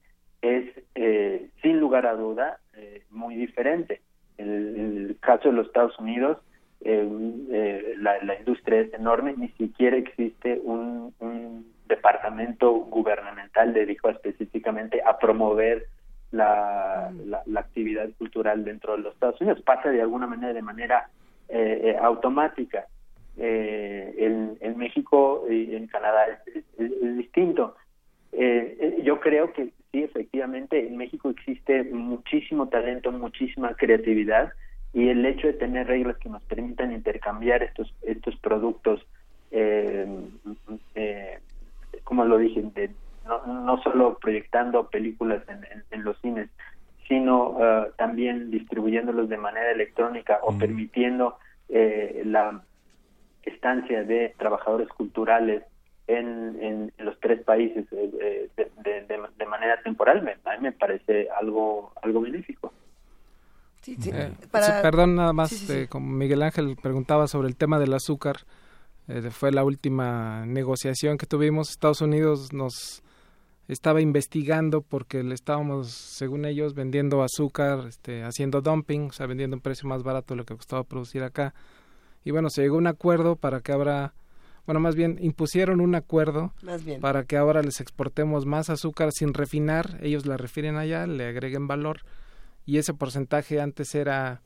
[0.41, 0.65] es,
[0.95, 4.01] eh, sin lugar a duda, eh, muy diferente.
[4.37, 6.37] En el, caso de los Estados Unidos,
[6.81, 15.01] eh, la, la, industria es enorme, ni siquiera existe un, un departamento gubernamental dedicado específicamente
[15.05, 15.85] a promover
[16.31, 17.11] la,
[17.45, 19.61] la, actividad cultural dentro de los Estados Unidos.
[19.61, 21.09] Pasa de alguna manera, de manera
[21.49, 22.87] eh, eh, automática.
[23.37, 27.75] Eh, en, en, México y en Canadá es, distinto.
[29.03, 34.51] yo creo que sí, efectivamente, en México existe muchísimo talento, muchísima creatividad
[34.93, 39.05] y el hecho de tener reglas que nos permitan intercambiar estos estos productos,
[42.03, 42.91] como lo dije, de,
[43.45, 46.49] no, no solo proyectando películas en, en, los cines,
[47.07, 51.37] sino uh, también distribuyéndolos de manera electrónica o permitiendo
[51.69, 52.61] eh, la
[53.43, 55.63] estancia de trabajadores culturales
[56.07, 61.27] en, en, los tres países eh, de, de, manera temporal, me, a mí me parece
[61.39, 62.73] algo, algo benéfico.
[63.81, 64.11] Sí, sí.
[64.13, 68.37] Eh, perdón, nada más, como Miguel Ángel preguntaba sobre el tema del azúcar,
[69.31, 71.71] fue la última negociación que tuvimos.
[71.71, 73.03] Estados Unidos nos
[73.73, 79.55] estaba investigando porque le estábamos, según ellos, vendiendo azúcar, este, haciendo dumping, o sea, vendiendo
[79.55, 81.53] un precio más barato de lo que costaba producir acá.
[82.25, 84.13] Y bueno, se llegó a un acuerdo para que ahora,
[84.65, 86.53] bueno, más bien impusieron un acuerdo
[86.99, 91.67] para que ahora les exportemos más azúcar sin refinar, ellos la refieren allá, le agreguen
[91.67, 92.01] valor.
[92.65, 94.41] Y ese porcentaje antes era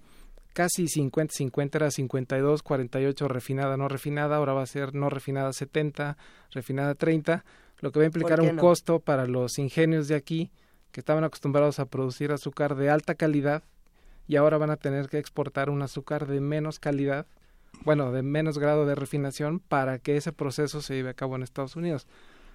[0.54, 6.16] casi 50-50, era 52-48 refinada, no refinada, ahora va a ser no refinada 70,
[6.52, 7.44] refinada 30
[7.80, 10.52] lo que va a implicar un costo para los ingenios de aquí
[10.92, 13.64] que estaban acostumbrados a producir azúcar de alta calidad
[14.28, 17.26] y ahora van a tener que exportar un azúcar de menos calidad,
[17.84, 21.44] bueno, de menos grado de refinación para que ese proceso se lleve a cabo en
[21.44, 22.08] Estados Unidos.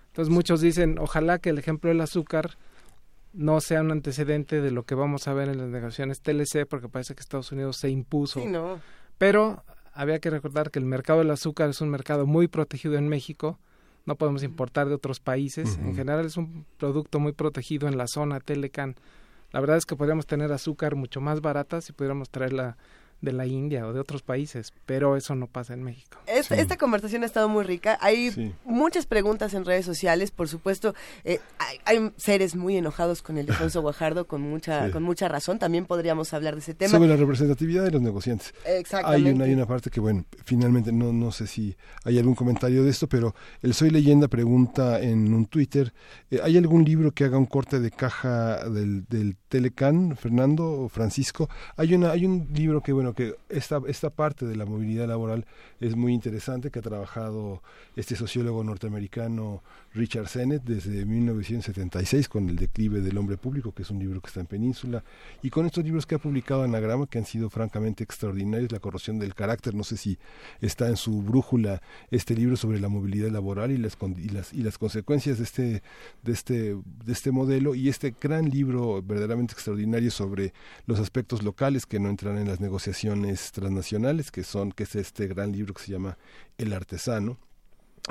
[0.09, 2.57] Entonces muchos dicen, ojalá que el ejemplo del azúcar
[3.33, 6.89] no sea un antecedente de lo que vamos a ver en las negociaciones TLC, porque
[6.89, 8.43] parece que Estados Unidos se impuso.
[9.19, 13.09] Pero había que recordar que el mercado del azúcar es un mercado muy protegido en
[13.09, 13.59] México,
[14.07, 18.07] no podemos importar de otros países, en general es un producto muy protegido en la
[18.07, 18.97] zona Telecan.
[19.53, 22.77] La verdad es que podríamos tener azúcar mucho más barata si pudiéramos traerla
[23.21, 26.19] de la India o de otros países, pero eso no pasa en México.
[26.27, 27.99] Esta conversación ha estado muy rica.
[28.01, 30.95] Hay muchas preguntas en redes sociales, por supuesto.
[31.25, 31.41] Eh,
[31.85, 35.59] hay, seres muy enojados con el Alfonso Guajardo, con mucha, con mucha razón.
[35.59, 36.91] También podríamos hablar de ese tema.
[36.91, 38.55] Sobre la representatividad de los negociantes.
[38.65, 39.29] Exactamente.
[39.29, 42.85] Hay una, hay una parte que, bueno, finalmente no, no sé si hay algún comentario
[42.85, 45.93] de esto, pero el Soy Leyenda pregunta en un Twitter,
[46.31, 50.89] eh, ¿hay algún libro que haga un corte de caja del, del Telecan, Fernando o
[50.89, 51.49] Francisco?
[51.77, 55.47] Hay, una, hay un libro que, bueno, que esta, esta parte de la movilidad laboral
[55.81, 57.63] es muy interesante, que ha trabajado
[57.97, 59.63] este sociólogo norteamericano
[59.93, 64.29] Richard Sennett desde 1976 con El declive del hombre público, que es un libro que
[64.29, 65.03] está en Península,
[65.43, 69.19] y con estos libros que ha publicado Anagrama, que han sido francamente extraordinarios, La corrosión
[69.19, 70.19] del carácter, no sé si
[70.61, 74.63] está en su brújula este libro sobre la movilidad laboral y las, y las, y
[74.63, 75.83] las consecuencias de este,
[76.23, 80.53] de, este, de este modelo, y este gran libro verdaderamente extraordinario sobre
[80.87, 85.27] los aspectos locales que no entran en las negociaciones transnacionales, que son, que es este
[85.27, 86.17] gran libro que se llama
[86.59, 87.39] El artesano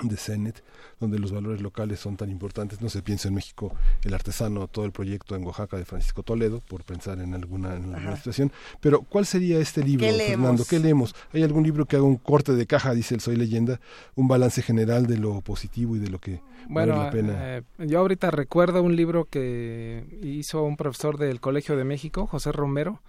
[0.02, 0.64] de Zenet,
[0.99, 2.82] donde los valores locales son tan importantes.
[2.82, 6.61] No se piensa en México el artesano, todo el proyecto en Oaxaca de Francisco Toledo,
[6.61, 8.52] por pensar en alguna, en situación.
[8.80, 10.64] Pero, ¿cuál sería este libro, Fernando?
[10.66, 11.16] ¿Qué leemos?
[11.34, 13.80] ¿Hay algún libro que haga un corte de caja, dice el Soy Leyenda,
[14.16, 17.57] un balance general de lo positivo y de lo que vale la pena?
[17.57, 22.52] Eh, yo ahorita recuerdo un libro que hizo un profesor del Colegio de México, José
[22.52, 23.02] Romero,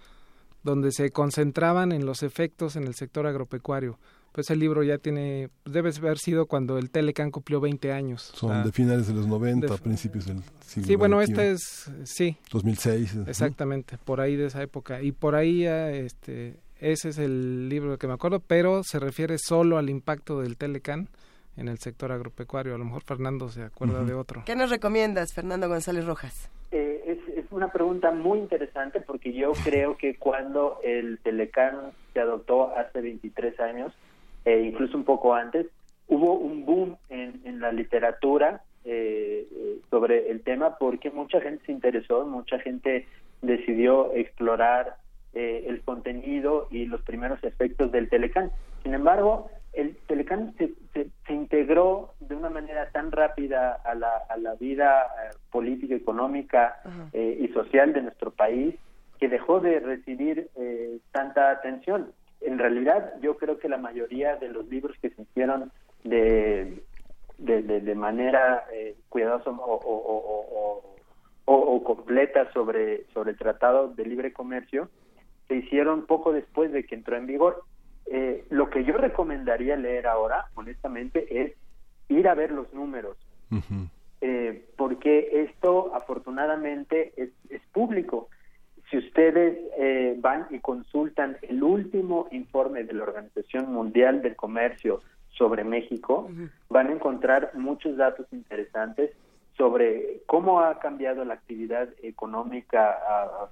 [0.63, 3.97] donde se concentraban en los efectos en el sector agropecuario.
[4.31, 8.31] Pues el libro ya tiene, debe haber sido cuando el Telecan cumplió 20 años.
[8.33, 12.37] Son de finales de los 90, principios del siglo Sí, bueno, este es, sí.
[12.51, 13.17] 2006.
[13.27, 15.01] Exactamente, por ahí de esa época.
[15.01, 19.77] Y por ahí, este, ese es el libro que me acuerdo, pero se refiere solo
[19.77, 21.09] al impacto del Telecan
[21.57, 22.75] en el sector agropecuario.
[22.75, 24.43] A lo mejor Fernando se acuerda de otro.
[24.45, 26.49] ¿Qué nos recomiendas, Fernando González Rojas?
[26.71, 32.73] Eh, es, una pregunta muy interesante porque yo creo que cuando el Telecán se adoptó
[32.77, 33.93] hace 23 años,
[34.45, 35.67] e incluso un poco antes,
[36.07, 39.47] hubo un boom en, la literatura eh,
[39.89, 43.07] sobre el tema porque mucha gente se interesó, mucha gente
[43.41, 44.97] decidió explorar
[45.33, 48.51] eh, el contenido y los primeros efectos del Telecán.
[48.83, 54.37] Sin embargo, el Telecán se, se, integró de una manera tan rápida a la, a
[54.37, 56.81] la vida eh, política, económica
[57.13, 58.75] eh, y social de nuestro país
[59.19, 62.11] que dejó de recibir eh, tanta atención.
[62.41, 65.71] En realidad, yo creo que la mayoría de los libros que se hicieron
[66.03, 66.83] de,
[67.37, 68.65] de, de, manera
[69.09, 70.83] cuidadosa o, o,
[71.45, 74.89] o, o, completa sobre, sobre el Tratado de Libre Comercio
[75.47, 77.63] se hicieron poco después de que entró en vigor.
[78.05, 81.53] Eh, lo que yo recomendaría leer ahora, honestamente, es
[82.07, 83.17] ir a ver los números,
[84.21, 87.29] eh, porque esto afortunadamente es,
[87.73, 88.29] público.
[88.91, 94.99] Si ustedes eh, van y consultan el último informe de la Organización Mundial del Comercio
[95.29, 96.29] sobre México,
[96.69, 99.11] van a encontrar muchos datos interesantes
[99.57, 102.99] sobre cómo ha cambiado la actividad económica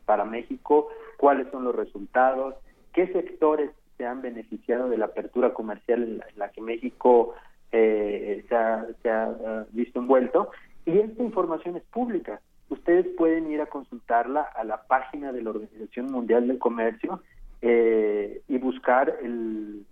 [0.06, 2.56] para México, cuáles son los resultados,
[2.92, 7.34] qué sectores se han beneficiado de la apertura comercial en la, que México
[7.72, 10.52] eh, se, ha, ah, visto envuelto.
[10.86, 12.42] Y esta información es pública.
[12.70, 17.22] Ustedes pueden ir a consultarla a la página de la Organización Mundial del Comercio
[17.62, 19.86] eh, y buscar el,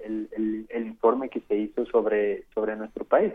[0.73, 3.33] informe que se hizo sobre, sobre nuestro país.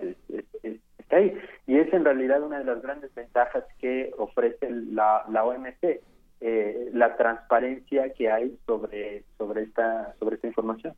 [0.99, 1.37] está ahí.
[1.67, 6.01] Y es en realidad una de las grandes ventajas que ofrece la, la OMC
[6.45, 10.93] eh, la transparencia que hay sobre sobre esta sobre esta información.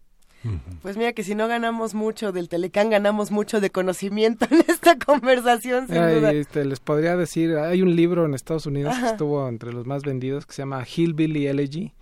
[0.83, 4.99] Pues mira que si no ganamos mucho del Telecán, ganamos mucho de conocimiento en esta
[4.99, 6.33] conversación, sin duda.
[6.33, 10.03] Este, les podría decir, hay un libro en Estados Unidos que estuvo entre los más
[10.03, 11.93] vendidos que se llama Hillbilly Elegy,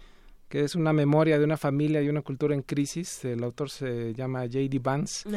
[0.48, 3.24] que es una memoria de una familia y una cultura en crisis.
[3.24, 4.81] El autor se llama J.D.
[4.82, 5.28] Vance.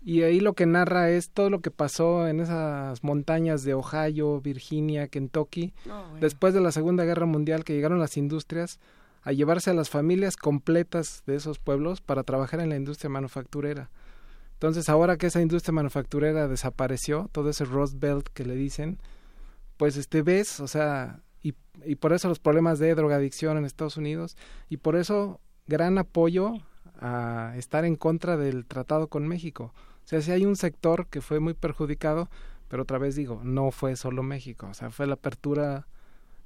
[0.00, 4.40] Y ahí lo que narra es todo lo que pasó en esas montañas de Ohio,
[4.40, 5.72] Virginia, Kentucky,
[6.20, 8.78] después de la Segunda Guerra Mundial, que llegaron las industrias
[9.22, 13.90] a llevarse a las familias completas de esos pueblos para trabajar en la industria manufacturera.
[14.54, 18.98] Entonces, ahora que esa industria manufacturera desapareció, todo ese Rust Belt que le dicen,
[19.76, 21.54] pues este ves, o sea, y,
[21.84, 24.36] y por eso los problemas de drogadicción en Estados Unidos
[24.68, 26.54] y por eso gran apoyo
[27.00, 29.72] a estar en contra del tratado con México.
[30.04, 32.28] O sea, si hay un sector que fue muy perjudicado,
[32.68, 35.86] pero otra vez digo, no fue solo México, o sea, fue la apertura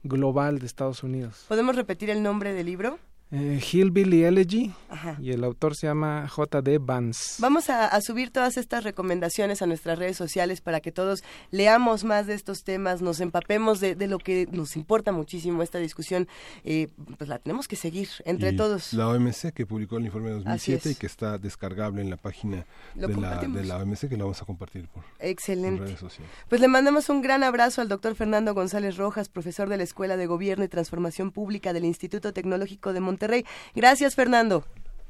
[0.02, 1.44] global de Estados Unidos.
[1.48, 2.98] ¿Podemos repetir el nombre del libro?
[3.32, 4.72] Eh, Hillbilly Elegy
[5.18, 6.78] y el autor se llama J.D.
[6.78, 7.40] Vance.
[7.40, 12.04] Vamos a, a, subir todas estas recomendaciones a nuestras redes sociales para que todos leamos
[12.04, 16.28] más de estos temas, nos empapemos de, de lo que nos importa muchísimo esta discusión,
[16.64, 18.92] eh, pues la tenemos que seguir entre y todos.
[18.92, 22.66] La OMC que publicó el informe de 2007 y que está descargable en la página
[22.94, 25.78] de la, de la, OMC que la vamos a compartir por, Excelente.
[25.78, 26.30] por redes sociales.
[26.50, 30.18] Pues le mandamos un gran abrazo al doctor Fernando González Rojas, profesor de la Escuela
[30.18, 33.21] de Gobierno y Transformación Pública del Instituto Tecnológico de Monterrey.
[33.74, 34.64] Gracias, Fernando.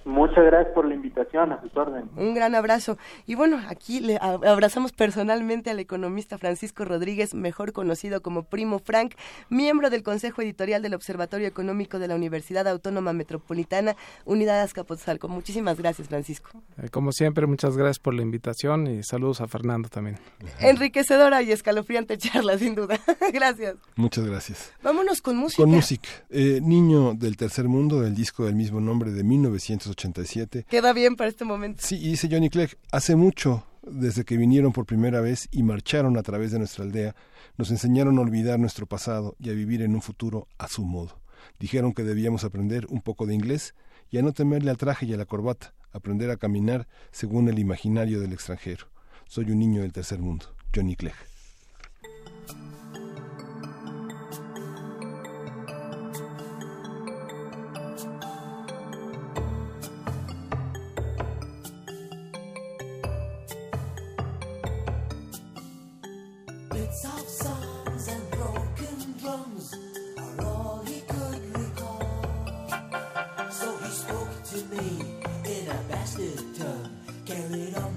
[0.04, 2.08] Muchas gracias por la invitación, a sus órdenes.
[2.16, 2.98] Un gran abrazo.
[3.26, 9.14] Y bueno, aquí le abrazamos personalmente al economista Francisco Rodríguez, mejor conocido como Primo Frank,
[9.48, 15.28] miembro del Consejo Editorial del Observatorio Económico de la Universidad Autónoma Metropolitana, Unidad Azcapotzalco.
[15.28, 16.50] Muchísimas gracias, Francisco.
[16.82, 20.18] Eh, como siempre, muchas gracias por la invitación y saludos a Fernando también.
[20.60, 22.98] Enriquecedora y escalofriante charla, sin duda.
[23.32, 23.76] gracias.
[23.96, 24.72] Muchas gracias.
[24.82, 25.62] Vámonos con música.
[25.62, 26.08] Con música.
[26.30, 30.66] Eh, Niño del Tercer Mundo, del disco del mismo nombre de 1900 87.
[30.68, 31.82] Queda bien para este momento.
[31.84, 36.22] Sí, dice Johnny Clegg, hace mucho, desde que vinieron por primera vez y marcharon a
[36.22, 37.14] través de nuestra aldea,
[37.56, 41.20] nos enseñaron a olvidar nuestro pasado y a vivir en un futuro a su modo.
[41.58, 43.74] Dijeron que debíamos aprender un poco de inglés
[44.10, 47.58] y a no temerle al traje y a la corbata, aprender a caminar según el
[47.58, 48.86] imaginario del extranjero.
[49.26, 50.46] Soy un niño del tercer mundo.
[50.74, 51.31] Johnny Clegg.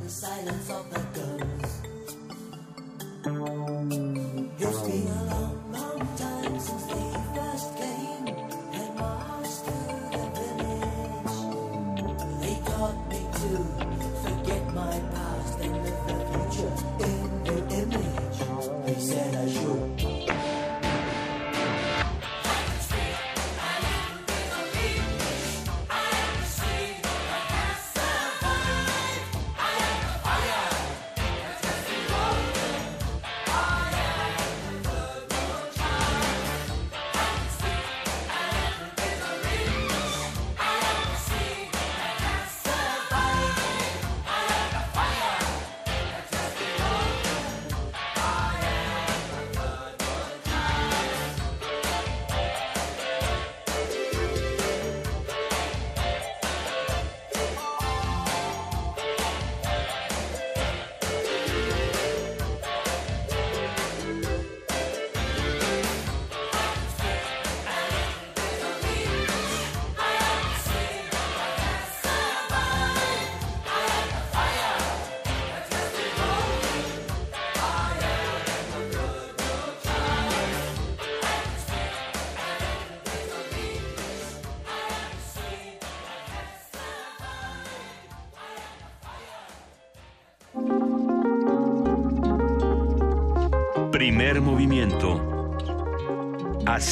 [0.09, 0.99] Silence of the
[3.23, 4.24] guns.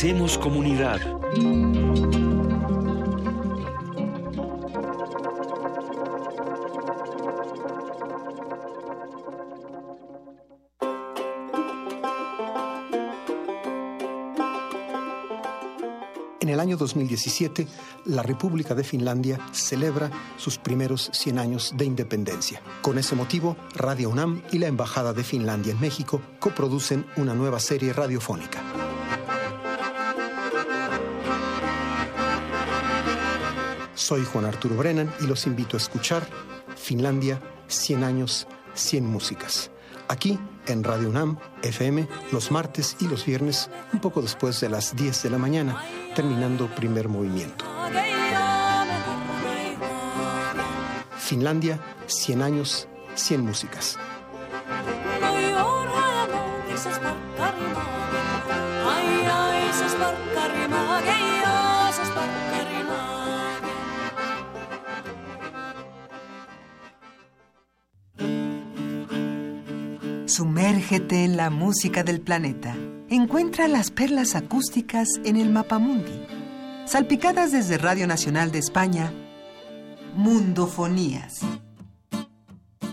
[0.03, 0.99] Hacemos comunidad.
[16.41, 17.65] En el año 2017,
[18.03, 22.61] la República de Finlandia celebra sus primeros 100 años de independencia.
[22.81, 27.61] Con ese motivo, Radio UNAM y la Embajada de Finlandia en México coproducen una nueva
[27.61, 28.61] serie radiofónica.
[34.03, 36.27] Soy Juan Arturo Brennan y los invito a escuchar
[36.75, 39.71] Finlandia, 100 años, 100 músicas.
[40.09, 44.93] Aquí en Radio UNAM FM los martes y los viernes un poco después de las
[44.97, 45.81] 10 de la mañana,
[46.15, 47.63] terminando primer movimiento.
[51.17, 53.97] Finlandia, 100 años, 100 músicas.
[70.43, 72.75] Sumérgete en la música del planeta.
[73.07, 76.27] Encuentra las perlas acústicas en el Mapamundi.
[76.85, 79.13] Salpicadas desde Radio Nacional de España,
[80.17, 81.39] Mundofonías.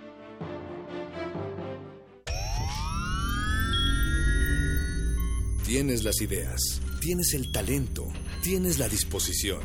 [5.65, 8.05] Tienes las ideas, tienes el talento,
[8.43, 9.61] tienes la disposición,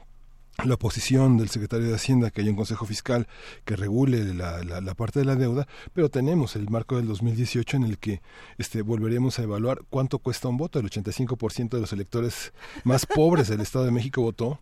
[0.64, 3.26] la posición del secretario de Hacienda que haya un consejo fiscal
[3.64, 7.82] que regule la, la- parte de la deuda, pero tenemos el marco del 2018 en
[7.84, 8.20] el que
[8.58, 10.78] este, volveremos a evaluar cuánto cuesta un voto.
[10.78, 12.52] El 85% de los electores
[12.84, 14.60] más pobres del Estado de México votó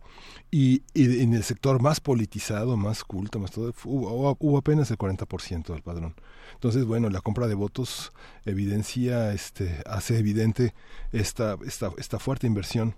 [0.49, 4.97] y, y en el sector más politizado, más culto, más todo, hubo, hubo apenas el
[4.97, 6.15] 40% del padrón.
[6.53, 8.11] Entonces, bueno, la compra de votos
[8.45, 10.73] evidencia, este, hace evidente
[11.11, 12.95] esta, esta, esta fuerte inversión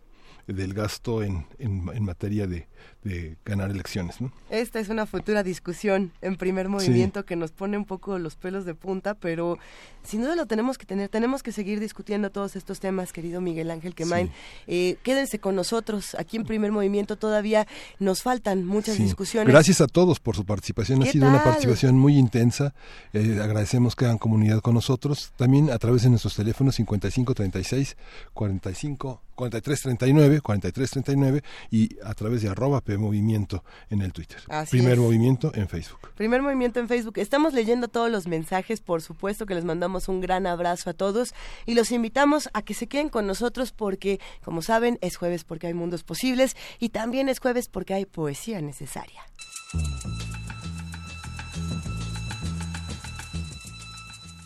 [0.48, 2.68] del gasto en, en, en materia de,
[3.04, 4.22] de ganar elecciones.
[4.22, 4.32] ¿no?
[4.50, 8.66] Esta es una futura discusión en primer movimiento que nos pone un poco los pelos
[8.66, 9.58] de punta, pero
[10.04, 11.10] sin duda lo tenemos que tener.
[11.10, 14.32] Tenemos que seguir discutiendo todos estos temas, querido Miguel Ángel Quemain.
[14.68, 17.16] Eh, quédense con nosotros aquí en primer movimiento.
[17.18, 17.68] Todavía
[18.00, 19.04] nos faltan muchas Sí.
[19.04, 19.52] discusiones.
[19.52, 21.02] Gracias a todos por su participación.
[21.02, 22.74] Ha ¿Qué sido una participación muy intensa.
[23.14, 25.32] Eh, agradecemos que hagan comunidad con nosotros.
[25.38, 27.98] También a través de nuestros teléfonos 5536
[28.34, 34.40] 45 4339 4339 y a través de arroba P Movimiento en el Twitter.
[34.50, 35.00] Así Primer es.
[35.00, 36.00] movimiento en Facebook.
[36.16, 37.18] Primer movimiento en Facebook.
[37.18, 41.34] Estamos leyendo todos los mensajes, por supuesto que les mandamos un gran abrazo a todos
[41.66, 45.68] y los invitamos a que se queden con nosotros porque, como saben, es jueves porque
[45.68, 49.24] hay mundos posibles y también es jueves porque hay poesía necesaria.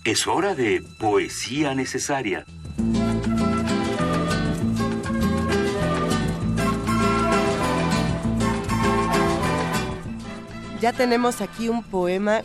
[0.05, 2.45] Es hora de poesía necesaria.
[10.87, 12.41] Ya tenemos aquí un poema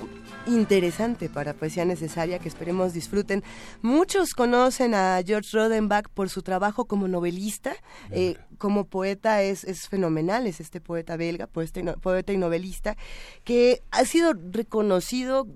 [0.48, 3.44] interesante para poesía necesaria que esperemos disfruten.
[3.82, 7.72] Muchos conocen a George Rodenbach por su trabajo como novelista,
[8.10, 12.36] eh, como poeta es, es fenomenal, es este poeta belga, poeta y, no- poeta y
[12.36, 12.96] novelista,
[13.44, 15.46] que ha sido reconocido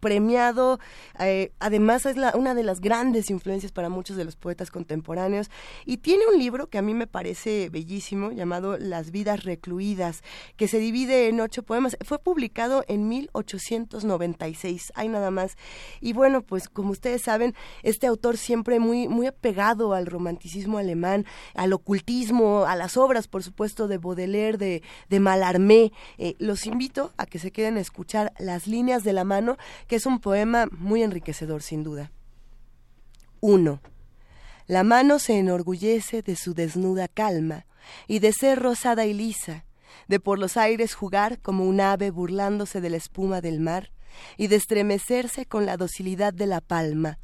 [0.00, 0.80] premiado,
[1.18, 5.50] eh, además es la- una de las grandes influencias para muchos de los poetas contemporáneos
[5.84, 10.22] y tiene un libro que a mí me parece bellísimo llamado Las vidas recluidas,
[10.56, 11.96] que se divide en ocho poemas.
[12.04, 15.56] Fue publicado en 1896, hay nada más.
[16.00, 21.26] Y bueno, pues como ustedes saben, este autor siempre muy, muy apegado al romanticismo alemán,
[21.54, 25.92] al ocultismo, a las obras, por supuesto, de Baudelaire, de, de Mallarmé.
[26.18, 29.56] Eh, los invito a que se queden a escuchar Las líneas de la mano,
[29.90, 32.12] que es un poema muy enriquecedor, sin duda.
[33.40, 33.80] 1.
[34.68, 37.66] La mano se enorgullece de su desnuda calma
[38.06, 39.64] y de ser rosada y lisa,
[40.06, 43.90] de por los aires jugar como un ave burlándose de la espuma del mar
[44.36, 47.18] y de estremecerse con la docilidad de la palma.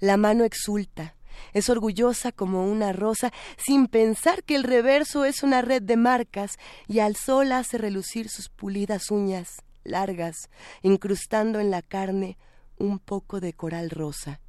[0.00, 1.14] La mano exulta,
[1.52, 6.52] es orgullosa como una rosa, sin pensar que el reverso es una red de marcas,
[6.88, 10.50] y al sol hace relucir sus pulidas uñas largas,
[10.82, 12.38] incrustando en la carne
[12.78, 14.40] un poco de coral rosa.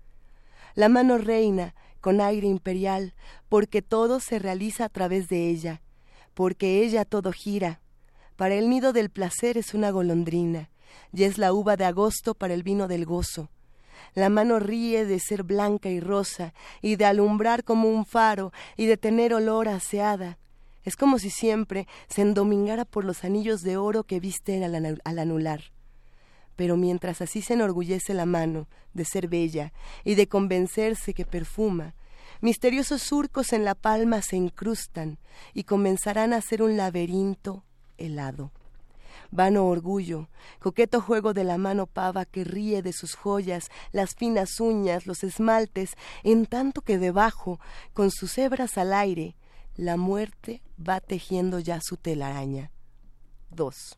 [0.76, 3.14] La mano reina, con aire imperial,
[3.48, 5.82] porque todo se realiza a través de ella,
[6.34, 7.82] porque ella todo gira.
[8.36, 10.70] Para el nido del placer es una golondrina,
[11.14, 13.50] y es la uva de agosto para el vino del gozo.
[14.16, 18.86] La mano ríe de ser blanca y rosa, y de alumbrar como un faro, y
[18.86, 20.38] de tener olor aseada.
[20.84, 25.20] Es como si siempre se endomingara por los anillos de oro que viste al, al
[25.20, 25.62] anular.
[26.56, 29.74] Pero mientras así se enorgullece la mano de ser bella
[30.04, 31.96] y de convencerse que perfuma,
[32.42, 35.18] misteriosos surcos en la palma se incrustan
[35.54, 37.64] y comenzarán a ser un laberinto
[37.98, 38.52] helado.
[39.32, 40.30] Vano orgullo,
[40.60, 45.24] coqueto juego de la mano pava que ríe de sus joyas, las finas uñas, los
[45.24, 47.60] esmaltes, en tanto que debajo,
[47.94, 49.36] con sus hebras al aire,
[49.76, 52.72] la muerte va tejiendo ya su telaraña.
[53.52, 53.98] 2.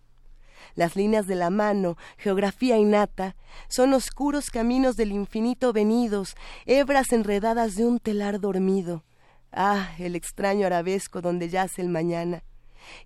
[0.76, 3.35] Las líneas de la mano, geografía innata,
[3.68, 6.35] son oscuros caminos del infinito venidos,
[6.65, 9.03] hebras enredadas de un telar dormido.
[9.52, 12.43] Ah, el extraño arabesco donde yace el mañana.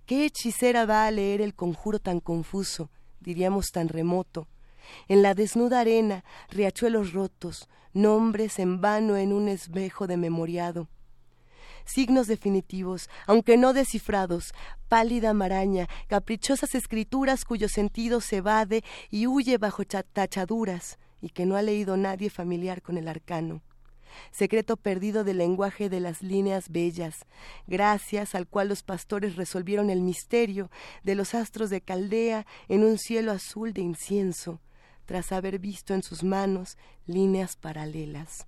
[0.06, 2.90] ¿Qué hechicera va a leer el conjuro tan confuso,
[3.20, 4.46] diríamos tan remoto?
[5.08, 10.88] En la desnuda arena, riachuelos rotos, nombres en vano en un espejo de memoriado
[11.84, 14.52] signos definitivos, aunque no descifrados,
[14.88, 21.46] pálida maraña, caprichosas escrituras cuyo sentido se evade y huye bajo cha- tachaduras, y que
[21.46, 23.62] no ha leído nadie familiar con el arcano.
[24.32, 27.26] Secreto perdido del lenguaje de las líneas bellas,
[27.68, 30.70] gracias al cual los pastores resolvieron el misterio
[31.04, 34.60] de los astros de Caldea en un cielo azul de incienso,
[35.06, 36.76] tras haber visto en sus manos
[37.06, 38.46] líneas paralelas.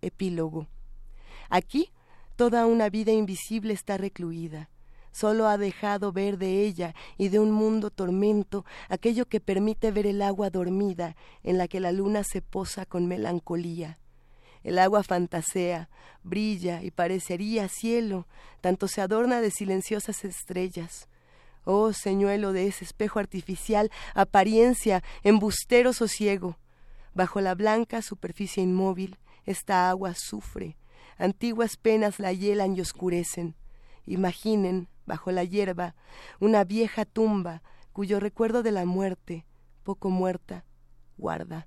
[0.00, 0.68] Epílogo.
[1.50, 1.90] Aquí
[2.36, 4.70] toda una vida invisible está recluida.
[5.12, 10.06] Solo ha dejado ver de ella y de un mundo tormento aquello que permite ver
[10.08, 14.00] el agua dormida en la que la luna se posa con melancolía.
[14.64, 15.88] El agua fantasea,
[16.24, 18.26] brilla y parecería cielo,
[18.60, 21.08] tanto se adorna de silenciosas estrellas.
[21.64, 26.58] Oh señuelo de ese espejo artificial, apariencia, embustero sosiego.
[27.14, 30.76] Bajo la blanca superficie inmóvil, esta agua sufre,
[31.18, 33.54] antiguas penas la hielan y oscurecen.
[34.06, 35.94] Imaginen, bajo la hierba,
[36.40, 37.62] una vieja tumba
[37.92, 39.46] cuyo recuerdo de la muerte,
[39.82, 40.64] poco muerta,
[41.16, 41.66] guarda.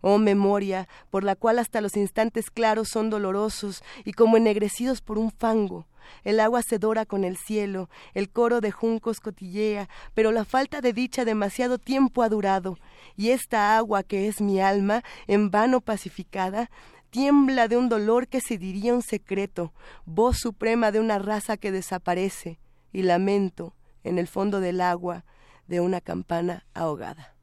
[0.00, 5.18] Oh memoria, por la cual hasta los instantes claros son dolorosos y como ennegrecidos por
[5.18, 5.86] un fango.
[6.22, 10.80] El agua se dora con el cielo, el coro de juncos cotillea, pero la falta
[10.80, 12.78] de dicha demasiado tiempo ha durado,
[13.16, 16.70] y esta agua que es mi alma, en vano pacificada,
[17.16, 19.72] tiembla de un dolor que se diría un secreto,
[20.04, 22.58] voz suprema de una raza que desaparece,
[22.92, 23.74] y lamento,
[24.04, 25.24] en el fondo del agua,
[25.66, 27.34] de una campana ahogada.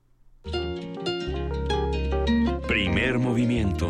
[2.68, 3.90] Primer movimiento.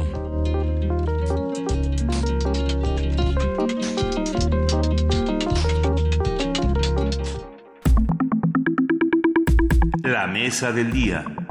[10.01, 11.42] La mesa del día.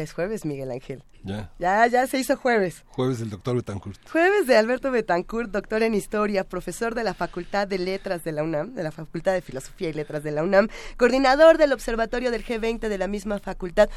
[0.00, 1.02] Ya es jueves, Miguel Ángel.
[1.24, 1.52] Ya.
[1.58, 2.84] Ya, ya se hizo jueves.
[2.86, 4.00] Jueves del doctor Betancourt.
[4.08, 8.42] Jueves de Alberto Betancourt, doctor en Historia, profesor de la Facultad de Letras de la
[8.42, 12.42] UNAM, de la Facultad de Filosofía y Letras de la UNAM, coordinador del Observatorio del
[12.42, 13.90] G20 de la misma facultad,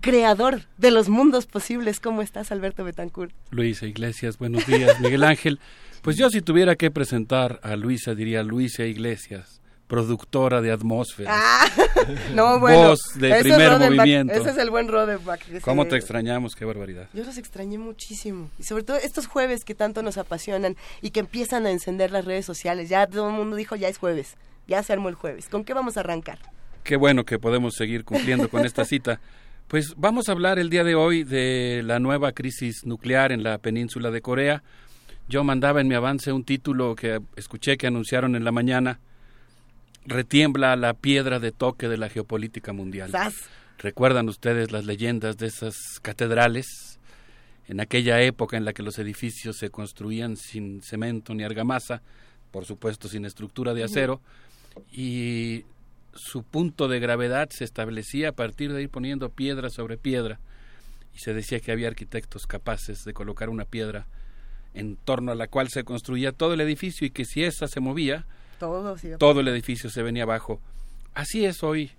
[0.00, 2.00] creador de los mundos posibles.
[2.00, 3.34] ¿Cómo estás, Alberto Betancourt?
[3.50, 4.98] Luisa Iglesias, buenos días.
[4.98, 5.60] Miguel Ángel,
[6.00, 9.59] pues yo si tuviera que presentar a Luisa diría Luisa Iglesias,
[9.90, 11.30] productora de atmósfera.
[11.34, 11.66] Ah,
[12.34, 12.90] no, bueno.
[12.90, 14.32] Voz de primer movimiento.
[14.32, 15.40] Ese es el buen Roddenbach.
[15.40, 16.54] que ¿Cómo te extrañamos?
[16.54, 17.08] Qué barbaridad.
[17.12, 18.50] Yo los extrañé muchísimo.
[18.56, 22.24] Y sobre todo estos jueves que tanto nos apasionan y que empiezan a encender las
[22.24, 22.88] redes sociales.
[22.88, 24.36] Ya todo el mundo dijo, ya es jueves.
[24.68, 25.48] Ya se armó el jueves.
[25.48, 26.38] ¿Con qué vamos a arrancar?
[26.84, 29.20] Qué bueno que podemos seguir cumpliendo con esta cita.
[29.66, 33.58] Pues vamos a hablar el día de hoy de la nueva crisis nuclear en la
[33.58, 34.62] península de Corea.
[35.28, 39.00] Yo mandaba en mi avance un título que escuché que anunciaron en la mañana.
[40.06, 43.10] Retiembla la piedra de toque de la geopolítica mundial.
[43.10, 43.34] ¡Sas!
[43.78, 46.98] ¿Recuerdan ustedes las leyendas de esas catedrales?
[47.66, 52.02] En aquella época en la que los edificios se construían sin cemento ni argamasa,
[52.50, 54.20] por supuesto sin estructura de acero,
[54.90, 55.64] y
[56.14, 60.40] su punto de gravedad se establecía a partir de ir poniendo piedra sobre piedra,
[61.14, 64.06] y se decía que había arquitectos capaces de colocar una piedra
[64.74, 67.80] en torno a la cual se construía todo el edificio y que si esa se
[67.80, 68.26] movía,
[68.60, 69.08] Todo, sí.
[69.18, 70.60] todo el edificio se venía abajo.
[71.14, 71.90] Así es hoy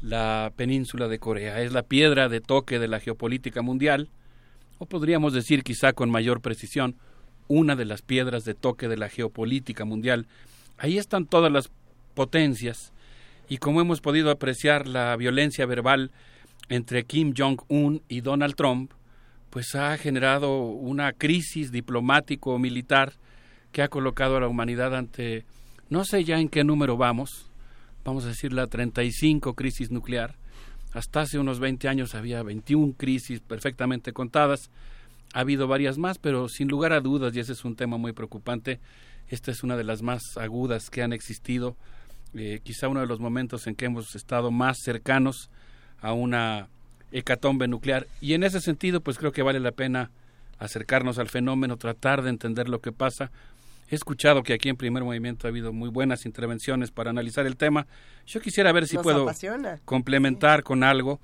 [0.00, 1.60] la península de Corea.
[1.60, 4.08] Es la piedra de toque de la geopolítica mundial,
[4.78, 6.94] o podríamos decir quizá con mayor precisión,
[7.48, 10.28] una de las piedras de toque de la geopolítica mundial.
[10.78, 11.70] Ahí están todas las
[12.14, 12.92] potencias
[13.48, 16.12] y como hemos podido apreciar la violencia verbal
[16.68, 18.92] entre Kim Jong-un y Donald Trump,
[19.50, 23.14] pues ha generado una crisis diplomático militar
[23.72, 25.44] que ha colocado a la humanidad ante
[25.88, 27.50] no sé ya en qué número vamos,
[28.04, 30.34] vamos a decir la 35 crisis nuclear.
[30.92, 34.70] Hasta hace unos 20 años había 21 crisis perfectamente contadas.
[35.34, 38.12] Ha habido varias más, pero sin lugar a dudas, y ese es un tema muy
[38.12, 38.80] preocupante,
[39.28, 41.76] esta es una de las más agudas que han existido.
[42.34, 45.50] Eh, quizá uno de los momentos en que hemos estado más cercanos
[46.00, 46.68] a una
[47.12, 48.06] hecatombe nuclear.
[48.20, 50.10] Y en ese sentido, pues creo que vale la pena
[50.58, 53.30] acercarnos al fenómeno, tratar de entender lo que pasa.
[53.88, 57.56] He escuchado que aquí en Primer Movimiento ha habido muy buenas intervenciones para analizar el
[57.56, 57.86] tema.
[58.26, 59.78] Yo quisiera ver si Nos puedo apasiona.
[59.84, 61.20] complementar con algo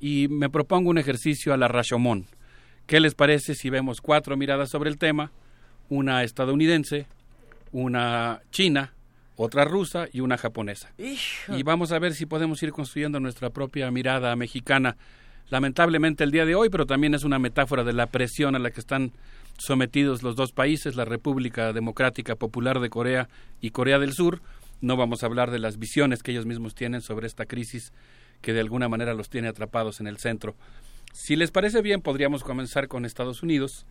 [0.00, 2.26] y me propongo un ejercicio a la Rashomon.
[2.86, 5.30] ¿Qué les parece si vemos cuatro miradas sobre el tema?
[5.88, 7.06] Una estadounidense,
[7.70, 8.92] una china,
[9.36, 10.90] otra rusa y una japonesa.
[10.98, 11.56] Hijo.
[11.56, 14.96] Y vamos a ver si podemos ir construyendo nuestra propia mirada mexicana.
[15.48, 18.70] Lamentablemente el día de hoy, pero también es una metáfora de la presión a la
[18.70, 19.12] que están
[19.60, 23.28] sometidos los dos países, la República Democrática Popular de Corea
[23.60, 24.40] y Corea del Sur.
[24.80, 27.92] No vamos a hablar de las visiones que ellos mismos tienen sobre esta crisis
[28.40, 30.56] que de alguna manera los tiene atrapados en el centro.
[31.12, 33.84] Si les parece bien, podríamos comenzar con Estados Unidos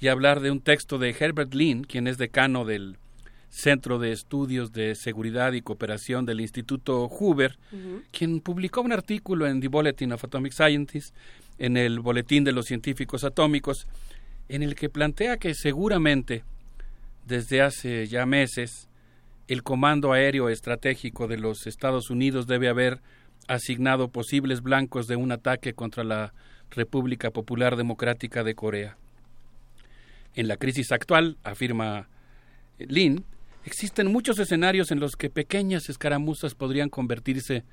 [0.00, 2.98] y hablar de un texto de Herbert Lin, quien es decano del
[3.48, 7.58] Centro de Estudios de Seguridad y Cooperación del Instituto Hoover,
[8.10, 11.12] quien publicó un artículo en The Bulletin of Atomic Scientists,
[11.58, 13.86] en el Boletín de los Científicos Atómicos,
[14.48, 16.44] en el que plantea que seguramente
[17.26, 18.88] desde hace ya meses
[19.48, 23.00] el Comando Aéreo Estratégico de los Estados Unidos debe haber
[23.48, 26.32] asignado posibles blancos de un ataque contra la
[26.70, 28.96] República Popular Democrática de Corea.
[30.34, 32.08] En la crisis actual, afirma
[32.78, 33.24] Lin,
[33.64, 37.64] existen muchos escenarios en los que pequeñas escaramuzas podrían convertirse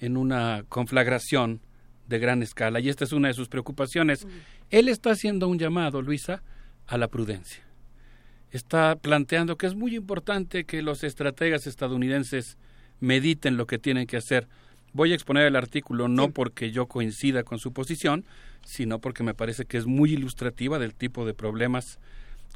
[0.00, 1.60] en una conflagración
[2.06, 4.26] de gran escala, y esta es una de sus preocupaciones.
[4.70, 6.42] Él está haciendo un llamado, Luisa,
[6.86, 7.62] a la prudencia.
[8.50, 12.56] Está planteando que es muy importante que los estrategas estadounidenses
[13.00, 14.48] mediten lo que tienen que hacer.
[14.92, 18.24] Voy a exponer el artículo no porque yo coincida con su posición,
[18.64, 21.98] sino porque me parece que es muy ilustrativa del tipo de problemas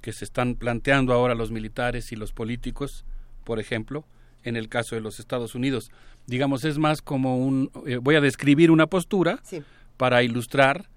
[0.01, 3.05] que se están planteando ahora los militares y los políticos,
[3.44, 4.05] por ejemplo,
[4.44, 5.90] en el caso de los Estados Unidos.
[6.26, 7.70] Digamos, es más como un...
[7.86, 9.62] eh, voy a describir una postura Sí.
[9.97, 10.89] para ilustrar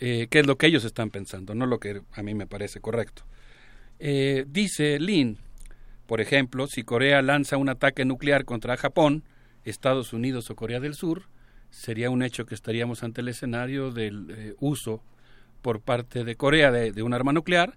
[0.00, 2.80] eh, qué es lo que ellos están pensando, no lo que a mí me parece
[2.80, 3.22] correcto.
[3.98, 5.38] Eh, dice Lin,
[6.06, 9.22] por ejemplo, si Corea lanza un ataque nuclear contra Japón,
[9.64, 11.22] Estados Unidos o Corea del Sur,
[11.70, 15.02] sería un hecho que estaríamos ante el escenario del eh, uso
[15.62, 17.76] por parte de Corea de, de un arma nuclear,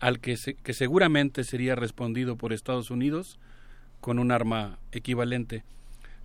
[0.00, 3.38] al que, se- que seguramente sería respondido por Estados Unidos
[4.00, 5.64] con un arma equivalente.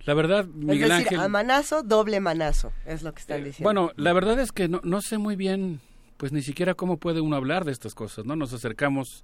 [0.06, 1.20] La verdad, Es Miguel decir, Ángel...
[1.20, 3.64] a manazo, doble manazo, es lo que están diciendo.
[3.64, 5.80] Bueno, la verdad es que no, no sé muy bien,
[6.16, 8.36] pues ni siquiera cómo puede uno hablar de estas cosas, ¿no?
[8.36, 9.22] Nos acercamos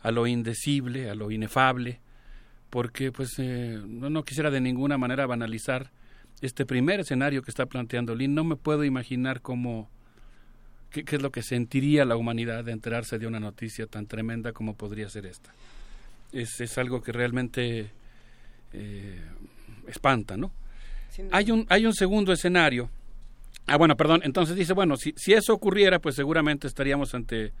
[0.00, 2.00] a lo indecible, a lo inefable,
[2.70, 5.90] porque pues eh, no, no quisiera de ninguna manera banalizar
[6.40, 8.34] este primer escenario que está planteando Lin.
[8.34, 9.90] No me puedo imaginar cómo,
[10.90, 14.52] qué, qué es lo que sentiría la humanidad de enterarse de una noticia tan tremenda
[14.52, 15.52] como podría ser esta.
[16.32, 17.90] Es, es algo que realmente
[18.72, 19.20] eh,
[19.92, 20.52] espanta, ¿no?
[21.30, 22.90] Hay un, hay un segundo escenario.
[23.66, 24.22] Ah, bueno, perdón.
[24.24, 27.52] Entonces dice, bueno, si, si eso ocurriera, pues seguramente estaríamos ante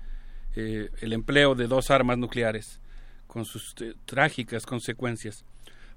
[0.56, 2.80] eh, el empleo de dos armas nucleares
[3.26, 5.44] con sus eh, trágicas consecuencias.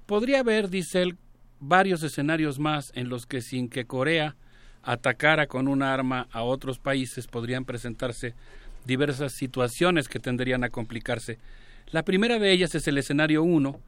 [0.06, 1.16] Podría haber, dice él,
[1.60, 4.36] varios escenarios más en los que sin que Corea
[4.82, 8.34] atacara con un arma a otros países podrían presentarse
[8.84, 11.38] diversas situaciones que tendrían a complicarse.
[11.90, 13.80] La primera de ellas es el escenario 1,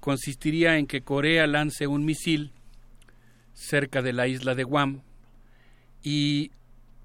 [0.00, 2.52] consistiría en que Corea lance un misil
[3.52, 5.02] cerca de la isla de Guam
[6.02, 6.50] y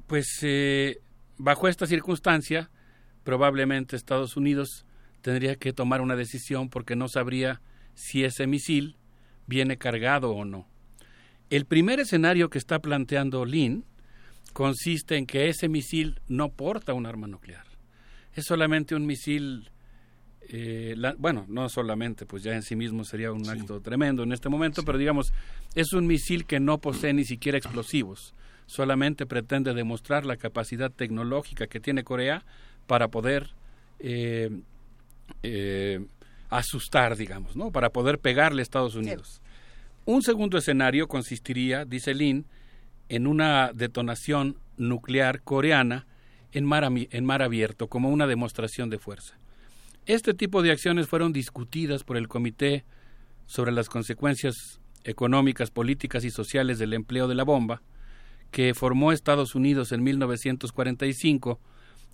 [0.07, 0.99] pues eh,
[1.37, 2.69] bajo esta circunstancia
[3.23, 4.85] probablemente Estados Unidos
[5.21, 7.61] tendría que tomar una decisión porque no sabría
[7.95, 8.97] si ese misil
[9.47, 10.67] viene cargado o no.
[11.49, 13.85] El primer escenario que está planteando Lin
[14.53, 17.65] consiste en que ese misil no porta un arma nuclear.
[18.33, 19.71] Es solamente un misil,
[20.49, 24.31] eh, la- bueno, no solamente, pues ya en sí mismo sería un acto tremendo en
[24.31, 25.33] este momento, pero digamos,
[25.75, 28.33] es un misil que no posee ni siquiera explosivos.
[28.67, 32.43] Solamente pretende demostrar la capacidad tecnológica que tiene Corea
[32.87, 33.51] para poder
[33.99, 34.49] eh,
[35.43, 36.05] eh,
[36.49, 37.71] asustar, digamos, ¿no?
[37.71, 39.41] Para poder pegarle a Estados Unidos.
[40.05, 42.45] Un segundo escenario consistiría, dice Lin,
[43.09, 46.05] en una detonación nuclear coreana
[46.51, 49.37] en mar, en mar abierto, como una demostración de fuerza.
[50.05, 52.85] Este tipo de acciones fueron discutidas por el Comité
[53.47, 57.81] sobre las consecuencias económicas, políticas y sociales del empleo de la bomba,
[58.51, 61.59] que formó Estados Unidos en 1945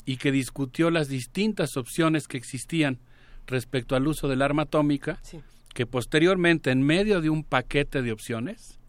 [0.06, 3.00] y que discutió las distintas opciones que existían
[3.46, 5.20] respecto al uso del arma atómica,
[5.74, 8.80] que posteriormente, en medio de un paquete de opciones,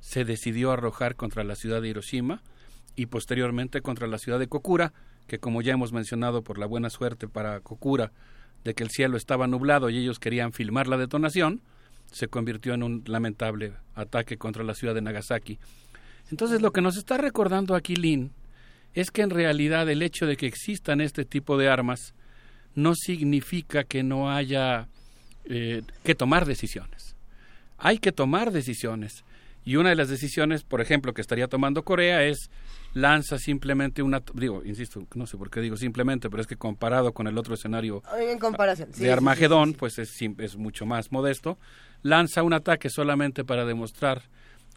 [0.00, 2.42] se decidió arrojar contra la ciudad de Hiroshima
[2.94, 4.94] y posteriormente contra la ciudad de Kokura,
[5.26, 8.12] que como ya hemos mencionado por la buena suerte para Kokura
[8.66, 11.62] de que el cielo estaba nublado y ellos querían filmar la detonación,
[12.10, 15.58] se convirtió en un lamentable ataque contra la ciudad de Nagasaki.
[16.32, 18.32] Entonces lo que nos está recordando aquí Lin
[18.92, 22.12] es que en realidad el hecho de que existan este tipo de armas
[22.74, 24.88] no significa que no haya
[25.44, 27.14] eh, que tomar decisiones.
[27.78, 29.22] Hay que tomar decisiones.
[29.64, 32.50] Y una de las decisiones, por ejemplo, que estaría tomando Corea es
[32.96, 37.12] lanza simplemente una, digo, insisto, no sé por qué digo simplemente, pero es que comparado
[37.12, 38.88] con el otro escenario En comparación.
[38.88, 41.58] sí, sí, de sí, Armagedón, pues es, es mucho más modesto,
[42.00, 44.22] lanza un ataque solamente para demostrar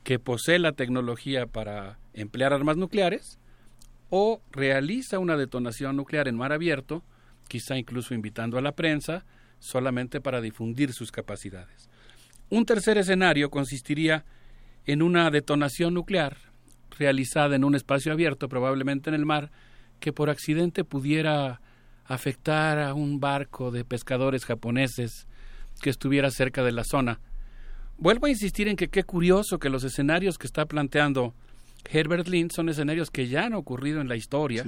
[0.03, 3.39] que posee la tecnología para emplear armas nucleares
[4.09, 7.05] o realiza una detonación nuclear en mar abierto,
[7.47, 9.23] quizá incluso invitando a la prensa,
[9.59, 11.89] solamente para difundir sus capacidades.
[12.49, 14.25] Un tercer escenario consistiría
[14.85, 16.48] en una detonación nuclear
[16.99, 19.51] realizada en un espacio abierto, probablemente en el mar,
[19.99, 21.61] que por accidente pudiera
[22.05, 25.27] afectar a un barco de pescadores japoneses
[25.81, 27.19] que estuviera cerca de la zona.
[27.97, 31.33] Vuelvo a insistir en que qué curioso que los escenarios que está planteando
[31.89, 34.65] Herbert Lin son escenarios que ya han ocurrido en la historia,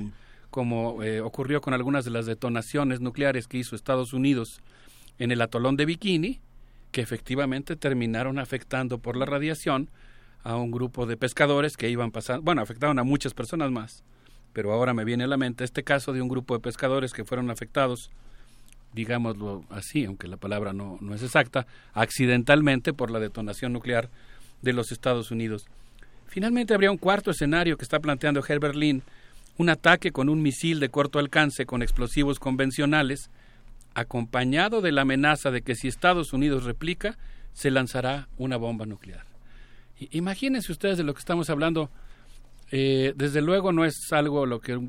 [0.50, 4.62] como eh, ocurrió con algunas de las detonaciones nucleares que hizo Estados Unidos
[5.18, 6.42] en el atolón de Bikini,
[6.92, 9.90] que efectivamente terminaron afectando por la radiación
[10.44, 14.04] a un grupo de pescadores que iban pasando, bueno, afectaron a muchas personas más,
[14.54, 17.26] pero ahora me viene a la mente este caso de un grupo de pescadores que
[17.26, 18.10] fueron afectados,
[18.94, 24.10] digámoslo así, aunque la palabra no, no es exacta, accidentalmente por la detonación nuclear
[24.62, 25.68] de los Estados Unidos.
[26.28, 29.04] Finalmente habría un cuarto escenario que está planteando Herbert Lin,
[29.58, 33.30] un ataque con un misil de corto alcance con explosivos convencionales,
[33.94, 37.18] acompañado de la amenaza de que si Estados Unidos replica,
[37.54, 39.31] se lanzará una bomba nuclear.
[40.12, 41.90] Imagínense ustedes de lo que estamos hablando.
[42.72, 44.80] Eh, desde luego no es algo lo que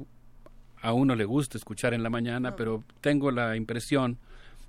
[0.80, 4.18] a uno le gusta escuchar en la mañana, pero tengo la impresión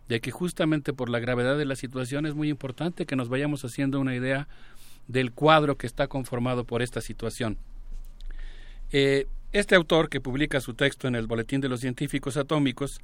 [0.08, 3.64] de que justamente por la gravedad de la situación es muy importante que nos vayamos
[3.64, 4.48] haciendo una idea
[5.08, 7.58] del cuadro que está conformado por esta situación.
[8.92, 13.00] Eh, este autor, que publica su texto en el Boletín de los Científicos Atómicos,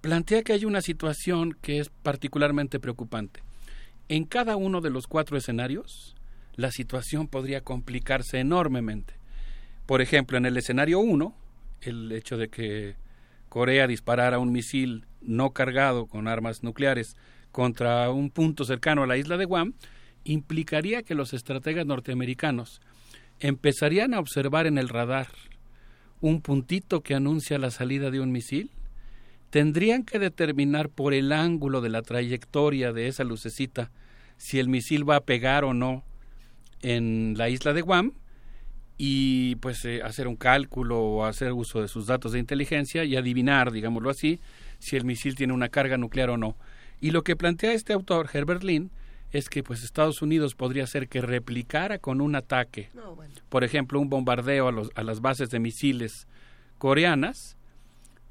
[0.00, 3.40] plantea que hay una situación que es particularmente preocupante.
[4.08, 6.16] En cada uno de los cuatro escenarios,
[6.54, 9.14] la situación podría complicarse enormemente.
[9.86, 11.34] Por ejemplo, en el escenario 1,
[11.82, 12.94] el hecho de que
[13.48, 17.16] Corea disparara un misil no cargado con armas nucleares
[17.50, 19.74] contra un punto cercano a la isla de Guam,
[20.24, 22.80] implicaría que los estrategas norteamericanos
[23.40, 25.28] empezarían a observar en el radar
[26.20, 28.70] un puntito que anuncia la salida de un misil,
[29.50, 33.90] tendrían que determinar por el ángulo de la trayectoria de esa lucecita
[34.36, 36.04] si el misil va a pegar o no
[36.82, 38.12] en la isla de Guam
[38.98, 43.16] y pues eh, hacer un cálculo o hacer uso de sus datos de inteligencia y
[43.16, 44.40] adivinar, digámoslo así,
[44.78, 46.56] si el misil tiene una carga nuclear o no.
[47.00, 48.90] Y lo que plantea este autor, Herbert Lin,
[49.32, 52.90] es que pues Estados Unidos podría ser que replicara con un ataque,
[53.48, 56.26] por ejemplo, un bombardeo a, los, a las bases de misiles
[56.78, 57.56] coreanas,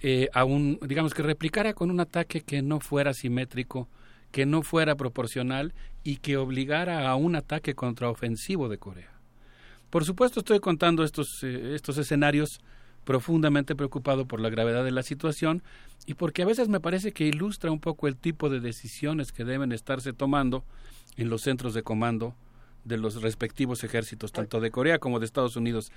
[0.02, 3.88] eh, a un, digamos que replicara con un ataque que no fuera simétrico,
[4.32, 9.12] que no fuera proporcional y que obligara a un ataque contraofensivo de Corea.
[9.90, 12.62] Por supuesto estoy contando estos, eh, estos escenarios
[13.04, 15.64] profundamente preocupado por la gravedad de la situación
[16.06, 19.44] y porque a veces me parece que ilustra un poco el tipo de decisiones que
[19.44, 20.64] deben estarse tomando
[21.18, 22.36] en los centros de comando
[22.84, 25.92] de los respectivos ejércitos, tanto de Corea como de Estados Unidos.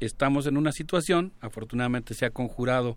[0.00, 2.96] Estamos en una situación, afortunadamente se ha conjurado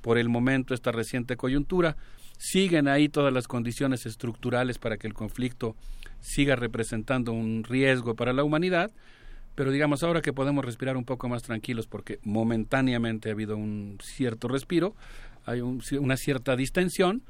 [0.00, 1.96] por el momento esta reciente coyuntura,
[2.40, 5.76] siguen ahí todas las condiciones estructurales para que el conflicto
[6.22, 8.90] siga representando un riesgo para la humanidad,
[9.54, 13.98] pero digamos ahora que podemos respirar un poco más tranquilos porque momentáneamente ha habido un
[14.02, 14.94] cierto respiro,
[15.44, 17.22] hay un- una cierta distensión,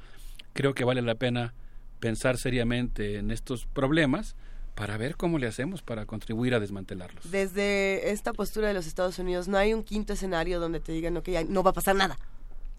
[0.53, 1.55] creo que vale la pena
[1.99, 4.37] pensar seriamente en estos problemas
[4.77, 7.31] para ver cómo le hacemos para contribuir a desmantelarlos.
[7.33, 11.17] Desde esta postura de los Estados Unidos, no hay un quinto escenario donde te digan,
[11.17, 12.17] ok, no va a pasar nada.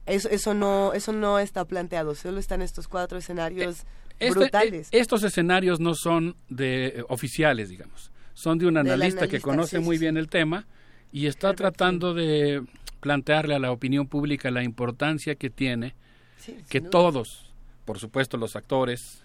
[0.05, 3.83] Eso, eso, no, eso no está planteado, solo están estos cuatro escenarios
[4.19, 4.87] Este- brutales.
[4.91, 8.11] eh, estos escenarios no son de eh, oficiales, digamos.
[8.33, 10.65] Son de un analista, que conoce sí, muy bien el tema
[11.11, 12.63] y está tratando de
[12.99, 15.95] plantearle a la opinión pública la importancia que tiene
[16.37, 17.51] Sí, que todos,
[17.85, 19.21] por supuesto los actores,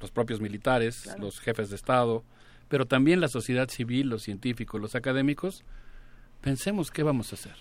[0.00, 2.24] los propios militares, los jefes de Estado,
[2.68, 5.64] pero también la sociedad civil, los científicos, los académicos,
[6.40, 7.54] pensemos qué vamos a hacer.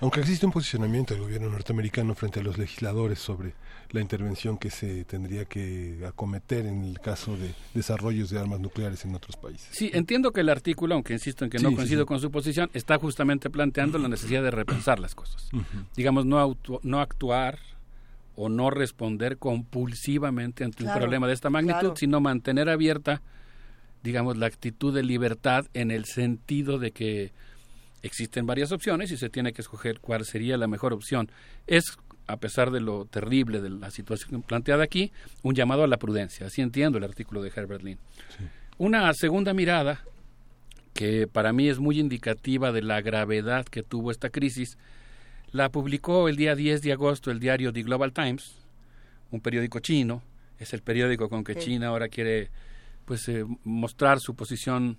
[0.00, 3.54] Aunque existe un posicionamiento del gobierno norteamericano frente a los legisladores sobre
[3.90, 9.04] la intervención que se tendría que acometer en el caso de desarrollos de armas nucleares
[9.04, 9.68] en otros países.
[9.70, 12.06] Sí, entiendo que el artículo, aunque insisto en que no Sí, coincido sí.
[12.06, 15.48] con su posición, está justamente planteando la necesidad de repensar las cosas.
[15.94, 17.58] Digamos, no, actuar
[18.34, 21.96] o no responder compulsivamente ante un problema de esta magnitud, claro.
[21.96, 23.22] sino mantener abierta,
[24.02, 27.32] digamos, la actitud de libertad en el sentido de que
[28.06, 31.30] existen varias opciones y se tiene que escoger cuál sería la mejor opción.
[31.66, 35.12] Es, a pesar de lo terrible de la situación planteada aquí,
[35.42, 36.46] un llamado a la prudencia.
[36.46, 37.98] Así entiendo el artículo de Herbert Lin.
[38.78, 40.00] Una segunda mirada,
[40.94, 44.78] que para mí es muy indicativa de la gravedad que tuvo esta crisis,
[45.52, 48.56] la publicó el día 10 de agosto el diario The Global Times,
[49.30, 50.22] un periódico chino,
[50.58, 51.60] es el periódico con que Sí.
[51.60, 52.50] China ahora quiere
[53.04, 54.98] pues eh, mostrar su posición,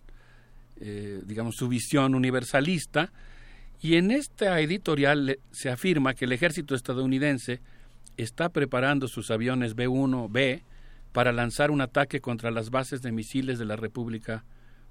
[0.82, 3.12] eh, digamos, su visión universalista,
[3.82, 7.62] y en esta editorial le- se afirma que el ejército estadounidense
[8.18, 10.64] está preparando sus aviones B-1B
[11.12, 14.44] para lanzar un ataque contra las bases de misiles de la República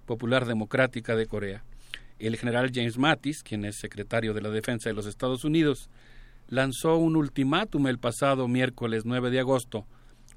[0.06, 1.64] Popular Democrática de Corea.
[2.18, 5.90] El general James Mattis, quien es secretario de la Defensa de los Estados Unidos,
[6.48, 9.86] lanzó un ultimátum el pasado miércoles 9 de agosto.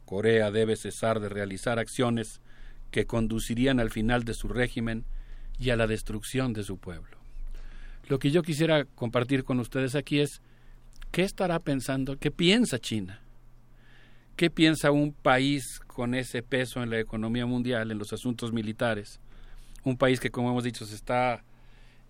[0.05, 2.41] Corea debe cesar de realizar acciones
[2.89, 5.05] que conducirían al final de su régimen
[5.59, 7.17] y a la destrucción de su pueblo.
[8.07, 10.41] Lo que yo quisiera compartir con ustedes aquí es
[11.11, 13.21] qué estará pensando, qué piensa China,
[14.35, 19.19] qué piensa un país con ese peso en la economía mundial, en los asuntos militares,
[19.83, 21.43] un país que, como hemos dicho, se está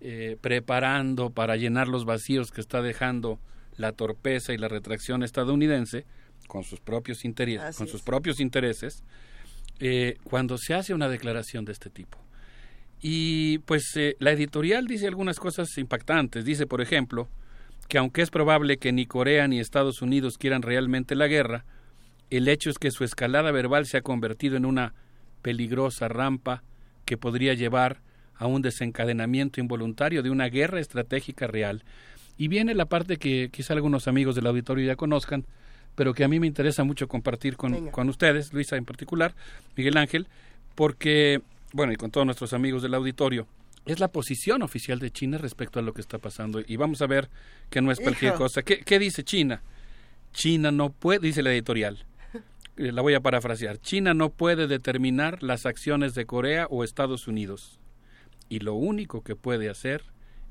[0.00, 3.38] eh, preparando para llenar los vacíos que está dejando
[3.76, 6.04] la torpeza y la retracción estadounidense
[6.46, 7.92] con sus propios intereses, Así con es.
[7.92, 9.02] sus propios intereses,
[9.78, 12.18] eh, cuando se hace una declaración de este tipo.
[13.00, 16.44] Y pues eh, la editorial dice algunas cosas impactantes.
[16.44, 17.28] Dice, por ejemplo,
[17.88, 21.64] que aunque es probable que ni Corea ni Estados Unidos quieran realmente la guerra,
[22.30, 24.94] el hecho es que su escalada verbal se ha convertido en una
[25.42, 26.62] peligrosa rampa
[27.04, 28.00] que podría llevar
[28.36, 31.82] a un desencadenamiento involuntario de una guerra estratégica real.
[32.38, 35.44] Y viene la parte que quizá algunos amigos del auditorio ya conozcan,
[35.94, 39.34] pero que a mí me interesa mucho compartir con, con ustedes, Luisa en particular,
[39.76, 40.26] Miguel Ángel,
[40.74, 43.46] porque, bueno, y con todos nuestros amigos del auditorio,
[43.86, 46.60] es la posición oficial de China respecto a lo que está pasando.
[46.66, 47.30] Y vamos a ver
[47.70, 48.44] que no es cualquier Hijo.
[48.44, 48.62] cosa.
[48.62, 49.62] ¿Qué, qué dice China?
[50.32, 52.04] China no puede, dice la editorial,
[52.76, 57.26] eh, la voy a parafrasear, China no puede determinar las acciones de Corea o Estados
[57.26, 57.78] Unidos.
[58.48, 60.02] Y lo único que puede hacer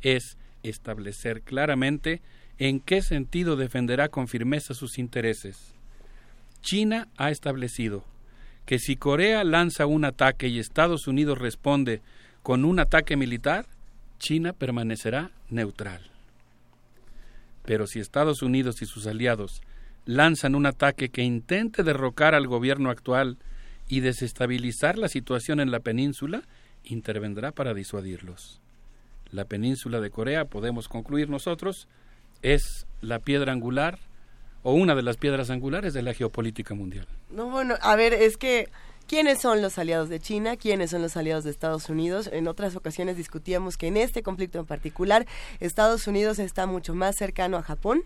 [0.02, 2.22] es establecer claramente
[2.58, 5.74] en qué sentido defenderá con firmeza sus intereses.
[6.62, 8.04] China ha establecido
[8.70, 12.04] que si Corea lanza un ataque y Estados Unidos responde
[12.44, 13.66] con un ataque militar,
[14.20, 16.12] China permanecerá neutral.
[17.66, 19.64] Pero si Estados Unidos y sus aliados
[20.06, 23.40] lanzan un ataque que intente derrocar al gobierno actual
[23.88, 26.44] y desestabilizar la situación en la península,
[26.84, 28.62] intervendrá para disuadirlos.
[29.32, 31.88] La península de Corea, podemos concluir nosotros,
[32.44, 33.98] es la piedra angular
[34.64, 37.08] o una de las piedras angulares de la geopolítica mundial.
[37.32, 38.70] No, bueno, a ver, es que
[39.08, 40.58] ¿quiénes son los aliados de China?
[40.58, 42.30] ¿Quiénes son los aliados de Estados Unidos?
[42.32, 45.26] En otras ocasiones discutíamos que en este conflicto en particular
[45.60, 48.04] Estados Unidos está mucho más cercano a Japón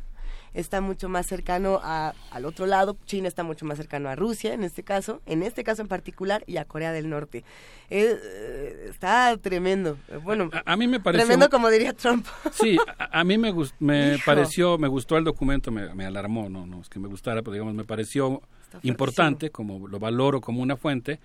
[0.53, 4.53] está mucho más cercano a, al otro lado, China está mucho más cercano a Rusia
[4.53, 7.43] en este caso, en este caso en particular, y a Corea del Norte.
[7.89, 9.97] Eh, está tremendo.
[10.23, 11.25] Bueno, A, a mí me pareció...
[11.25, 12.25] tremendo como diría Trump.
[12.51, 14.23] Sí, a, a mí me, gus- me Hijo.
[14.25, 17.53] pareció, me gustó el documento, me, me alarmó, no, no es que me gustara, pero
[17.53, 18.41] digamos, me pareció
[18.81, 21.19] importante, como lo valoro como una fuente,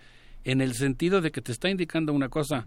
[0.44, 2.66] en el sentido de que te está indicando una cosa,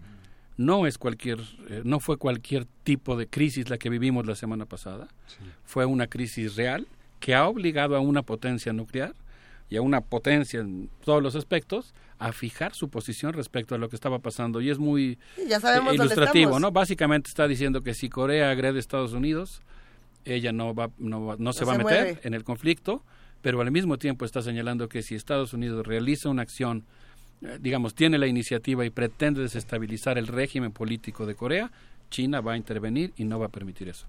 [0.56, 4.66] no es cualquier, eh, no fue cualquier tipo de crisis la que vivimos la semana
[4.66, 5.08] pasada,
[5.64, 6.86] fue una crisis real
[7.20, 9.14] que ha obligado a una potencia nuclear
[9.70, 13.88] y a una potencia en todos los aspectos a fijar su posición respecto a lo
[13.88, 16.60] que estaba pasando y es muy Ya sabemos eh, dónde ilustrativo.
[16.60, 16.70] ¿no?
[16.70, 19.62] Básicamente está diciendo que si Corea agrede a Estados Unidos,
[20.24, 22.20] ella no va no, va- no se No va a meter mueve.
[22.22, 23.02] en el conflicto,
[23.40, 26.84] pero al mismo tiempo está señalando que si Estados Unidos realiza una acción,
[27.60, 31.70] digamos, tiene la iniciativa y pretende desestabilizar el régimen político de Corea,
[32.10, 34.06] China va a intervenir y no va a permitir eso.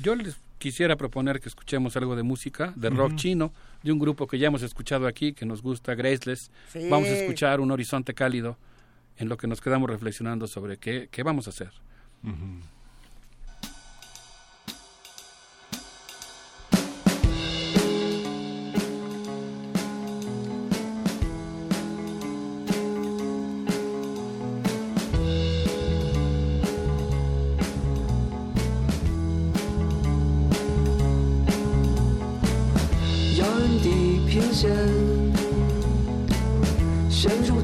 [0.00, 4.26] Yo les quisiera proponer que escuchemos algo de música, de rock chino, de un grupo
[4.26, 6.50] que ya hemos escuchado aquí, que nos gusta, Graceless.
[6.72, 6.88] Sí.
[6.88, 8.58] Vamos a escuchar un horizonte cálido
[9.16, 11.70] en lo que nos quedamos reflexionando sobre qué, qué vamos a hacer.
[12.22, 12.79] 遥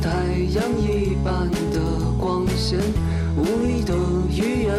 [0.07, 0.13] 太
[0.55, 1.81] 阳一般的
[2.17, 2.79] 光线，
[3.37, 3.93] 无力的
[4.31, 4.73] 语言，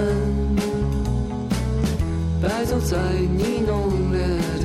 [2.42, 2.98] 败走在
[3.36, 4.57] 你浓烈。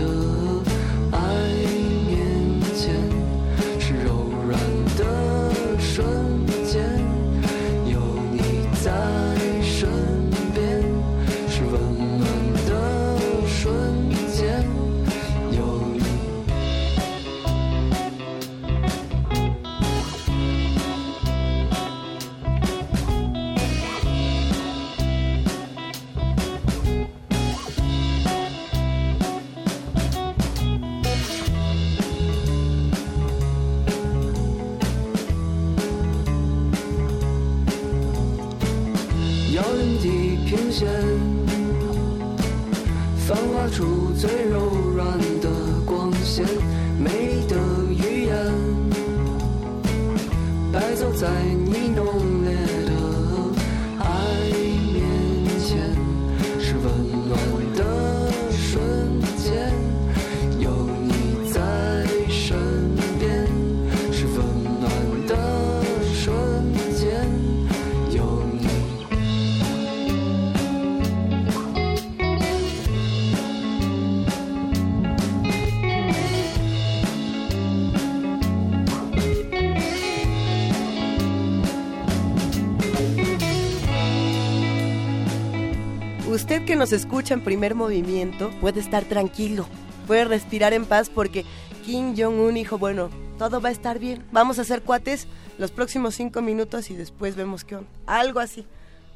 [87.31, 89.67] En primer movimiento puede estar tranquilo,
[90.07, 91.44] puede respirar en paz porque
[91.84, 95.26] Kim Jong-un dijo, bueno, todo va a estar bien, vamos a hacer cuates
[95.59, 97.91] los próximos cinco minutos y después vemos qué onda.
[98.07, 98.67] Algo así.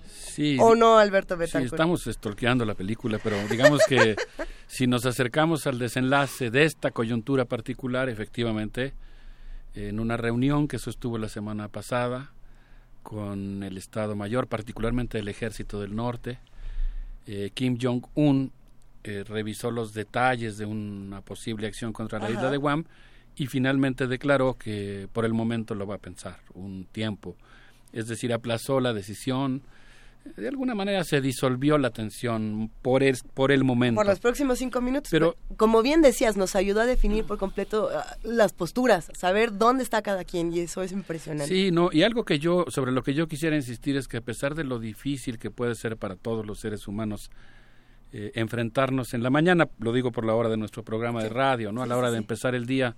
[0.09, 1.73] Sí, ¿O no, Alberto Sí, Betancourt?
[1.73, 4.17] estamos estolqueando la película, pero digamos que
[4.67, 8.93] si nos acercamos al desenlace de esta coyuntura particular, efectivamente,
[9.75, 12.33] en una reunión que sostuvo la semana pasada
[13.03, 16.39] con el Estado Mayor, particularmente el Ejército del Norte,
[17.27, 18.53] eh, Kim Jong-un
[19.05, 22.35] eh, revisó los detalles de una posible acción contra la Ajá.
[22.35, 22.85] isla de Guam
[23.37, 27.37] y finalmente declaró que por el momento lo va a pensar un tiempo.
[27.93, 29.63] Es decir, aplazó la decisión.
[30.37, 33.99] De alguna manera se disolvió la tensión por el, por el momento.
[33.99, 35.11] Por los próximos cinco minutos.
[35.11, 39.83] Pero- como bien decías, nos ayudó a definir por completo ah, las posturas, saber dónde
[39.83, 41.53] está cada quien y eso es impresionante.
[41.53, 44.21] Sí, no, y algo que yo, sobre lo que yo quisiera insistir es que a
[44.23, 47.31] pesar de lo difícil que puede ser para todos los seres humanos
[48.13, 51.73] eh, enfrentarnos en la mañana, lo digo por la hora de nuestro programa de radio,
[51.73, 51.83] ¿no?
[51.83, 52.97] A la hora de empezar el día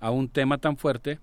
[0.00, 1.20] a un tema tan fuerte,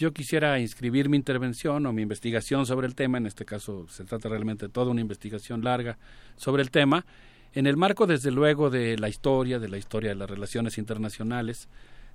[0.00, 4.04] yo quisiera inscribir mi intervención o mi investigación sobre el tema, en este caso se
[4.04, 5.98] trata realmente de toda una investigación larga
[6.36, 7.04] sobre el tema,
[7.52, 11.68] en el marco desde luego de la historia, de la historia de las relaciones internacionales,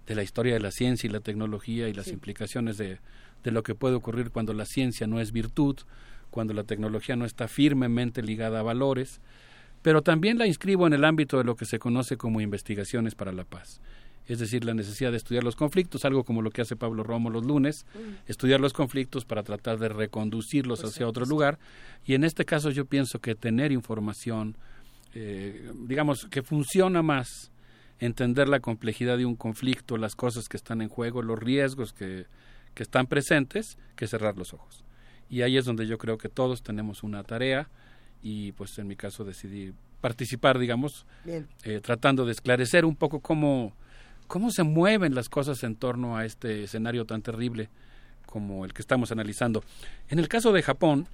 [0.07, 2.97] de la historia de la ciencia y la tecnología y las implicaciones de,
[3.43, 5.77] de lo que puede ocurrir cuando la ciencia no es virtud,
[6.31, 9.21] cuando la tecnología no está firmemente ligada a valores,
[9.83, 13.31] pero también la inscribo en el ámbito de lo que se conoce como investigaciones para
[13.31, 13.79] la paz.
[14.27, 17.29] Es decir, la necesidad de estudiar los conflictos, algo como lo que hace Pablo Romo
[17.29, 17.85] los lunes,
[18.27, 21.59] estudiar los conflictos para tratar de reconducirlos hacia otro lugar.
[22.05, 24.57] Y en este caso yo pienso que tener información,
[25.13, 27.51] eh, digamos, que funciona más
[27.99, 32.25] entender la complejidad de un conflicto, las cosas que están en juego, los riesgos que,
[32.73, 34.83] que están presentes, que cerrar los ojos.
[35.29, 37.69] Y ahí es donde yo creo que todos tenemos una tarea
[38.21, 43.73] y pues en mi caso decidí participar, digamos, eh, tratando de esclarecer un poco cómo,
[44.27, 47.69] cómo se mueven las cosas en torno a este escenario tan terrible
[48.25, 49.63] como el que estamos analizando.
[50.09, 51.07] En el caso de Japón,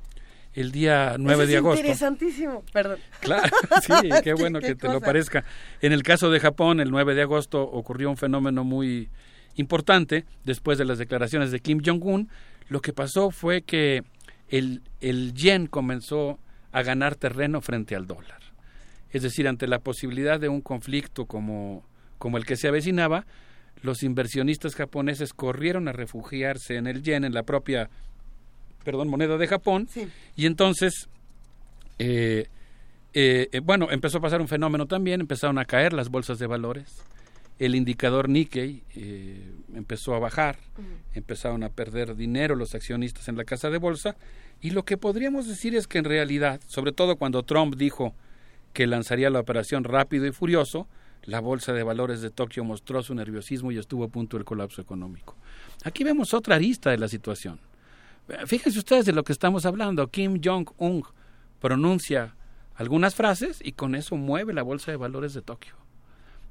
[0.53, 1.80] el día 9 Eso de es agosto.
[1.80, 2.99] Interesantísimo, perdón.
[3.22, 5.43] Claro, sí, qué bueno que te lo parezca.
[5.81, 9.09] En el caso de Japón, el 9 de agosto ocurrió un fenómeno muy
[9.56, 12.30] importante después de las declaraciones de Kim Jong-un.
[12.69, 14.03] Lo que pasó fue que
[14.49, 16.40] el, el yen comenzó
[16.72, 18.40] a ganar terreno frente al dólar.
[19.11, 21.83] Es decir, ante la posibilidad de un conflicto como,
[22.22, 23.25] como el que se avecinaba,
[23.82, 27.90] los inversionistas japoneses corrieron a refugiarse en el yen, en la propia
[28.85, 29.90] perdón, moneda de Japón,
[30.35, 31.09] y entonces
[31.98, 32.45] eh,
[33.16, 36.45] eh, eh, bueno, empezó a pasar un fenómeno también, empezaron a caer las bolsas de
[36.45, 37.01] valores,
[37.58, 40.58] el indicador Nikkei eh, empezó a bajar,
[41.16, 44.16] empezaron a perder dinero los accionistas en la casa de bolsa,
[44.61, 48.14] y lo que podríamos decir es que en realidad, sobre todo cuando Trump dijo
[48.74, 50.88] que lanzaría la operación rápido y furioso,
[51.24, 54.82] la bolsa de valores de Tokio mostró su nerviosismo y estuvo a punto del colapso
[54.82, 55.35] económico.
[55.83, 57.59] Aquí vemos otra arista de la situación.
[58.45, 60.08] Fíjense ustedes de lo que estamos hablando.
[60.08, 61.03] Kim Jong-un
[61.59, 62.35] pronuncia
[62.75, 65.75] algunas frases y con eso mueve la bolsa de valores de Tokio.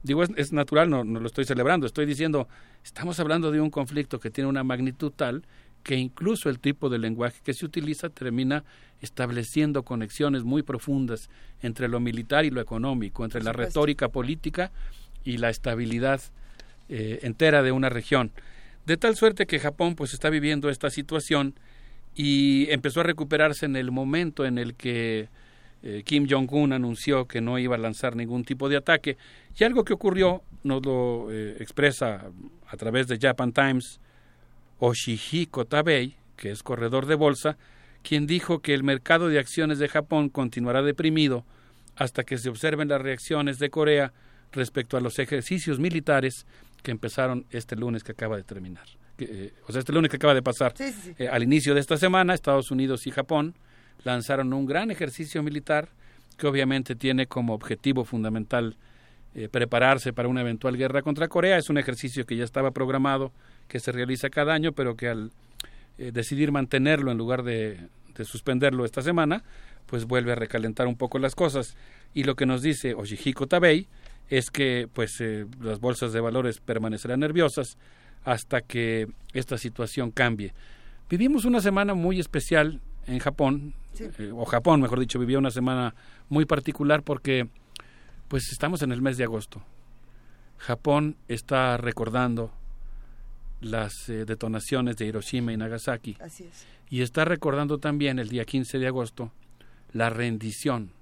[0.02, 2.48] Digo, es, es natural, no, no lo estoy celebrando, estoy diciendo,
[2.84, 5.44] estamos hablando de un conflicto que tiene una magnitud tal
[5.82, 8.64] que incluso el tipo de lenguaje que se utiliza termina
[9.00, 11.30] estableciendo conexiones muy profundas
[11.62, 14.70] entre lo militar y lo económico, entre la retórica política
[15.24, 16.20] y la estabilidad
[16.88, 18.30] eh, entera de una región.
[18.86, 21.54] De tal suerte que Japón pues está viviendo esta situación
[22.14, 25.28] y empezó a recuperarse en el momento en el que
[25.82, 29.16] eh, Kim Jong-un anunció que no iba a lanzar ningún tipo de ataque.
[29.58, 32.30] Y algo que ocurrió nos lo eh, expresa
[32.66, 34.00] a través de Japan Times
[34.80, 37.56] Oshihiko Tabei, que es corredor de bolsa,
[38.02, 41.44] quien dijo que el mercado de acciones de Japón continuará deprimido
[41.96, 44.12] hasta que se observen las reacciones de Corea
[44.52, 46.46] respecto a los ejercicios militares
[46.82, 48.86] que empezaron este lunes que acaba de terminar.
[49.18, 50.72] Eh, o sea, este lunes que acaba de pasar.
[50.76, 51.14] Sí, sí, sí.
[51.18, 53.54] Eh, al inicio de esta semana, Estados Unidos y Japón
[54.02, 55.90] lanzaron un gran ejercicio militar
[56.38, 58.76] que obviamente tiene como objetivo fundamental
[59.34, 61.58] eh, prepararse para una eventual guerra contra Corea.
[61.58, 63.32] Es un ejercicio que ya estaba programado,
[63.70, 65.30] que se realiza cada año, pero que al
[65.96, 67.78] eh, decidir mantenerlo en lugar de,
[68.14, 69.44] de suspenderlo esta semana,
[69.86, 71.76] pues vuelve a recalentar un poco las cosas.
[72.12, 73.86] Y lo que nos dice Oshihiko Tabei
[74.28, 77.78] es que pues eh, las bolsas de valores permanecerán nerviosas
[78.24, 80.52] hasta que esta situación cambie.
[81.08, 85.94] Vivimos una semana muy especial en Japón, eh, o Japón, mejor dicho, vivió una semana
[86.28, 87.48] muy particular porque
[88.28, 89.62] pues estamos en el mes de agosto.
[90.58, 92.52] Japón está recordando
[93.60, 96.66] las eh, detonaciones de Hiroshima y Nagasaki Así es.
[96.88, 99.32] y está recordando también el día 15 de agosto
[99.92, 100.92] la rendición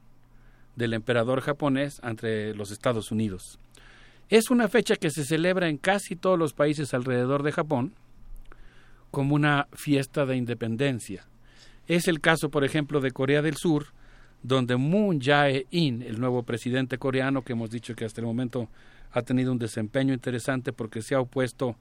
[0.77, 3.59] del emperador japonés ante los Estados Unidos.
[4.29, 7.95] Es una fecha que se celebra en casi todos los países alrededor de Japón
[9.11, 11.27] como una fiesta de independencia.
[11.87, 13.87] Es el caso, por ejemplo, de Corea del Sur,
[14.43, 18.69] donde Moon Jae-in, el nuevo presidente coreano, que hemos dicho que hasta el momento
[19.11, 21.77] ha tenido un desempeño interesante porque se ha opuesto,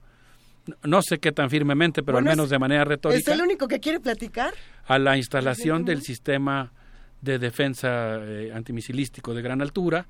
[0.84, 3.40] no sé qué tan firmemente, pero Bueno, al menos es- de manera ¿Es retórica, el
[3.42, 4.52] único que quiere platicar?
[4.86, 6.72] a la instalación del sistema
[7.20, 10.06] de defensa eh, antimisilístico de gran altura,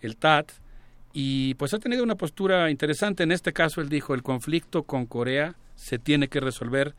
[0.00, 0.52] el TAT,
[1.12, 3.22] y pues ha tenido una postura interesante.
[3.22, 6.94] En este caso, él dijo, el conflicto con Corea se tiene que resolver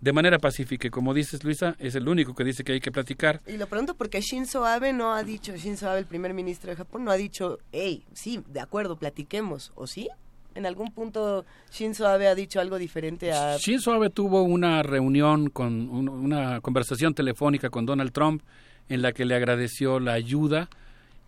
[0.00, 0.86] de manera pacífica.
[0.86, 3.40] Y como dices, Luisa, es el único que dice que hay que platicar.
[3.46, 6.76] Y lo pregunto porque Shinzo Abe no ha dicho, Shinzo Abe, el primer ministro de
[6.76, 10.08] Japón, no ha dicho, hey, sí, de acuerdo, platiquemos, ¿o sí?
[10.54, 13.56] ¿En algún punto Shinzo Abe ha dicho algo diferente a...
[13.56, 18.42] Shinzo Abe tuvo una reunión con un- una conversación telefónica con Donald Trump
[18.88, 20.68] en la que le agradeció la ayuda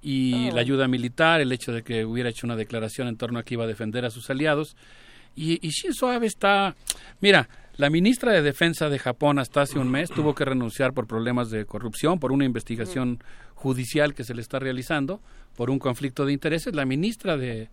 [0.03, 0.55] y Oh.
[0.57, 3.55] la ayuda militar, el hecho de que hubiera hecho una declaración en torno a que
[3.55, 4.77] iba a defender a sus aliados.
[5.37, 6.75] Y, y Shinzo Abe está,
[7.21, 11.07] mira, la ministra de Defensa de Japón hasta hace un mes tuvo que renunciar por
[11.07, 13.23] problemas de corrupción, por una investigación
[13.55, 15.21] judicial que se le está realizando,
[15.57, 16.75] por un conflicto de intereses.
[16.75, 17.71] La ministra de,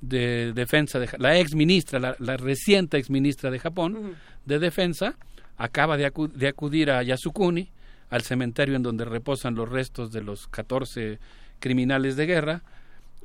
[0.00, 4.14] de Defensa, de, la ex ministra, la, la reciente ex ministra de Japón
[4.46, 5.14] de Defensa,
[5.56, 7.70] acaba de, acu- de acudir a Yasukuni,
[8.10, 11.18] al cementerio en donde reposan los restos de los 14
[11.60, 12.62] criminales de guerra,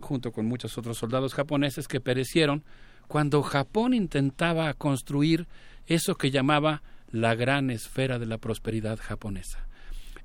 [0.01, 2.63] junto con muchos otros soldados japoneses que perecieron
[3.07, 5.47] cuando Japón intentaba construir
[5.87, 9.65] eso que llamaba la gran esfera de la prosperidad japonesa.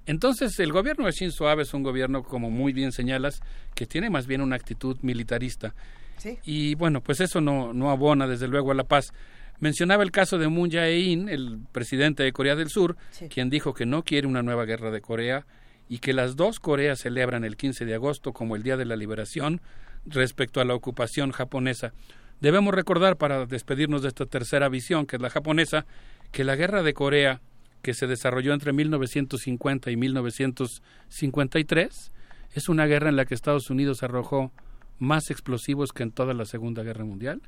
[0.06, 3.40] Entonces, el gobierno de Shinzo Abe es un gobierno, como muy bien señalas,
[3.74, 5.74] que tiene más bien una actitud militarista.
[6.18, 6.38] Sí.
[6.44, 9.12] Y bueno, pues eso no, no abona desde luego a la paz.
[9.60, 13.28] Mencionaba el caso de Moon Jae-in, el presidente de Corea del Sur, Sí.
[13.28, 15.46] quien dijo que no quiere una nueva guerra de Corea
[15.88, 18.94] y que las dos Coreas celebran el 15 de agosto como el Día de la
[18.94, 19.60] Liberación
[20.06, 21.92] respecto a la ocupación japonesa.
[22.40, 25.86] Debemos recordar, para despedirnos de esta tercera visión, que es la japonesa,
[26.30, 27.40] que la guerra de Corea,
[27.82, 32.12] que se desarrolló entre 1950 y 1953,
[32.54, 34.52] es una guerra en la que Estados Unidos arrojó
[34.98, 37.42] más explosivos que en toda la Segunda Guerra Mundial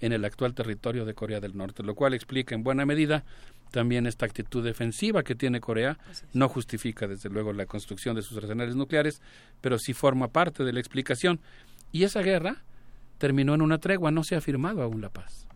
[0.00, 3.24] en el actual territorio de Corea del Norte, lo cual explica en buena medida
[3.70, 5.98] también esta actitud defensiva que tiene Corea.
[6.32, 9.20] No justifica, desde luego, la construcción de sus arsenales nucleares,
[9.60, 11.40] pero sí forma parte de la explicación.
[11.92, 12.62] Y esa guerra
[13.18, 15.46] terminó en una tregua, no se ha firmado aún la paz.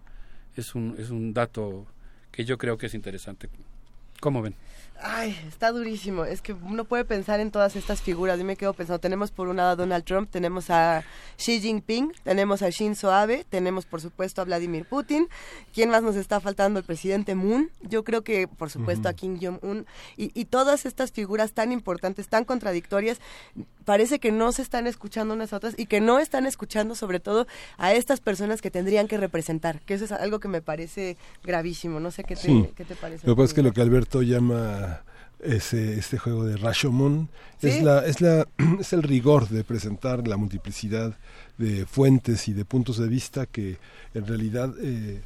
[0.57, 1.87] Es un, es un dato
[2.31, 3.49] que yo creo que es interesante.
[4.21, 4.55] ¿Cómo ven?
[5.03, 6.25] Ay, está durísimo.
[6.25, 8.39] Es que uno puede pensar en todas estas figuras.
[8.39, 11.05] Yo me quedo pensando, tenemos por un lado a Donald Trump, tenemos a
[11.39, 15.29] Xi Jinping, tenemos a Shinzo Abe, tenemos por supuesto a Vladimir Putin.
[15.73, 16.79] ¿Quién más nos está faltando?
[16.81, 17.71] El presidente Moon.
[17.83, 19.87] Yo creo que por supuesto a Kim Jong-un.
[20.17, 23.19] Y, y todas estas figuras tan importantes, tan contradictorias,
[23.87, 27.21] parece que no se están escuchando unas a otras y que no están escuchando sobre
[27.21, 27.47] todo
[27.79, 29.81] a estas personas que tendrían que representar.
[29.81, 32.01] Que eso es algo que me parece gravísimo.
[32.01, 32.69] No sé qué te, Sí.
[32.77, 33.27] qué te parece.
[33.27, 34.90] Lo que pasa es que lo que Alberto llama
[35.45, 37.29] ese, este juego de Rashomon
[37.63, 38.47] es, la, es, la,
[38.81, 41.17] es el rigor de presentar la multiplicidad
[41.59, 43.79] de fuentes y de puntos de vista que
[44.15, 45.21] en realidad eh,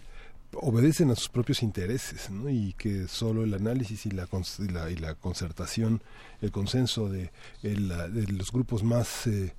[0.55, 2.49] obedecen a sus propios intereses ¿no?
[2.49, 4.28] y que solo el análisis y la,
[4.59, 6.01] y la, y la concertación,
[6.43, 7.31] el consenso de,
[7.62, 9.52] el- la- de los grupos más eh,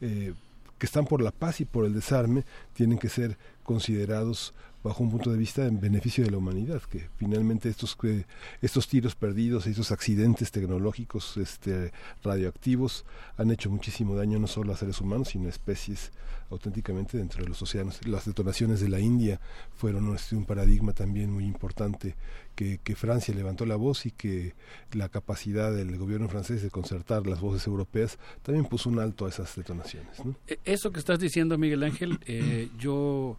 [0.00, 0.34] eh,
[0.78, 4.52] que están por la paz y por el desarme tienen que ser considerados
[4.82, 8.26] bajo un punto de vista en beneficio de la humanidad, que finalmente estos que-
[8.60, 11.92] estos tiros perdidos, estos accidentes tecnológicos, este,
[12.24, 13.04] radioactivos,
[13.36, 16.10] han hecho muchísimo daño no solo a seres humanos, sino a especies
[16.50, 18.06] auténticamente dentro de los océanos.
[18.06, 19.40] Las detonaciones de la India
[19.74, 22.14] fueron este, un paradigma también muy importante
[22.54, 24.54] que, Francia levantó la voz y que
[24.92, 29.30] la capacidad del gobierno francés de concertar las voces europeas también puso un alto a
[29.30, 30.18] esas detonaciones.
[30.46, 33.38] E- Eso que estás diciendo, Miguel Ángel, eh, yo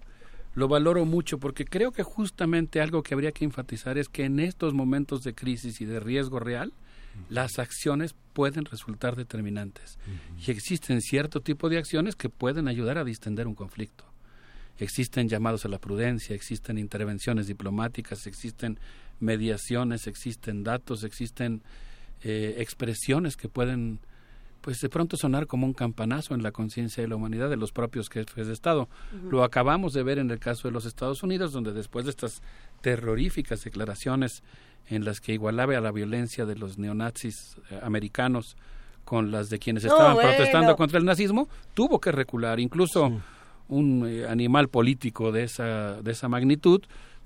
[0.56, 4.40] lo valoro mucho porque creo que justamente algo que habría que enfatizar es que en
[4.40, 6.73] estos momentos de crisis y de riesgo real,
[7.30, 9.98] las acciones pueden resultar determinantes.
[10.45, 14.06] Y existen cierto tipo de acciones que pueden ayudar a distender un conflicto.
[14.80, 18.80] Existen llamados a la prudencia, existen intervenciones diplomáticas, existen
[19.19, 21.61] mediaciones, existen datos, existen
[22.23, 23.99] eh, expresiones que pueden
[24.64, 27.74] pues de pronto sonar como un campanazo en la conciencia de la humanidad de los
[27.74, 28.88] propios jefes de Estado.
[29.30, 32.42] Lo acabamos de ver en el caso de los Estados Unidos, donde después de estas
[32.80, 34.42] terroríficas declaraciones
[34.88, 38.56] en las que igualaba a la violencia de los neonazis eh, americanos
[39.03, 40.30] con las de quienes No, estaban bueno.
[40.30, 42.61] protestando contra el nazismo, tuvo que recular.
[42.61, 43.11] Incluso
[43.67, 46.82] un eh, animal político de esa, de esa magnitud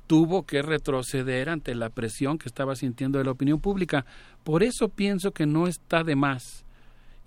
[0.07, 4.07] tuvo que retroceder ante la presión que estaba sintiendo de la opinión pública.
[4.43, 6.65] Por eso pienso que no está de más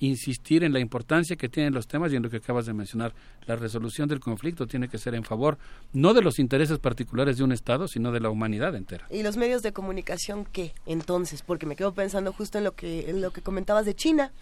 [0.01, 3.15] insistir en la importancia que tienen los temas y en lo que acabas de mencionar.
[3.47, 5.59] La resolución del conflicto tiene que ser en favor
[5.93, 9.07] no de los intereses particulares de un Estado, sino de la humanidad entera.
[9.11, 10.75] ¿Y los medios de comunicación qué?
[10.87, 14.33] Entonces, porque me quedo pensando justo en lo que, en lo que comentabas de China,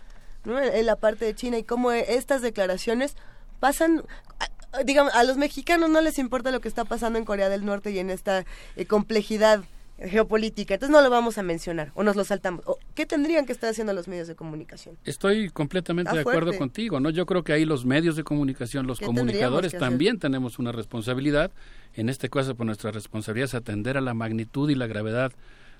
[0.45, 0.59] ¿no?
[0.61, 3.17] En la parte de China y cómo estas declaraciones
[3.59, 4.05] pasan,
[4.85, 7.91] digamos, a los mexicanos no les importa lo que está pasando en Corea del Norte
[7.91, 8.45] y en esta
[8.77, 9.65] eh, complejidad
[9.99, 12.63] geopolítica, entonces no lo vamos a mencionar o nos lo saltamos.
[12.67, 14.97] O, ¿Qué tendrían que estar haciendo los medios de comunicación?
[15.05, 16.59] Estoy completamente Está de acuerdo fuerte.
[16.59, 17.11] contigo, ¿no?
[17.11, 21.51] Yo creo que ahí los medios de comunicación, los ¿Qué comunicadores también tenemos una responsabilidad.
[21.95, 25.33] En este caso, pues nuestra responsabilidad es atender a la magnitud y la gravedad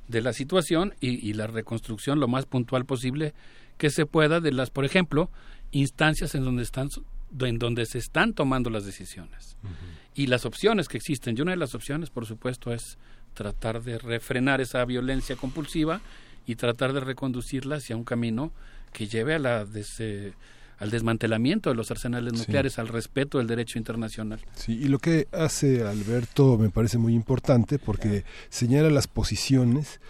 [0.09, 3.35] de la situación y, y la reconstrucción lo más puntual posible
[3.77, 5.31] que se pueda de las, por ejemplo,
[5.71, 6.89] instancias en donde están
[7.41, 9.57] en donde se están tomando las decisiones
[10.15, 11.37] y las opciones que existen.
[11.37, 12.99] Y una de las opciones, por supuesto, es
[13.35, 16.01] tratar de refrenar esa violencia compulsiva
[16.47, 18.53] y tratar de reconducirla hacia un camino
[18.93, 20.33] que lleve a la des- eh,
[20.79, 22.39] al desmantelamiento de los arsenales Sí.
[22.39, 24.39] nucleares, al respeto del derecho internacional.
[24.55, 30.01] Sí, y lo que hace Alberto me parece muy importante porque señala las posiciones,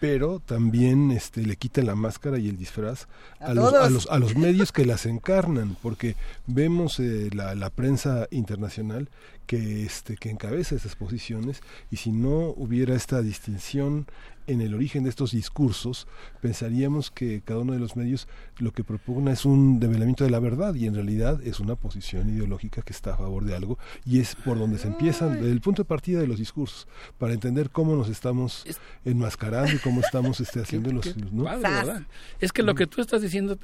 [0.00, 3.06] pero también este, le quita la máscara y el disfraz
[3.40, 6.16] A a, los, a, los, a los medios que las encarnan, porque
[6.46, 9.08] vemos eh, la, la prensa internacional
[9.46, 11.60] que, este, que encabeza esas posiciones
[11.90, 14.06] y si no hubiera esta distinción
[14.46, 16.06] en el origen de estos discursos,
[16.40, 20.38] pensaríamos que cada uno de los medios lo que propugna es un develamiento de la
[20.38, 24.20] verdad y en realidad es una posición ideológica que está a favor de algo y
[24.20, 26.86] es por donde se empiezan, desde el punto de partida de los discursos,
[27.18, 28.64] para entender cómo nos estamos
[29.04, 31.16] enmascarando y cómo estamos este, haciendo los...
[31.32, 31.44] ¿no?
[31.44, 32.02] Padre, ¿verdad?
[32.40, 33.58] Es que lo que tú estás diciendo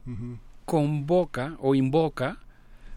[0.65, 2.39] convoca o invoca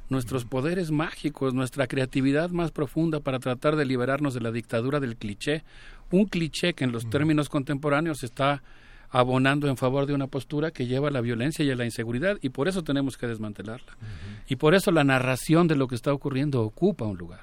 [0.09, 5.17] nuestros poderes mágicos, nuestra creatividad más profunda para tratar de liberarnos de la dictadura del
[5.17, 5.64] cliché,
[6.11, 8.61] un cliché que en los términos contemporáneos está
[9.09, 12.38] abonando en favor de una postura que lleva a la violencia y a la inseguridad
[12.42, 13.95] y por eso tenemos que desmantelarla.
[14.48, 17.42] Y por eso la narración de lo que está ocurriendo ocupa un lugar,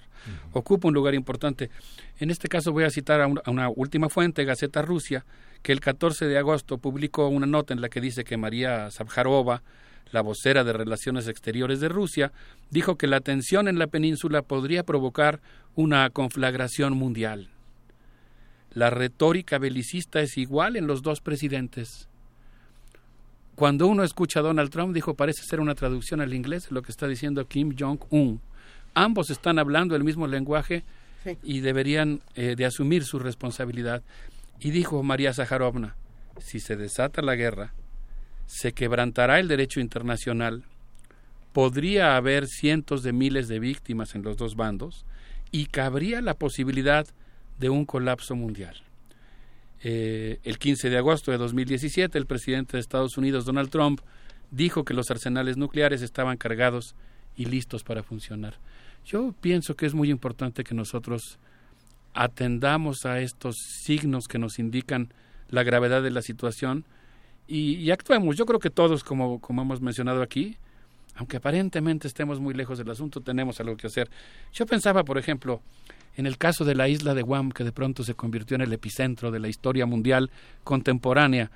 [0.52, 1.70] ocupa un lugar importante.
[2.18, 5.24] En este caso voy a citar a, un- a una última fuente, Gaceta Rusia,
[5.62, 9.62] que el 14 de agosto publicó una nota en la que dice que María Zabharova,
[10.10, 12.32] la vocera de Relaciones Exteriores de Rusia,
[12.70, 15.40] dijo que la tensión en la península podría provocar
[15.74, 17.48] una conflagración mundial.
[18.74, 22.08] La retórica belicista es igual en los dos presidentes.
[23.54, 26.82] Cuando uno escucha a Donald Trump, dijo, parece ser una traducción al inglés de lo
[26.82, 28.40] que está diciendo Kim Jong-un.
[28.94, 30.84] Ambos están hablando el mismo lenguaje
[31.42, 34.02] y deberían eh, de asumir su responsabilidad.
[34.58, 35.96] Y dijo María Zaharovna,
[36.38, 37.74] si se desata la guerra,
[38.46, 40.64] se quebrantará el derecho internacional,
[41.52, 45.04] podría haber cientos de miles de víctimas en los dos bandos
[45.50, 47.06] y cabría la posibilidad
[47.62, 48.74] de un colapso mundial.
[49.84, 54.00] Eh, el 15 de agosto de 2017, el presidente de Estados Unidos, Donald Trump,
[54.50, 56.96] dijo que los arsenales nucleares estaban cargados
[57.36, 58.54] y listos para funcionar.
[59.04, 61.38] Yo pienso que es muy importante que nosotros
[62.14, 65.14] atendamos a estos signos que nos indican
[65.48, 66.84] la gravedad de la situación
[67.46, 68.36] y, y actuemos.
[68.36, 70.56] Yo creo que todos, como, como hemos mencionado aquí,
[71.14, 74.10] aunque aparentemente estemos muy lejos del asunto, tenemos algo que hacer.
[74.52, 75.60] Yo pensaba, por ejemplo,
[76.16, 78.72] en el caso de la isla de Guam, que de pronto se convirtió en el
[78.72, 80.30] epicentro de la historia mundial
[80.64, 81.50] contemporánea.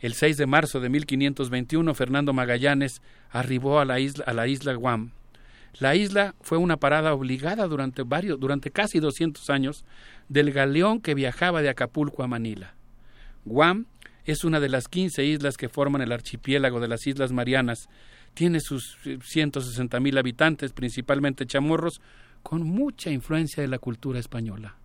[0.00, 4.74] El 6 de marzo de 1521, Fernando Magallanes arribó a la isla, a la isla
[4.74, 5.12] Guam.
[5.78, 9.84] La isla fue una parada obligada durante varios, durante casi 200 años
[10.28, 12.74] del galeón que viajaba de Acapulco a Manila.
[13.44, 13.86] Guam
[14.24, 17.88] es una de las 15 islas que forman el archipiélago de las Islas Marianas.
[18.34, 22.00] Tiene sus 160 mil habitantes, principalmente chamorros,
[22.42, 24.76] con mucha influencia de la cultura española.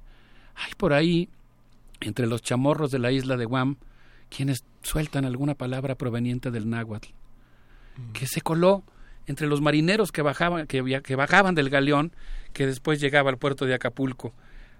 [0.56, 1.30] Hay por ahí,
[2.02, 3.78] entre los chamorros de la isla de Guam,
[4.30, 7.10] quienes sueltan alguna palabra proveniente del náhuatl,
[8.14, 8.84] que se coló
[9.26, 12.12] entre los marineros que bajaban, que, que bajaban del galeón,
[12.54, 14.34] que después llegaba al puerto de Acapulco.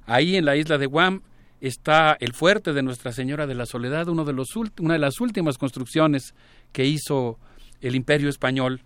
[0.06, 1.22] Ahí en la isla de Guam
[1.60, 5.20] está el fuerte de Nuestra Señora de la Soledad, uno de los una de las
[5.20, 6.34] últimas construcciones
[6.72, 7.40] que hizo
[7.82, 8.82] el Imperio Español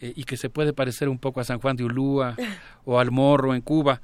[0.00, 2.36] eh, y que se puede parecer un poco a San Juan de Ulúa
[2.84, 4.02] o al Morro en Cuba.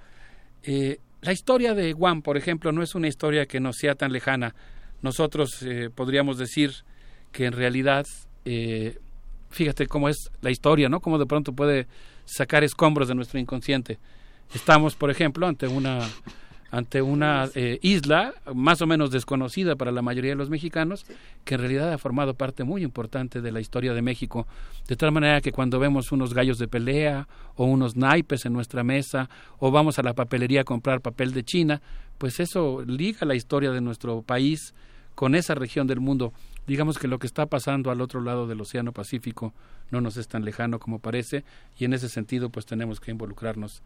[0.62, 4.12] Eh, la historia de Guam, por ejemplo, no es una historia que nos sea tan
[4.12, 4.54] lejana.
[5.02, 6.72] Nosotros eh, podríamos decir
[7.32, 8.06] que en realidad,
[9.50, 11.00] fíjate cómo es la historia, ¿no?
[11.00, 11.86] Cómo de pronto puede
[12.24, 13.98] sacar escombros de nuestro inconsciente.
[14.54, 16.00] Estamos, por ejemplo, ante una
[16.70, 21.06] ante una eh, isla más o menos desconocida para la mayoría de los mexicanos,
[21.44, 24.46] que en realidad ha formado parte muy importante de la historia de México,
[24.86, 28.84] de tal manera que cuando vemos unos gallos de pelea o unos naipes en nuestra
[28.84, 31.80] mesa o vamos a la papelería a comprar papel de China,
[32.18, 34.74] pues eso liga la historia de nuestro país
[35.14, 36.32] con esa región del mundo.
[36.66, 39.54] Digamos que lo que está pasando al otro lado del Océano Pacífico
[39.90, 41.44] no nos es tan lejano como parece
[41.78, 43.82] y en ese sentido pues tenemos que involucrarnos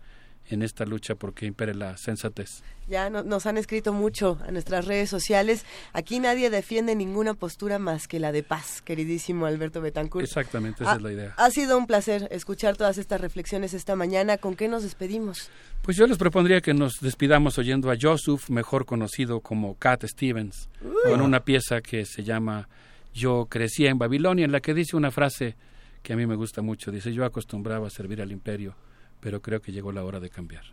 [0.49, 2.63] en esta lucha porque impere la sensatez.
[2.89, 5.65] Ya no- nos han escrito mucho a nuestras redes sociales.
[5.93, 10.25] Aquí nadie defiende ninguna postura más que la de paz, queridísimo Alberto Betancourt.
[10.27, 11.35] Exactamente, esa Ha- es la idea.
[11.39, 14.37] Ha sido un placer escuchar todas estas reflexiones esta mañana.
[14.37, 15.49] ¿Con qué nos despedimos?
[15.83, 20.69] Pues yo les propondría que nos despidamos oyendo a Joseph, mejor conocido como Cat Stevens,
[21.05, 22.69] con una pieza que se llama
[23.15, 25.57] Yo crecí en Babilonia, en la que dice una frase
[26.03, 26.91] que a mí me gusta mucho.
[26.91, 28.75] Dice, yo acostumbraba a servir al imperio,
[29.23, 30.65] pero creo que llegó la hora de cambiar.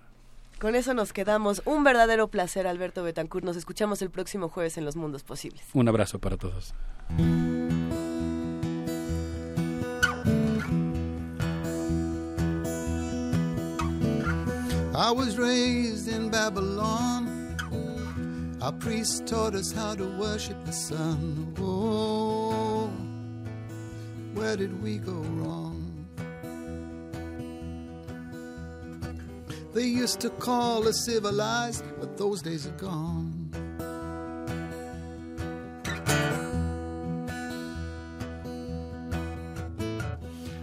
[0.59, 1.61] Con eso nos quedamos.
[1.65, 3.45] Un verdadero placer, Alberto Betancourt.
[3.45, 5.63] Nos escuchamos el próximo jueves en Los Mundos Posibles.
[5.73, 6.73] Un abrazo para todos.
[14.93, 17.55] I was raised in Babylon.
[18.61, 21.53] Our priests taught us how to worship the sun.
[21.57, 22.89] Oh,
[24.33, 25.88] where did we go wrong?
[29.79, 33.49] They used to call us civilized, but those days are gone.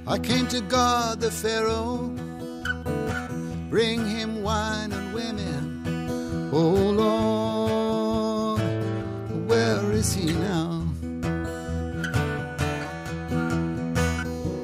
[0.06, 2.10] I came to God the Pharaoh
[3.70, 6.50] bring him wine and women.
[6.52, 8.60] Oh Lord,
[9.48, 10.84] where is he now?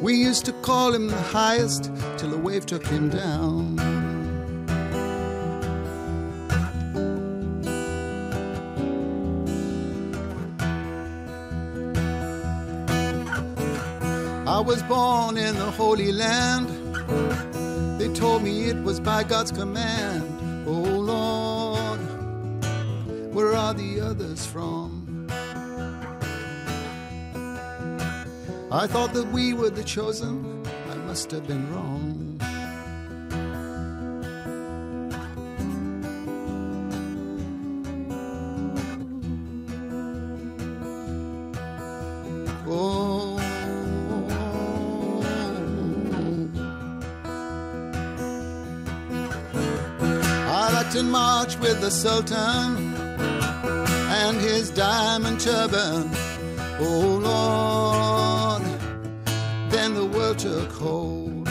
[0.03, 3.82] We used to call him the highest till the wave took him down.
[14.53, 16.69] I was born in the Holy Land
[17.99, 20.25] They told me it was by God's command.
[20.69, 20.73] Oh
[21.13, 22.01] Lord,
[23.33, 25.27] where are the others from?
[28.71, 30.63] I thought that we were the chosen.
[30.91, 32.12] I must have been wrong.
[51.13, 52.95] March with the Sultan
[54.25, 56.11] and his diamond turban.
[56.81, 58.63] Oh Lord,
[59.71, 61.47] then the world took hold.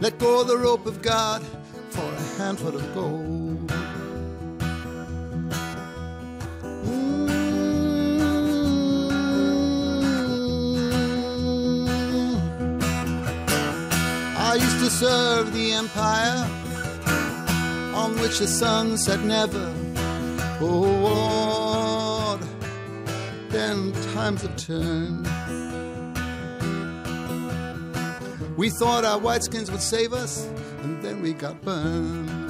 [0.00, 1.42] Let go the rope of God
[1.90, 3.31] for a handful of gold.
[14.52, 16.46] I used to serve the empire
[17.94, 19.72] on which the sun set never.
[20.60, 22.42] Oh Lord,
[23.48, 25.26] then times have turned.
[28.58, 30.46] We thought our whiteskins would save us,
[30.82, 32.41] and then we got burned.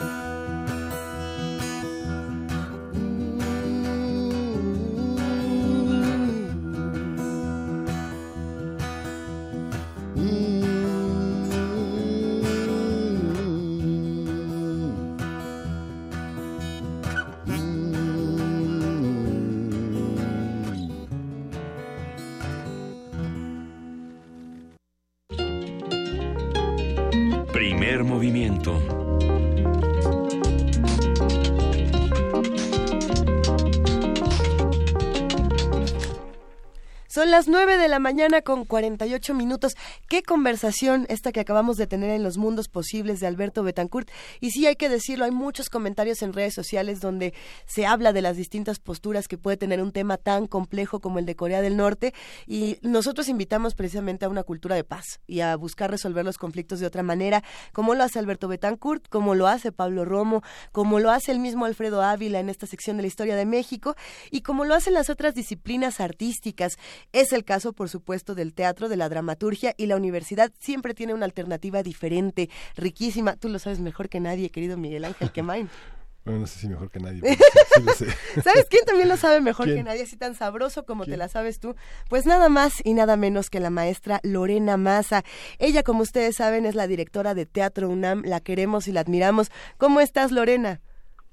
[37.32, 39.74] Las 9 de la mañana con 48 minutos.
[40.08, 44.10] Qué conversación esta que acabamos de tener en los mundos posibles de Alberto Betancourt.
[44.40, 47.34] Y sí, hay que decirlo, hay muchos comentarios en redes sociales donde
[47.66, 51.26] se habla de las distintas posturas que puede tener un tema tan complejo como el
[51.26, 52.14] de Corea del Norte.
[52.46, 56.80] Y nosotros invitamos precisamente a una cultura de paz y a buscar resolver los conflictos
[56.80, 61.10] de otra manera, como lo hace Alberto Betancourt, como lo hace Pablo Romo, como lo
[61.10, 63.96] hace el mismo Alfredo Ávila en esta sección de la historia de México
[64.30, 66.78] y como lo hacen las otras disciplinas artísticas.
[67.12, 71.14] Es el caso, por supuesto, del teatro, de la dramaturgia y la universidad siempre tiene
[71.14, 73.36] una alternativa diferente, riquísima.
[73.36, 75.68] Tú lo sabes mejor que nadie, querido Miguel Ángel Quemain.
[76.24, 77.20] Bueno, no sé si mejor que nadie.
[77.20, 77.40] pero sí,
[77.74, 78.06] sí lo sé.
[78.44, 79.78] ¿Sabes quién también lo sabe mejor ¿Quién?
[79.78, 81.74] que nadie, así tan sabroso como te la sabes tú?
[82.08, 85.24] Pues nada más y nada menos que la maestra Lorena Maza.
[85.58, 89.50] Ella, como ustedes saben, es la directora de Teatro UNAM, la queremos y la admiramos.
[89.78, 90.80] ¿Cómo estás, Lorena?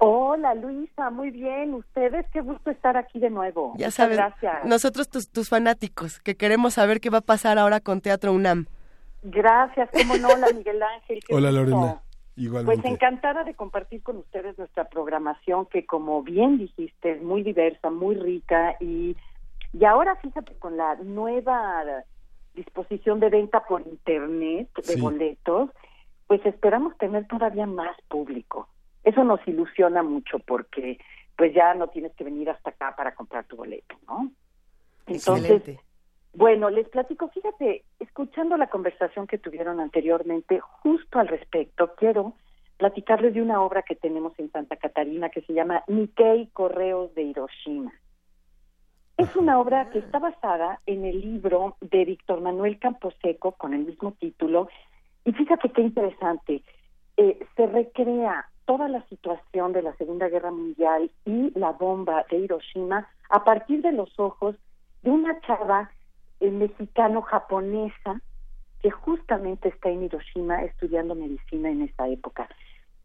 [0.02, 1.74] Hola Luisa, muy bien.
[1.74, 3.74] Ustedes, qué gusto estar aquí de nuevo.
[3.78, 4.66] Ya Muchas sabes, Gracias.
[4.66, 8.68] nosotros tus, tus fanáticos, que queremos saber qué va a pasar ahora con Teatro UNAM.
[9.24, 11.20] Gracias, cómo no, hola Miguel Ángel.
[11.28, 11.64] qué Hola gusto.
[11.66, 12.88] Lorena, Pues igualmente.
[12.88, 18.16] encantada de compartir con ustedes nuestra programación que como bien dijiste es muy diversa, muy
[18.16, 19.18] rica y,
[19.74, 21.84] y ahora fíjate con la nueva
[22.56, 25.02] disposición de venta por internet de Sí.
[25.02, 25.70] boletos,
[26.28, 28.70] pues esperamos tener todavía más público.
[29.10, 31.00] Eso nos ilusiona mucho porque
[31.36, 34.30] pues ya no tienes que venir hasta acá para comprar tu boleto, ¿no?
[35.08, 35.80] Entonces, Excelente.
[36.34, 42.36] bueno, les platico, fíjate, escuchando la conversación que tuvieron anteriormente, justo al respecto, quiero
[42.78, 47.24] platicarles de una obra que tenemos en Santa Catarina que se llama Nikkei Correos de
[47.24, 47.92] Hiroshima.
[49.18, 53.86] Es una obra que está basada en el libro de Víctor Manuel Camposeco con el
[53.86, 54.70] mismo título.
[55.26, 56.62] Y fíjate qué interesante,
[57.18, 62.38] eh, se recrea toda la situación de la Segunda Guerra Mundial y la bomba de
[62.38, 64.56] Hiroshima a partir de los ojos
[65.02, 65.90] de una chava
[66.40, 68.22] eh, mexicano-japonesa
[68.84, 72.48] que justamente está en Hiroshima estudiando medicina en esa época.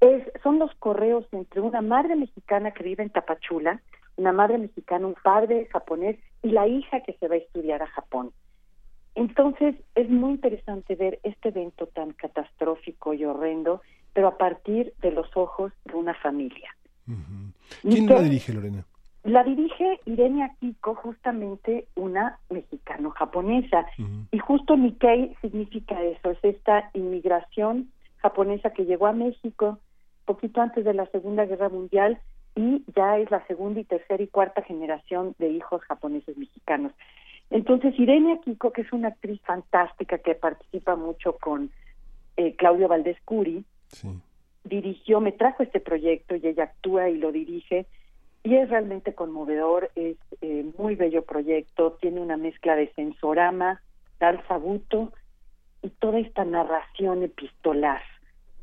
[0.01, 3.81] Es, son los correos entre una madre mexicana que vive en Tapachula,
[4.17, 7.86] una madre mexicana, un padre japonés y la hija que se va a estudiar a
[7.86, 8.33] Japón.
[9.15, 13.81] Entonces es muy interesante ver este evento tan catastrófico y horrendo,
[14.15, 16.75] pero a partir de los ojos de una familia.
[17.83, 18.86] ¿Quién la dirige, Lorena?
[19.25, 23.86] La dirige Irene Akiko, justamente una mexicano-japonesa.
[24.31, 29.78] Y justo Nikkei significa eso, es esta inmigración japonesa que llegó a México
[30.25, 32.18] poquito antes de la Segunda Guerra Mundial
[32.55, 36.93] y ya es la segunda y tercera y cuarta generación de hijos japoneses mexicanos.
[37.51, 41.70] Entonces, Irene Akiko, que es una actriz fantástica que participa mucho con
[42.36, 43.65] eh, Claudio Valdés Curi,
[44.64, 47.86] dirigió, me trajo este proyecto y ella actúa y lo dirige
[48.44, 53.81] y es realmente conmovedor, es eh, muy bello proyecto, tiene una mezcla de sensorama,
[54.20, 55.12] Dal Sabuto
[55.82, 58.02] y toda esta narración epistolar.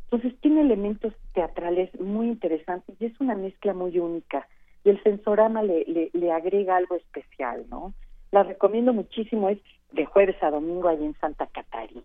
[0.04, 4.48] Entonces tiene elementos teatrales muy interesantes y es una mezcla muy única.
[4.84, 7.94] Y el sensorama le, le, le agrega algo especial, ¿no?
[8.32, 9.60] La recomiendo muchísimo, es
[9.94, 12.04] de jueves a domingo ahí en Santa Catarina.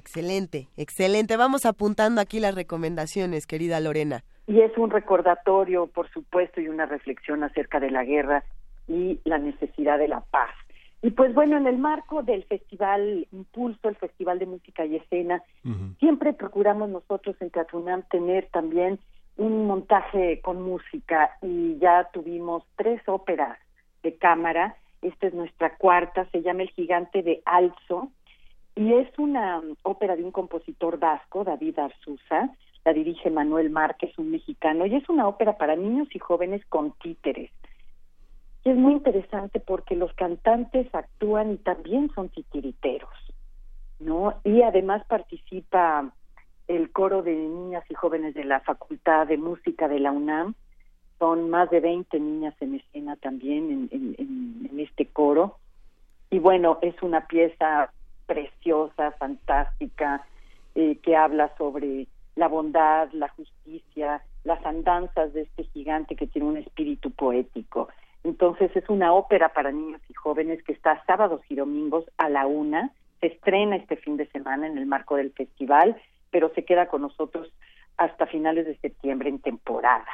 [0.00, 1.36] Excelente, excelente.
[1.36, 4.24] Vamos apuntando aquí las recomendaciones, querida Lorena.
[4.46, 8.42] Y es un recordatorio, por supuesto, y una reflexión acerca de la guerra
[8.88, 10.48] y la necesidad de la paz.
[11.02, 15.42] Y pues bueno, en el marco del Festival Impulso, el Festival de Música y Escena,
[15.98, 18.98] siempre procuramos nosotros en Teatro UNAM tener también
[19.36, 23.58] un montaje con música y ya tuvimos tres óperas
[24.02, 24.76] de cámara.
[25.02, 28.10] Esta es nuestra cuarta, se llama El Gigante de Alzo
[28.80, 32.48] y es una um, ópera de un compositor vasco, David Arzuza,
[32.82, 36.92] la dirige Manuel Márquez, un mexicano, y es una ópera para niños y jóvenes con
[36.92, 37.50] títeres.
[38.64, 43.10] Y es muy interesante porque los cantantes actúan y también son titiriteros,
[43.98, 44.40] ¿no?
[44.44, 46.10] Y además participa
[46.66, 50.54] el coro de niñas y jóvenes de la Facultad de Música de la UNAM.
[51.18, 54.16] Son más de 20 niñas en escena también en-
[54.70, 55.58] en este coro.
[56.30, 57.92] Y bueno, es una pieza
[58.30, 60.24] preciosa, fantástica,
[60.76, 66.46] eh, que habla sobre la bondad, la justicia, las andanzas de este gigante que tiene
[66.46, 67.88] un espíritu poético.
[68.22, 72.46] Entonces es una ópera para niños y jóvenes que está sábados y domingos a la
[72.46, 72.92] una.
[73.18, 76.00] Se estrena este fin de semana en el marco del festival,
[76.30, 77.52] pero se queda con nosotros
[77.96, 80.06] hasta finales de septiembre en temporada.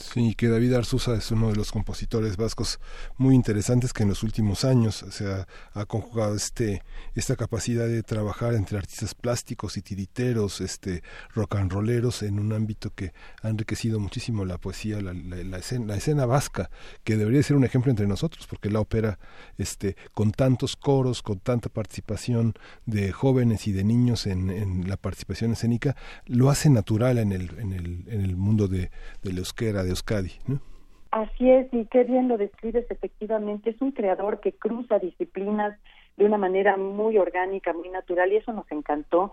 [0.00, 2.78] Sí, que David Arzuza es uno de los compositores vascos
[3.16, 6.82] muy interesantes que en los últimos años se ha, ha conjugado este
[7.16, 11.02] esta capacidad de trabajar entre artistas plásticos y tiriteros, este
[11.34, 13.12] rock and rolleros en un ámbito que
[13.42, 16.70] ha enriquecido muchísimo la poesía, la, la- la escena, la escena vasca,
[17.02, 19.18] que debería ser un ejemplo entre nosotros, porque la ópera,
[19.56, 22.54] este, con tantos coros, con tanta participación
[22.86, 25.96] de jóvenes y de niños en, en la participación escénica,
[26.26, 30.32] lo hace natural en el, en el, en el mundo de, del euskera, de Euskadi.
[31.10, 33.70] Así es, y qué bien lo describes efectivamente.
[33.70, 35.78] Es un creador que cruza disciplinas
[36.16, 39.32] de una manera muy orgánica, muy natural, y eso nos encantó.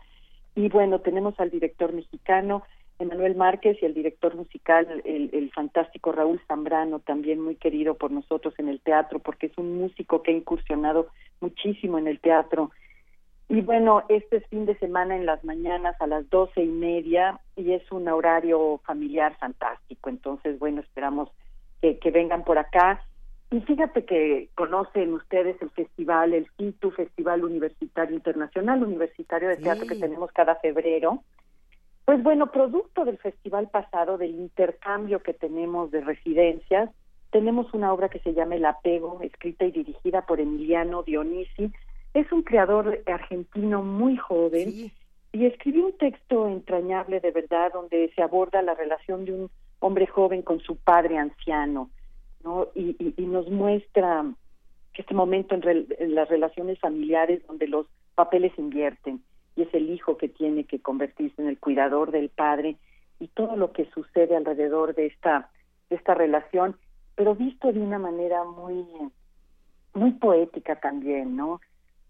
[0.56, 2.64] Y bueno, tenemos al director mexicano,
[2.98, 8.12] Emanuel Márquez, y el director musical, el, el fantástico Raúl Zambrano, también muy querido por
[8.12, 11.10] nosotros en el teatro, porque es un músico que ha incursionado
[11.42, 12.72] muchísimo en el teatro.
[13.48, 17.40] Y bueno, este es fin de semana en las mañanas a las doce y media
[17.56, 20.10] y es un horario familiar fantástico.
[20.10, 21.30] Entonces, bueno, esperamos
[21.82, 23.06] que, que vengan por acá.
[23.52, 29.86] Y fíjate que conocen ustedes el festival, el CITU, Festival Universitario Internacional Universitario de Teatro
[29.86, 31.22] que tenemos cada febrero.
[32.06, 36.90] Pues bueno, producto del festival pasado, del intercambio que tenemos de residencias,
[37.32, 41.72] tenemos una obra que se llama El apego, escrita y dirigida por Emiliano Dionisi.
[42.16, 44.70] Es un creador argentino muy joven
[45.34, 50.08] y escribió un texto entrañable de verdad donde se aborda la relación de un hombre
[50.08, 51.90] joven con su padre anciano,
[52.44, 52.68] ¿no?
[52.74, 54.26] Y, y- y nos muestra
[54.94, 57.86] que este momento en, rel- en las relaciones familiares donde los
[58.16, 59.22] papeles invierten
[59.58, 62.78] y es el hijo que tiene que convertirse en el cuidador del padre
[63.20, 65.50] y todo lo que sucede alrededor de esta
[65.90, 66.78] de esta relación,
[67.16, 68.86] pero visto de una manera muy
[69.94, 71.60] muy poética también, ¿no?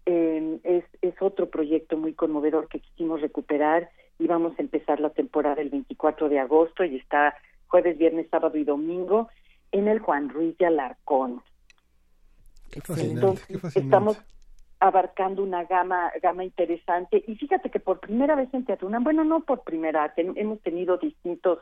[0.08, 5.10] Eh, es, es otro proyecto muy conmovedor que quisimos recuperar y vamos a empezar la
[5.10, 7.34] temporada el 24 de agosto y está
[7.66, 9.28] jueves, viernes, sábado y domingo
[9.72, 11.42] en el Juan Ruiz de Alarcón.
[12.84, 13.80] fascinante, Entonces, qué fascinante.
[13.80, 14.18] estamos
[14.78, 19.24] abarcando una gama gama interesante y fíjate que por primera vez en Teatro UNAM, bueno,
[19.24, 21.60] no por primera, ten- hemos tenido distintos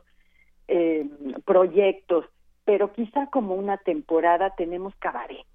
[0.69, 1.09] eh,
[1.45, 2.27] proyectos,
[2.65, 5.47] pero quizá como una temporada tenemos cabaret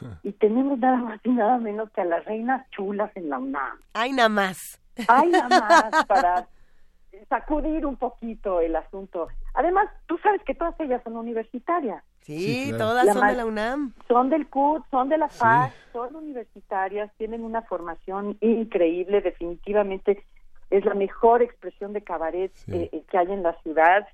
[0.22, 3.78] y tenemos nada más y nada menos que a las reinas chulas en la UNAM.
[3.94, 4.80] Ay, nada más.
[5.08, 6.48] Hay nada más para
[7.28, 9.28] sacudir un poquito el asunto.
[9.54, 12.02] Además, tú sabes que todas ellas son universitarias.
[12.20, 13.94] Sí, todas son de la UNAM.
[14.06, 20.22] Son del CUT, son de la FAS, son universitarias, tienen una formación increíble, definitivamente
[20.70, 24.06] es la mejor expresión de cabaret eh, eh, que hay en la ciudad.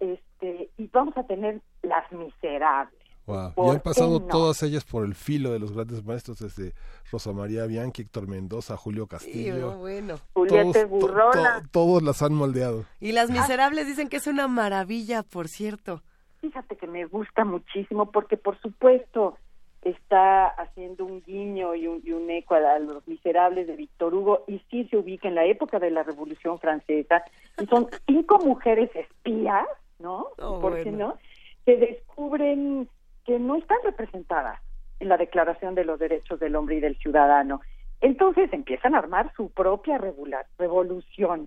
[0.00, 2.97] Este, y vamos a tener Las Miserables.
[3.28, 3.52] Wow.
[3.54, 4.26] ¿Por Y han pasado no?
[4.26, 6.72] todas ellas por el filo de los grandes maestros, desde
[7.12, 9.76] Rosa María Bianchi, Héctor Mendoza, Julio Castillo.
[9.78, 10.16] bueno.
[10.32, 11.60] Julieta Todos- to- Burrola.
[11.62, 12.84] to- todos las han moldeado.
[13.00, 16.02] Y Las Miserables dicen que es una maravilla, por cierto.
[16.40, 19.36] Fíjate que me gusta muchísimo porque, por supuesto,
[19.82, 24.44] está haciendo un guiño y un, y un eco a, los miserables de Víctor Hugo
[24.48, 27.22] y sí se ubica en la época de la Revolución Francesa
[27.60, 29.66] y son cinco mujeres espías,
[29.98, 30.28] ¿no?
[30.38, 31.16] Oh, ¿Por qué no?
[31.64, 32.88] Que descubren
[33.28, 34.58] que no están representadas
[35.00, 37.60] en la Declaración de los Derechos del Hombre y del Ciudadano.
[38.00, 41.46] Entonces empiezan a armar su propia revolución.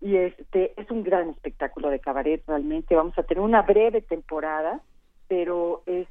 [0.00, 2.96] Y este es un gran espectáculo de cabaret realmente.
[2.96, 4.80] Vamos a tener una breve temporada,
[5.28, 6.08] pero es,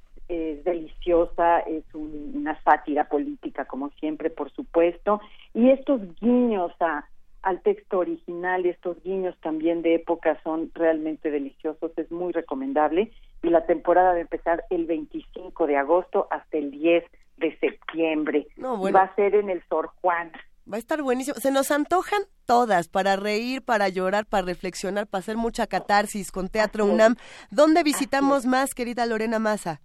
[0.64, 5.20] deliciosa, es un- una sátira política como siempre, por supuesto,
[5.54, 7.06] y estos guiños a
[7.44, 13.12] al texto original estos guiños también de época son realmente deliciosos, es muy recomendable
[13.44, 17.04] y la temporada va a empezar el 25 de agosto hasta el 10
[17.38, 18.48] de septiembre.
[18.56, 18.98] No, bueno.
[18.98, 20.32] va a ser en el Sor Juan.
[20.72, 21.36] Va a estar buenísimo.
[21.36, 26.48] Se nos antojan todas para reír, para llorar, para reflexionar, para hacer mucha catarsis con
[26.48, 27.18] Teatro UNAM.
[27.52, 29.82] ¿Dónde visitamos más, querida Lorena Massa?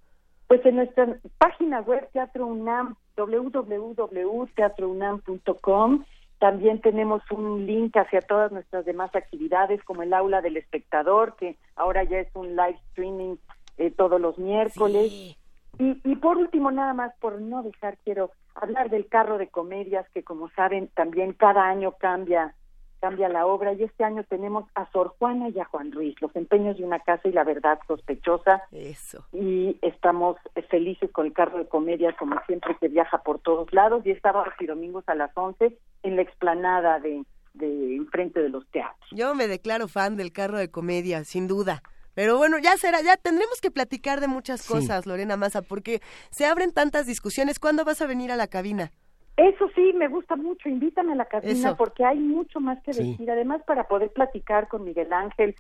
[0.47, 6.05] Pues en nuestra página web Teatro UNAM, www.teatrounam.com,
[6.39, 11.57] también tenemos un link hacia todas nuestras demás actividades, como el aula del espectador, que
[11.77, 13.37] ahora ya es un live streaming
[13.77, 15.13] eh, todos los miércoles.
[15.13, 15.37] Y,
[15.79, 20.23] y por último, nada más por no dejar, quiero hablar del carro de comedias, que
[20.23, 22.55] como saben, también cada año cambia
[23.01, 26.35] cambia la obra y este año tenemos a Sor Juana y a Juan Ruiz, los
[26.37, 28.63] empeños de una casa y la verdad sospechosa.
[28.73, 29.25] Eso.
[29.33, 30.37] Y estamos
[30.71, 34.05] felices con el carro de comedia, como siempre, que viaja por todos lados.
[34.07, 38.49] Y es sábados y domingos a las 11 en la explanada de, de enfrente de
[38.49, 39.11] los teatros.
[39.13, 41.83] Yo me declaro fan del carro de comedia, sin duda.
[42.15, 44.73] Pero bueno, ya será, ya tendremos que platicar de muchas Sí.
[44.73, 47.61] cosas, Lorena Massa, porque se abren tantas discusiones.
[47.61, 48.91] ¿Cuándo vas a venir a la cabina?
[49.39, 50.69] Eso sí, me gusta mucho.
[50.69, 51.77] Invítame a la cabina Eso.
[51.77, 53.13] porque hay mucho más que Sí.
[53.13, 53.31] decir.
[53.31, 55.55] Además, para poder platicar con Miguel Ángel,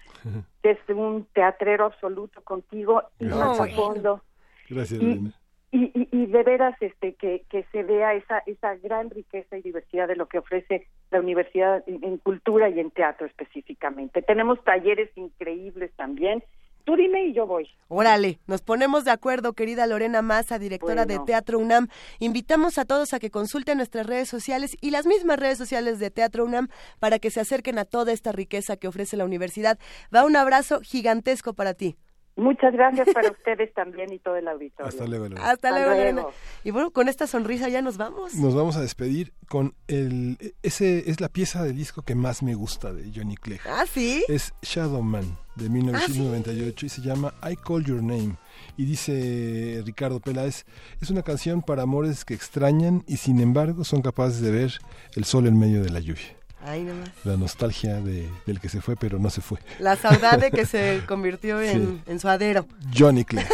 [0.62, 4.20] que es un teatrero absoluto contigo y más a fondo.
[4.68, 5.32] Gracias, Y-.
[5.70, 9.60] Y, y, y de veras este que, que se vea esa esa gran riqueza y
[9.60, 14.22] diversidad de lo que ofrece la universidad en, en cultura y en teatro específicamente.
[14.22, 16.42] Tenemos talleres increíbles también.
[16.88, 17.68] Tú dime y yo voy.
[17.88, 21.18] Órale, nos ponemos de acuerdo, querida Lorena Massa, directora de.
[21.18, 21.88] Teatro UNAM.
[22.18, 26.10] Invitamos a todos a que consulten nuestras redes sociales y las mismas redes sociales de
[26.10, 26.68] Teatro UNAM
[26.98, 29.78] para que se acerquen a toda esta riqueza que ofrece la universidad.
[30.14, 31.98] Va un abrazo gigantesco para ti.
[32.38, 34.88] Muchas gracias para ustedes también y todo el auditorio.
[34.88, 35.50] Hasta luego, Lorena.
[35.50, 36.26] Hasta luego, Lorena.
[36.62, 38.34] Y bueno, con esta sonrisa ya nos vamos.
[38.36, 42.54] Nos vamos a despedir con el ese es la pieza del disco que más me
[42.54, 43.60] gusta de Johnny Clegg.
[43.66, 44.24] Ah, sí.
[44.28, 48.36] Es Shadow Man de 1998 y se llama I Call Your Name.
[48.76, 50.64] Y dice Ricardo Peláez,
[51.00, 54.78] es una canción para amores que extrañan y sin embargo son capaces de ver
[55.16, 56.37] el sol en medio de la lluvia.
[56.64, 57.10] Ay, nomás.
[57.24, 59.58] La nostalgia de, del que se fue pero no se fue.
[59.78, 62.66] La saudade que se convirtió en, en suadero.
[62.96, 63.48] Johnny Clegg.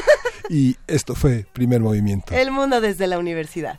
[0.48, 2.34] Y esto fue Primer Movimiento.
[2.34, 3.78] El mundo desde la universidad.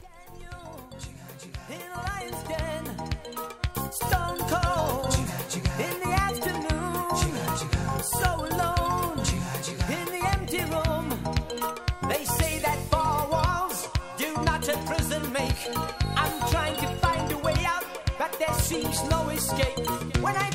[19.57, 20.21] Escape.
[20.21, 20.54] When I